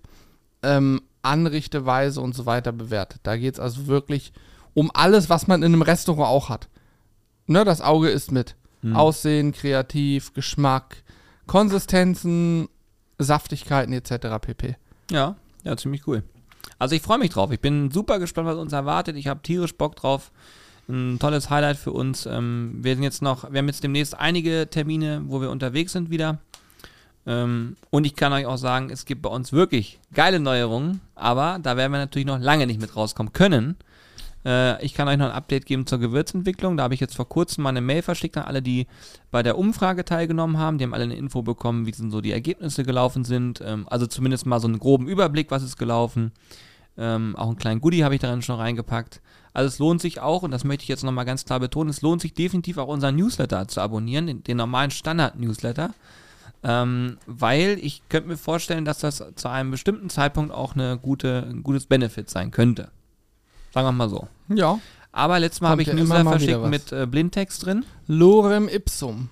ähm, 0.64 1.02
Anrichteweise 1.22 2.22
und 2.22 2.34
so 2.34 2.46
weiter 2.46 2.72
bewertet. 2.72 3.20
Da 3.24 3.36
geht 3.36 3.56
es 3.56 3.60
also 3.60 3.88
wirklich 3.88 4.32
um 4.74 4.92
alles, 4.94 5.30
was 5.30 5.48
man 5.48 5.64
in 5.64 5.74
einem 5.74 5.82
Restaurant 5.82 6.30
auch 6.30 6.50
hat. 6.50 6.70
Ne, 7.48 7.66
das 7.66 7.82
Auge 7.82 8.10
ist 8.10 8.32
mit. 8.32 8.56
Hm. 8.82 8.96
Aussehen, 8.96 9.52
kreativ, 9.52 10.34
Geschmack, 10.34 11.04
Konsistenzen, 11.48 12.68
Saftigkeiten 13.18 13.94
etc. 13.94 14.40
pp. 14.40 14.76
Ja, 15.12 15.36
ja, 15.64 15.76
ziemlich 15.76 16.08
cool. 16.08 16.24
Also 16.80 16.95
ich 16.95 17.01
freue 17.01 17.17
mich 17.17 17.32
drauf. 17.32 17.51
Ich 17.51 17.59
bin 17.59 17.91
super 17.91 18.19
gespannt, 18.19 18.47
was 18.47 18.57
uns 18.57 18.73
erwartet. 18.73 19.15
Ich 19.15 19.28
habe 19.28 19.41
tierisch 19.41 19.76
Bock 19.76 19.95
drauf. 19.95 20.32
Ein 20.88 21.17
tolles 21.19 21.49
Highlight 21.49 21.78
für 21.78 21.91
uns. 21.91 22.26
Ähm, 22.26 22.80
wir 22.82 22.93
sind 22.93 23.03
jetzt 23.03 23.21
noch, 23.21 23.51
wir 23.51 23.59
haben 23.59 23.67
jetzt 23.67 23.84
demnächst 23.84 24.17
einige 24.17 24.67
Termine, 24.69 25.23
wo 25.26 25.41
wir 25.41 25.49
unterwegs 25.49 25.93
sind 25.93 26.09
wieder. 26.09 26.39
Ähm, 27.26 27.76
und 27.89 28.05
ich 28.05 28.15
kann 28.15 28.34
euch 28.34 28.45
auch 28.45 28.57
sagen, 28.57 28.89
es 28.91 29.05
gibt 29.05 29.23
bei 29.23 29.30
uns 29.30 29.51
wirklich 29.51 29.99
geile 30.13 30.39
Neuerungen, 30.39 31.01
aber 31.15 31.59
da 31.61 31.76
werden 31.76 31.91
wir 31.91 31.97
natürlich 31.97 32.28
noch 32.28 32.39
lange 32.39 32.67
nicht 32.67 32.80
mit 32.80 32.95
rauskommen 32.95 33.34
können. 33.34 33.78
Äh, 34.46 34.84
ich 34.86 34.93
kann 34.93 35.08
euch 35.08 35.18
noch 35.18 35.26
ein 35.26 35.32
Update 35.32 35.66
geben 35.66 35.88
zur 35.88 36.00
Gewürzentwicklung. 36.00 36.78
Da 36.78 36.84
habe 36.84 36.93
ich 36.93 37.00
jetzt 37.00 37.16
vor 37.16 37.28
kurzem 37.28 37.64
mal 37.64 37.70
eine 37.70 37.82
Mail 37.82 38.02
verschickt 38.02 38.38
an 38.38 38.43
alle, 38.43 38.62
die 38.62 38.88
bei 39.32 39.43
der 39.43 39.58
Umfrage 39.58 40.06
teilgenommen 40.06 40.58
haben. 40.58 40.78
Die 40.78 40.84
haben 40.84 40.93
alle 40.93 41.04
eine 41.04 41.16
Info 41.16 41.41
bekommen, 41.41 41.86
wie 41.86 41.91
denn 41.91 42.12
so 42.12 42.22
die 42.22 42.32
Ergebnisse 42.32 42.84
gelaufen 42.84 43.24
sind. 43.24 43.62
Ähm, 43.66 43.88
also 43.89 44.08
zumindest 44.08 44.46
mal 44.46 44.60
so 44.60 44.68
einen 44.68 44.80
groben 44.80 45.08
Überblick, 45.08 45.52
was 45.52 45.64
ist 45.64 45.78
gelaufen. 45.78 46.32
Ähm, 46.98 47.36
auch 47.36 47.48
einen 47.48 47.58
kleinen 47.58 47.82
Goodie 47.82 48.04
habe 48.04 48.16
ich 48.16 48.22
darin 48.22 48.41
schon 48.41 48.60
reingepackt. 48.60 49.22
Also 49.54 49.68
es 49.68 49.80
lohnt 49.80 50.02
sich 50.02 50.20
auch, 50.20 50.43
und 50.43 50.52
das 50.52 50.64
möchte 50.64 50.84
ich 50.84 50.89
jetzt 50.89 51.04
nochmal 51.04 51.26
ganz 51.26 51.46
klar 51.46 51.60
betonen, 51.60 51.89
es 51.89 52.02
lohnt 52.02 52.22
sich 52.22 52.34
definitiv 52.34 52.78
auch 52.78 52.88
unseren 52.88 53.16
Newsletter 53.16 53.68
zu 53.68 53.82
abonnieren, 53.82 54.28
den, 54.28 54.43
den 54.43 54.58
normalen 54.58 54.91
Standard-Newsletter. 54.91 55.93
Ähm, 56.64 57.18
weil 57.26 57.78
ich 57.82 58.02
könnte 58.10 58.30
mir 58.30 58.38
vorstellen, 58.38 58.86
dass 58.86 59.00
das 59.00 59.24
zu 59.36 59.50
einem 59.50 59.72
bestimmten 59.72 60.10
Zeitpunkt 60.10 60.54
auch 60.54 60.74
eine 60.74 60.98
gute, 60.98 61.48
ein 61.50 61.64
gutes 61.64 61.86
Benefit 61.86 62.30
sein 62.30 62.52
könnte. 62.52 62.89
Sagen 63.76 63.88
wir 63.88 63.91
mal 63.91 64.09
so. 64.09 64.30
Ja. 64.47 64.80
Aber 65.11 65.38
letztes 65.38 65.59
Mal 65.59 65.67
habe 65.67 65.82
ich 65.82 65.89
ja 65.89 65.93
Newsletter 65.93 66.30
verschickt 66.30 66.65
mit 66.67 66.93
äh, 66.93 67.05
Blindtext 67.05 67.65
drin. 67.65 67.84
Lorem 68.07 68.69
ipsum. 68.69 69.28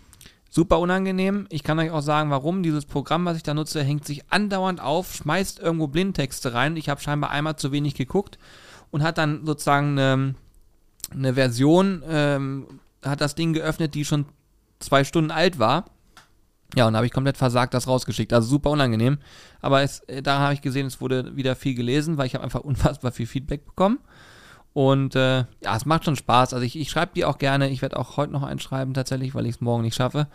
Super 0.50 0.80
unangenehm. 0.80 1.48
Ich 1.50 1.64
kann 1.64 1.80
euch 1.80 1.92
auch 1.92 2.02
sagen, 2.02 2.30
warum. 2.30 2.62
Dieses 2.62 2.84
Programm, 2.84 3.24
was 3.24 3.38
ich 3.38 3.44
da 3.44 3.54
nutze, 3.54 3.82
hängt 3.82 4.04
sich 4.04 4.30
andauernd 4.34 4.82
auf, 4.82 5.16
schmeißt 5.16 5.60
irgendwo 5.60 5.88
Blindtexte 5.88 6.54
rein. 6.54 6.76
Ich 6.76 6.90
habe 6.90 7.00
scheinbar 7.00 7.32
einmal 7.32 7.56
zu 7.56 7.72
wenig 7.72 7.96
geguckt 7.96 8.38
und 8.92 9.02
hat 9.02 9.18
dann 9.18 9.46
sozusagen 9.46 9.98
eine, 9.98 10.36
eine 11.10 11.34
Version, 11.36 12.04
ähm, 12.06 12.68
hat 13.02 13.22
das 13.22 13.36
Ding 13.36 13.54
geöffnet, 13.54 13.96
die 13.96 14.04
schon 14.04 14.26
zwei 14.80 15.06
Stunden 15.06 15.32
alt 15.32 15.58
war. 15.58 15.86
Ja, 16.76 16.88
und 16.88 16.94
da 16.94 16.98
habe 16.98 17.06
ich 17.06 17.14
komplett 17.14 17.38
versagt, 17.38 17.74
das 17.74 17.88
rausgeschickt. 17.88 18.34
Also 18.34 18.50
super 18.50 18.72
unangenehm. 18.72 19.20
Aber 19.62 19.84
es, 19.84 20.00
äh, 20.02 20.22
da 20.22 20.40
habe 20.40 20.54
ich 20.54 20.62
gesehen, 20.62 20.88
es 20.88 21.00
wurde 21.00 21.36
wieder 21.38 21.56
viel 21.56 21.76
gelesen, 21.76 22.18
weil 22.18 22.26
ich 22.26 22.36
habe 22.36 22.44
einfach 22.44 22.60
unfassbar 22.66 23.14
viel 23.14 23.28
Feedback 23.28 23.66
bekommen. 23.66 24.00
Und 24.74 25.16
äh, 25.16 25.46
ja, 25.64 25.76
es 25.76 25.86
macht 25.86 26.06
schon 26.06 26.16
Spaß. 26.16 26.54
Also 26.54 26.66
ich, 26.66 26.76
ich 26.76 26.90
schreibe 26.90 27.14
die 27.16 27.26
auch 27.26 27.38
gerne. 27.38 27.70
Ich 27.70 27.82
werde 27.82 27.98
auch 27.98 28.18
heute 28.18 28.34
noch 28.34 28.44
einschreiben 28.44 28.94
tatsächlich, 28.94 29.36
weil 29.36 29.46
ich 29.46 29.56
es 29.56 29.62
morgen 29.62 29.84
nicht 29.84 29.96
schaffe. 29.96 30.28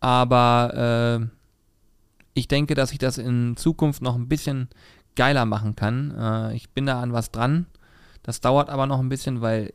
Aber 0.00 1.20
äh, 1.22 1.26
ich 2.34 2.48
denke, 2.48 2.74
dass 2.74 2.92
ich 2.92 2.98
das 2.98 3.18
in 3.18 3.56
Zukunft 3.56 4.02
noch 4.02 4.16
ein 4.16 4.28
bisschen 4.28 4.68
geiler 5.14 5.44
machen 5.44 5.76
kann. 5.76 6.12
Äh, 6.18 6.56
ich 6.56 6.70
bin 6.70 6.86
da 6.86 7.00
an 7.00 7.12
was 7.12 7.30
dran. 7.30 7.66
Das 8.22 8.40
dauert 8.40 8.68
aber 8.68 8.86
noch 8.86 8.98
ein 8.98 9.08
bisschen, 9.08 9.40
weil, 9.40 9.72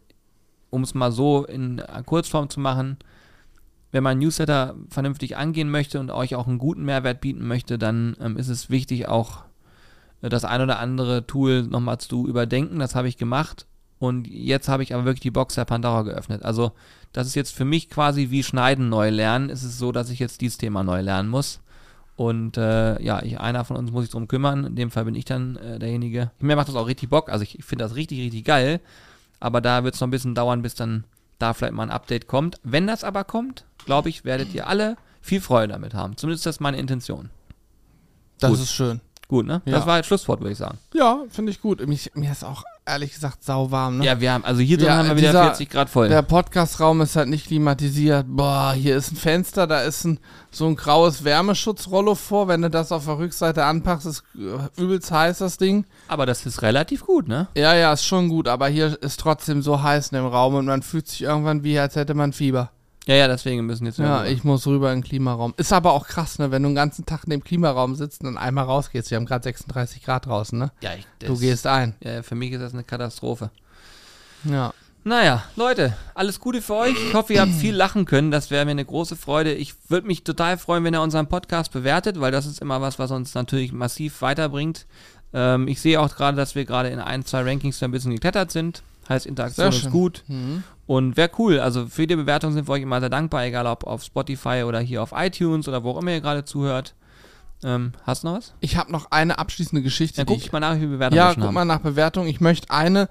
um 0.69 0.83
es 0.83 0.93
mal 0.93 1.11
so 1.11 1.45
in 1.45 1.81
Kurzform 2.05 2.49
zu 2.49 2.59
machen, 2.59 2.97
wenn 3.91 4.03
man 4.03 4.19
Newsletter 4.19 4.75
vernünftig 4.89 5.37
angehen 5.37 5.69
möchte 5.69 5.99
und 5.99 6.11
euch 6.11 6.35
auch 6.35 6.47
einen 6.47 6.57
guten 6.57 6.83
Mehrwert 6.83 7.21
bieten 7.21 7.47
möchte, 7.47 7.77
dann 7.77 8.15
ähm, 8.19 8.37
ist 8.37 8.49
es 8.49 8.69
wichtig, 8.69 9.07
auch 9.07 9.43
äh, 10.21 10.29
das 10.29 10.45
ein 10.45 10.61
oder 10.61 10.79
andere 10.79 11.25
Tool 11.25 11.63
nochmal 11.63 11.99
zu 11.99 12.27
überdenken. 12.27 12.79
Das 12.79 12.95
habe 12.95 13.07
ich 13.07 13.17
gemacht. 13.17 13.65
Und 13.99 14.27
jetzt 14.27 14.67
habe 14.67 14.83
ich 14.83 14.93
aber 14.93 15.05
wirklich 15.05 15.21
die 15.21 15.31
Box 15.31 15.55
der 15.55 15.65
Pandora 15.65 16.03
geöffnet. 16.03 16.43
Also, 16.43 16.71
das 17.13 17.27
ist 17.27 17.35
jetzt 17.35 17.55
für 17.55 17.65
mich 17.65 17.89
quasi 17.89 18.29
wie 18.29 18.43
Schneiden 18.43 18.89
neu 18.89 19.09
lernen. 19.09 19.49
Es 19.49 19.63
ist 19.63 19.79
so, 19.79 19.91
dass 19.91 20.09
ich 20.09 20.19
jetzt 20.19 20.41
dieses 20.41 20.57
Thema 20.57 20.83
neu 20.83 21.01
lernen 21.01 21.29
muss. 21.29 21.61
Und 22.15 22.57
äh, 22.57 23.01
ja, 23.01 23.21
ich, 23.23 23.39
einer 23.39 23.63
von 23.63 23.77
uns 23.77 23.91
muss 23.91 24.03
sich 24.03 24.11
drum 24.11 24.27
kümmern. 24.27 24.65
In 24.65 24.75
dem 24.75 24.91
Fall 24.91 25.05
bin 25.05 25.15
ich 25.15 25.25
dann 25.25 25.55
äh, 25.57 25.79
derjenige. 25.79 26.31
Mir 26.39 26.55
macht 26.55 26.67
das 26.67 26.75
auch 26.75 26.87
richtig 26.87 27.09
Bock. 27.09 27.29
Also 27.29 27.43
ich, 27.43 27.59
ich 27.59 27.65
finde 27.65 27.85
das 27.85 27.95
richtig, 27.95 28.19
richtig 28.19 28.43
geil. 28.43 28.81
Aber 29.39 29.61
da 29.61 29.83
wird 29.83 29.95
es 29.95 30.01
noch 30.01 30.07
ein 30.07 30.11
bisschen 30.11 30.35
dauern, 30.35 30.63
bis 30.63 30.73
dann 30.73 31.03
da 31.37 31.53
vielleicht 31.53 31.73
mal 31.73 31.83
ein 31.83 31.91
Update 31.91 32.27
kommt. 32.27 32.59
Wenn 32.63 32.87
das 32.87 33.03
aber 33.03 33.23
kommt, 33.23 33.65
glaube 33.85 34.09
ich, 34.09 34.25
werdet 34.25 34.53
ihr 34.53 34.67
alle 34.67 34.97
viel 35.21 35.41
Freude 35.41 35.73
damit 35.73 35.93
haben. 35.93 36.17
Zumindest 36.17 36.41
ist 36.41 36.55
das 36.55 36.59
meine 36.59 36.77
Intention. 36.77 37.29
Das 38.39 38.51
Gut. 38.51 38.59
ist 38.59 38.71
schön. 38.71 39.01
Gut, 39.27 39.45
ne? 39.45 39.61
Ja. 39.65 39.73
Das 39.73 39.85
war 39.85 39.97
jetzt 39.97 40.05
Schlusswort, 40.05 40.39
würde 40.39 40.53
ich 40.53 40.57
sagen. 40.57 40.77
Ja, 40.93 41.19
finde 41.29 41.51
ich 41.51 41.61
gut. 41.61 41.85
Mich, 41.85 42.11
mir 42.15 42.31
ist 42.31 42.45
auch 42.45 42.63
ehrlich 42.85 43.13
gesagt 43.13 43.43
sauwarm. 43.43 43.97
Ne? 43.97 44.05
Ja, 44.05 44.21
wir 44.21 44.31
haben, 44.31 44.45
also 44.45 44.61
hier 44.61 44.77
drin 44.77 44.87
Ja, 44.87 44.97
haben 44.99 45.09
wir 45.09 45.17
wieder 45.17 45.27
dieser- 45.31 45.43
40 45.43 45.69
Grad 45.69 45.89
voll. 45.89 46.07
Der 46.07 46.21
Podcastraum 46.21 47.01
ist 47.01 47.17
halt 47.17 47.27
nicht 47.27 47.47
klimatisiert. 47.47 48.25
Boah, 48.29 48.71
hier 48.73 48.95
ist 48.95 49.11
ein 49.11 49.17
Fenster, 49.17 49.67
da 49.67 49.81
ist 49.81 50.05
ein, 50.05 50.19
so 50.49 50.65
ein 50.67 50.77
graues 50.77 51.25
Wärmeschutzrollo 51.25 52.15
vor. 52.15 52.47
Wenn 52.47 52.61
du 52.61 52.69
das 52.69 52.93
auf 52.93 53.03
der 53.03 53.17
Rückseite 53.17 53.65
anpackst, 53.65 54.05
ist 54.05 54.23
äh, 54.37 54.81
übelst 54.81 55.11
heiß 55.11 55.39
das 55.39 55.57
Ding. 55.57 55.85
aber 56.07 56.25
das 56.25 56.45
ist 56.45 56.61
relativ 56.61 57.05
gut, 57.05 57.27
ne? 57.27 57.47
Ja, 57.57 57.75
ja, 57.75 57.91
ist 57.91 58.05
schon 58.05 58.29
gut, 58.29 58.47
aber 58.47 58.69
hier 58.69 58.97
ist 59.03 59.19
trotzdem 59.19 59.61
so 59.61 59.83
heiß 59.83 60.13
in 60.13 60.15
dem 60.15 60.25
Raum 60.27 60.55
und 60.55 60.65
man 60.67 60.83
fühlt 60.83 61.09
sich 61.09 61.23
irgendwann 61.23 61.65
wie, 61.65 61.77
als 61.77 61.97
hätte 61.97 62.13
man 62.13 62.31
Fieber. 62.31 62.71
Ja, 63.07 63.15
ja, 63.15 63.27
deswegen 63.27 63.65
müssen 63.65 63.85
jetzt 63.85 63.97
Ja, 63.99 64.23
wir- 64.23 64.29
ich 64.31 64.43
muss 64.43 64.67
rüber 64.67 64.91
in 64.93 64.99
den 65.01 65.03
Klimaraum. 65.07 65.53
Ist 65.57 65.73
aber 65.73 65.93
auch 65.93 66.07
krass, 66.07 66.37
ne, 66.39 66.51
wenn 66.51 66.61
du 66.63 66.69
den 66.69 66.75
ganzen 66.75 67.05
Tag 67.05 67.23
in 67.23 67.31
dem 67.31 67.43
Klimaraum 67.43 67.95
sitzt 67.95 68.23
und 68.23 68.37
einmal 68.37 68.65
rausgehst. 68.65 69.09
Wir 69.09 69.15
haben 69.17 69.25
gerade 69.25 69.43
36 69.43 70.03
Grad 70.03 70.25
draußen, 70.27 70.59
ne? 70.59 70.71
ja, 70.81 70.91
ich, 70.93 71.05
Du 71.19 71.27
das- 71.33 71.39
gehst 71.39 71.65
ein. 71.67 71.95
Ja, 72.01 72.21
für 72.21 72.35
mich 72.35 72.51
ist 72.51 72.61
das 72.61 72.73
eine 72.73 72.83
Katastrophe. 72.83 73.49
Ja. 74.43 74.73
Naja, 75.03 75.43
Leute, 75.55 75.95
alles 76.15 76.37
Gute 76.41 76.61
für 76.61 76.75
euch. 76.75 76.95
Ich 77.07 77.13
hoffe, 77.13 77.31
ihr 77.33 77.39
habt 77.41 77.53
viel 77.53 77.73
lachen 77.73 78.03
können. 78.03 78.29
Das 78.29 78.51
wäre 78.51 78.65
mir 78.65 78.71
eine 78.71 78.83
große 78.83 79.15
Freude. 79.15 79.53
Ich 79.53 79.73
würde 79.89 80.05
mich 80.05 80.25
total 80.25 80.57
freuen, 80.57 80.83
wenn 80.83 80.93
ihr 80.93 81.01
unseren 81.01 81.27
Podcast 81.27 81.71
bewertet, 81.71 82.19
weil 82.19 82.33
das 82.33 82.45
ist 82.45 82.59
immer 82.61 82.81
was, 82.81 82.99
was 82.99 83.11
uns 83.11 83.33
natürlich 83.33 83.71
massiv 83.71 84.21
weiterbringt. 84.21 84.85
Ähm, 85.33 85.69
ich 85.69 85.79
sehe 85.79 86.01
auch 86.01 86.13
gerade, 86.13 86.35
dass 86.35 86.55
wir 86.55 86.65
gerade 86.65 86.89
in 86.89 86.99
ein, 86.99 87.23
zwei 87.23 87.43
Rankings 87.43 87.81
ein 87.83 87.91
bisschen 87.91 88.11
geklettert 88.11 88.51
sind. 88.51 88.83
Heißt, 89.07 89.25
Interaktion 89.25 89.69
ist 89.69 89.89
gut. 89.91 90.23
Mhm. 90.27 90.63
Und 90.87 91.17
wäre 91.17 91.29
cool. 91.37 91.59
Also 91.59 91.85
für 91.87 92.07
die 92.07 92.15
Bewertung 92.15 92.53
sind 92.53 92.67
wir 92.67 92.71
euch 92.73 92.81
immer 92.81 92.99
sehr 93.01 93.09
dankbar, 93.09 93.45
egal 93.45 93.67
ob 93.67 93.85
auf 93.85 94.03
Spotify 94.03 94.63
oder 94.65 94.79
hier 94.79 95.03
auf 95.03 95.11
iTunes 95.15 95.67
oder 95.67 95.83
wo 95.83 95.91
auch 95.91 96.01
immer 96.01 96.11
ihr 96.11 96.21
gerade 96.21 96.45
zuhört. 96.45 96.95
Ähm, 97.63 97.91
hast 98.03 98.23
du 98.23 98.27
noch 98.27 98.37
was? 98.37 98.53
Ich 98.61 98.77
habe 98.77 98.91
noch 98.91 99.11
eine 99.11 99.37
abschließende 99.37 99.81
Geschichte. 99.81 100.17
Dann 100.17 100.27
guck 100.27 100.37
ich 100.37 100.51
mal 100.51 100.59
nach, 100.61 100.75
wie 100.75 100.79
viele 100.79 100.91
Bewertungen 100.91 101.17
Ja, 101.17 101.33
guck 101.33 101.43
haben. 101.43 101.53
mal 101.53 101.65
nach 101.65 101.79
Bewertung. 101.81 102.27
Ich 102.27 102.39
möchte 102.39 102.69
eine 102.71 103.09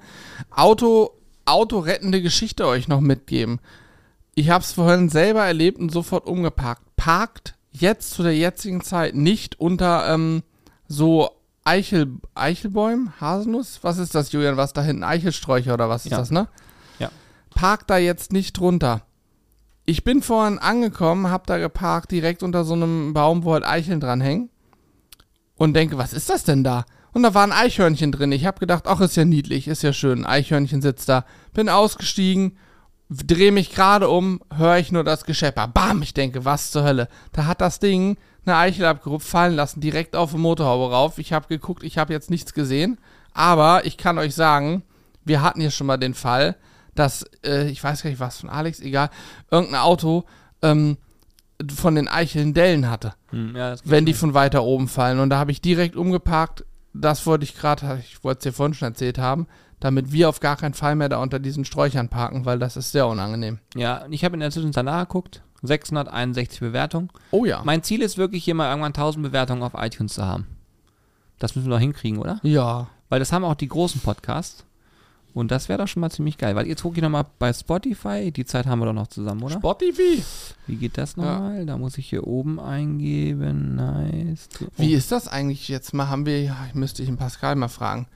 Auto, 0.50 1.10
autorettende 1.44 2.22
Geschichte 2.22 2.66
euch 2.66 2.88
noch 2.88 3.00
mitgeben. 3.00 3.60
Ich 4.34 4.50
habe 4.50 4.62
es 4.64 4.72
vorhin 4.72 5.08
selber 5.08 5.44
erlebt 5.44 5.78
und 5.78 5.90
sofort 5.92 6.26
umgeparkt. 6.26 6.82
Parkt 6.96 7.54
jetzt 7.72 8.12
zu 8.12 8.22
der 8.22 8.36
jetzigen 8.36 8.82
Zeit 8.82 9.14
nicht 9.14 9.60
unter 9.60 10.12
ähm, 10.14 10.42
so 10.88 11.30
Eichel, 11.64 12.08
Eichelbäumen, 12.34 13.12
Haselnuss. 13.20 13.80
Was 13.82 13.98
ist 13.98 14.14
das, 14.14 14.32
Julian? 14.32 14.56
Was 14.56 14.72
da 14.72 14.82
hinten? 14.82 15.02
Eichelsträucher 15.04 15.74
oder 15.74 15.88
was 15.88 16.06
ist 16.06 16.12
Ja. 16.12 16.18
das, 16.18 16.30
ne? 16.30 16.48
Ja. 17.56 17.60
Parkt 17.60 17.90
da 17.90 17.98
jetzt 17.98 18.32
nicht 18.32 18.58
drunter. 18.58 19.02
Ich 19.84 20.04
bin 20.04 20.22
vorhin 20.22 20.58
angekommen, 20.58 21.30
hab 21.30 21.46
da 21.46 21.58
geparkt, 21.58 22.10
direkt 22.10 22.42
unter 22.42 22.64
so 22.64 22.74
einem 22.74 23.14
Baum, 23.14 23.44
wo 23.44 23.52
halt 23.52 23.64
Eicheln 23.64 24.00
dranhängen. 24.00 24.50
Und 25.56 25.74
denke, 25.74 25.96
was 25.96 26.12
ist 26.12 26.28
das 26.28 26.44
denn 26.44 26.64
da? 26.64 26.84
Und 27.12 27.22
da 27.22 27.32
war 27.32 27.44
ein 27.44 27.52
Eichhörnchen 27.52 28.12
drin. 28.12 28.32
Ich 28.32 28.44
habe 28.44 28.58
gedacht, 28.58 28.84
ach, 28.86 29.00
ist 29.00 29.16
ja 29.16 29.24
niedlich, 29.24 29.68
ist 29.68 29.82
ja 29.82 29.94
schön. 29.94 30.26
Eichhörnchen 30.26 30.82
sitzt 30.82 31.08
da. 31.08 31.24
Bin 31.54 31.70
ausgestiegen, 31.70 32.58
drehe 33.08 33.52
mich 33.52 33.72
gerade 33.72 34.08
um, 34.10 34.40
höre 34.54 34.76
ich 34.76 34.92
nur 34.92 35.02
das 35.02 35.24
Geschepper. 35.24 35.68
Bam, 35.68 36.02
ich 36.02 36.12
denke, 36.12 36.44
was 36.44 36.72
zur 36.72 36.84
Hölle. 36.84 37.08
Da 37.32 37.46
hat 37.46 37.62
das 37.62 37.78
Ding 37.78 38.18
eine 38.44 38.56
Eichel 38.56 38.84
abgerupft, 38.84 39.26
fallen 39.26 39.54
lassen, 39.54 39.80
direkt 39.80 40.14
auf 40.14 40.32
die 40.32 40.38
Motorhaube 40.38 40.92
rauf. 40.92 41.18
Ich 41.18 41.32
habe 41.32 41.48
geguckt, 41.48 41.84
ich 41.84 41.96
habe 41.96 42.12
jetzt 42.12 42.28
nichts 42.28 42.52
gesehen. 42.52 42.98
Aber 43.32 43.86
ich 43.86 43.96
kann 43.96 44.18
euch 44.18 44.34
sagen, 44.34 44.82
wir 45.24 45.42
hatten 45.42 45.60
hier 45.60 45.70
schon 45.70 45.86
mal 45.86 45.96
den 45.96 46.14
Fall, 46.14 46.56
dass, 46.98 47.24
äh, 47.44 47.68
ich 47.68 47.82
weiß 47.82 48.02
gar 48.02 48.10
nicht 48.10 48.20
was 48.20 48.38
von 48.38 48.50
Alex, 48.50 48.80
egal, 48.80 49.10
irgendein 49.50 49.80
Auto 49.80 50.24
ähm, 50.62 50.96
von 51.74 51.94
den 51.94 52.08
Eicheln 52.08 52.54
Dellen 52.54 52.90
hatte, 52.90 53.14
Hm, 53.30 53.56
ja, 53.56 53.74
wenn 53.84 54.04
die 54.04 54.14
von 54.14 54.34
weiter 54.34 54.62
oben 54.64 54.88
fallen. 54.88 55.20
Und 55.20 55.30
da 55.30 55.38
habe 55.38 55.50
ich 55.50 55.60
direkt 55.60 55.96
umgeparkt. 55.96 56.64
Das 56.92 57.26
wollte 57.26 57.44
ich 57.44 57.56
gerade, 57.56 58.00
ich 58.00 58.22
wollte 58.24 58.38
es 58.38 58.42
dir 58.44 58.52
vorhin 58.52 58.74
schon 58.74 58.88
erzählt 58.88 59.18
haben, 59.18 59.46
damit 59.80 60.12
wir 60.12 60.28
auf 60.28 60.40
gar 60.40 60.56
keinen 60.56 60.74
Fall 60.74 60.96
mehr 60.96 61.08
da 61.08 61.18
unter 61.18 61.38
diesen 61.38 61.64
Sträuchern 61.64 62.08
parken, 62.08 62.44
weil 62.44 62.58
das 62.58 62.76
ist 62.76 62.92
sehr 62.92 63.06
unangenehm. 63.06 63.58
Ja, 63.74 64.04
und 64.04 64.12
ich 64.12 64.24
habe 64.24 64.34
in 64.34 64.40
der 64.40 64.50
Zwischenzeit 64.50 64.84
nachgeguckt. 64.84 65.42
661 65.62 66.60
Bewertungen. 66.60 67.08
Oh 67.30 67.44
ja. 67.44 67.62
Mein 67.64 67.82
Ziel 67.82 68.02
ist 68.02 68.18
wirklich, 68.18 68.44
hier 68.44 68.54
mal 68.54 68.68
irgendwann 68.68 68.92
1000 68.92 69.22
Bewertungen 69.22 69.62
auf 69.62 69.72
iTunes 69.74 70.14
zu 70.14 70.24
haben. 70.24 70.46
Das 71.38 71.56
müssen 71.56 71.68
wir 71.68 71.74
doch 71.74 71.80
hinkriegen, 71.80 72.18
oder? 72.18 72.38
Ja. 72.42 72.88
Weil 73.08 73.18
das 73.18 73.32
haben 73.32 73.44
auch 73.44 73.54
die 73.54 73.68
großen 73.68 74.00
Podcasts. 74.00 74.65
Und 75.36 75.50
das 75.50 75.68
wäre 75.68 75.78
doch 75.78 75.86
schon 75.86 76.00
mal 76.00 76.08
ziemlich 76.08 76.38
geil. 76.38 76.56
Weil 76.56 76.66
jetzt 76.66 76.80
gucke 76.80 76.96
ich 76.96 77.02
nochmal 77.02 77.26
bei 77.38 77.52
Spotify. 77.52 78.32
Die 78.32 78.46
Zeit 78.46 78.64
haben 78.64 78.78
wir 78.78 78.86
doch 78.86 78.94
noch 78.94 79.08
zusammen, 79.08 79.42
oder? 79.42 79.56
Spotify. 79.56 80.22
Wie 80.66 80.76
geht 80.76 80.96
das 80.96 81.18
nochmal? 81.18 81.66
Da 81.66 81.76
muss 81.76 81.98
ich 81.98 82.08
hier 82.08 82.26
oben 82.26 82.58
eingeben. 82.58 83.74
Nice. 83.74 84.48
Oh. 84.62 84.64
Wie 84.78 84.94
ist 84.94 85.12
das 85.12 85.28
eigentlich 85.28 85.68
jetzt 85.68 85.92
mal? 85.92 86.08
Haben 86.08 86.24
wir, 86.24 86.42
ja, 86.42 86.56
ich 86.68 86.74
müsste 86.74 87.02
ich 87.02 87.08
den 87.08 87.18
Pascal 87.18 87.54
mal 87.54 87.68
fragen. 87.68 88.06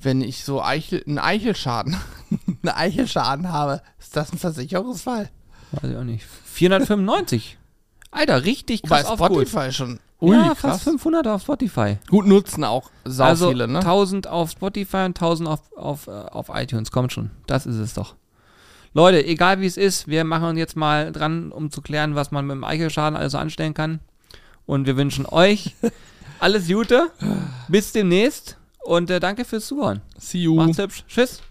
Wenn 0.00 0.20
ich 0.20 0.42
so 0.42 0.60
Eichel, 0.60 1.04
einen 1.06 1.20
Eichelschaden, 1.20 1.96
einen 2.64 2.74
Eichelschaden 2.74 3.52
habe, 3.52 3.80
ist 4.00 4.16
das 4.16 4.32
ein 4.32 4.38
Versicherungsfall? 4.38 5.30
Weiß 5.70 5.92
ich 5.92 5.96
auch 5.96 6.02
nicht. 6.02 6.24
495. 6.24 7.56
Alter, 8.10 8.44
richtig 8.44 8.82
Bei 8.82 9.00
krass 9.00 9.06
aufgeholt. 9.12 9.48
Spotify 9.48 9.72
schon. 10.32 10.44
ja, 10.44 10.54
fast 10.54 10.84
500 10.84 11.26
auf 11.26 11.42
Spotify. 11.42 11.98
Gut 12.08 12.26
nutzen 12.26 12.64
auch 12.64 12.90
sau 13.04 13.24
also 13.24 13.48
viele, 13.48 13.68
ne? 13.68 13.78
1000 13.78 14.26
auf 14.26 14.50
Spotify 14.50 15.04
und 15.04 15.16
1000 15.20 15.48
auf, 15.48 15.60
auf, 15.76 16.06
äh, 16.06 16.10
auf 16.10 16.46
iTunes. 16.52 16.90
Kommt 16.90 17.12
schon. 17.12 17.30
Das 17.46 17.66
ist 17.66 17.76
es 17.76 17.94
doch. 17.94 18.14
Leute, 18.92 19.24
egal 19.26 19.60
wie 19.60 19.66
es 19.66 19.76
ist, 19.76 20.06
wir 20.06 20.24
machen 20.24 20.50
uns 20.50 20.58
jetzt 20.58 20.76
mal 20.76 21.10
dran, 21.10 21.50
um 21.50 21.70
zu 21.70 21.82
klären, 21.82 22.14
was 22.14 22.30
man 22.30 22.46
mit 22.46 22.54
dem 22.54 22.64
Eichelschaden 22.64 23.16
also 23.16 23.38
anstellen 23.38 23.74
kann. 23.74 24.00
Und 24.66 24.86
wir 24.86 24.96
wünschen 24.96 25.26
euch 25.26 25.74
alles 26.40 26.68
Gute. 26.68 27.10
Bis 27.68 27.92
demnächst. 27.92 28.56
Und 28.84 29.10
äh, 29.10 29.18
danke 29.18 29.44
fürs 29.44 29.66
Zuhören. 29.66 30.02
See 30.18 30.38
you. 30.38 30.54
Macht's 30.56 30.78
hübsch. 30.78 31.04
Tschüss. 31.08 31.42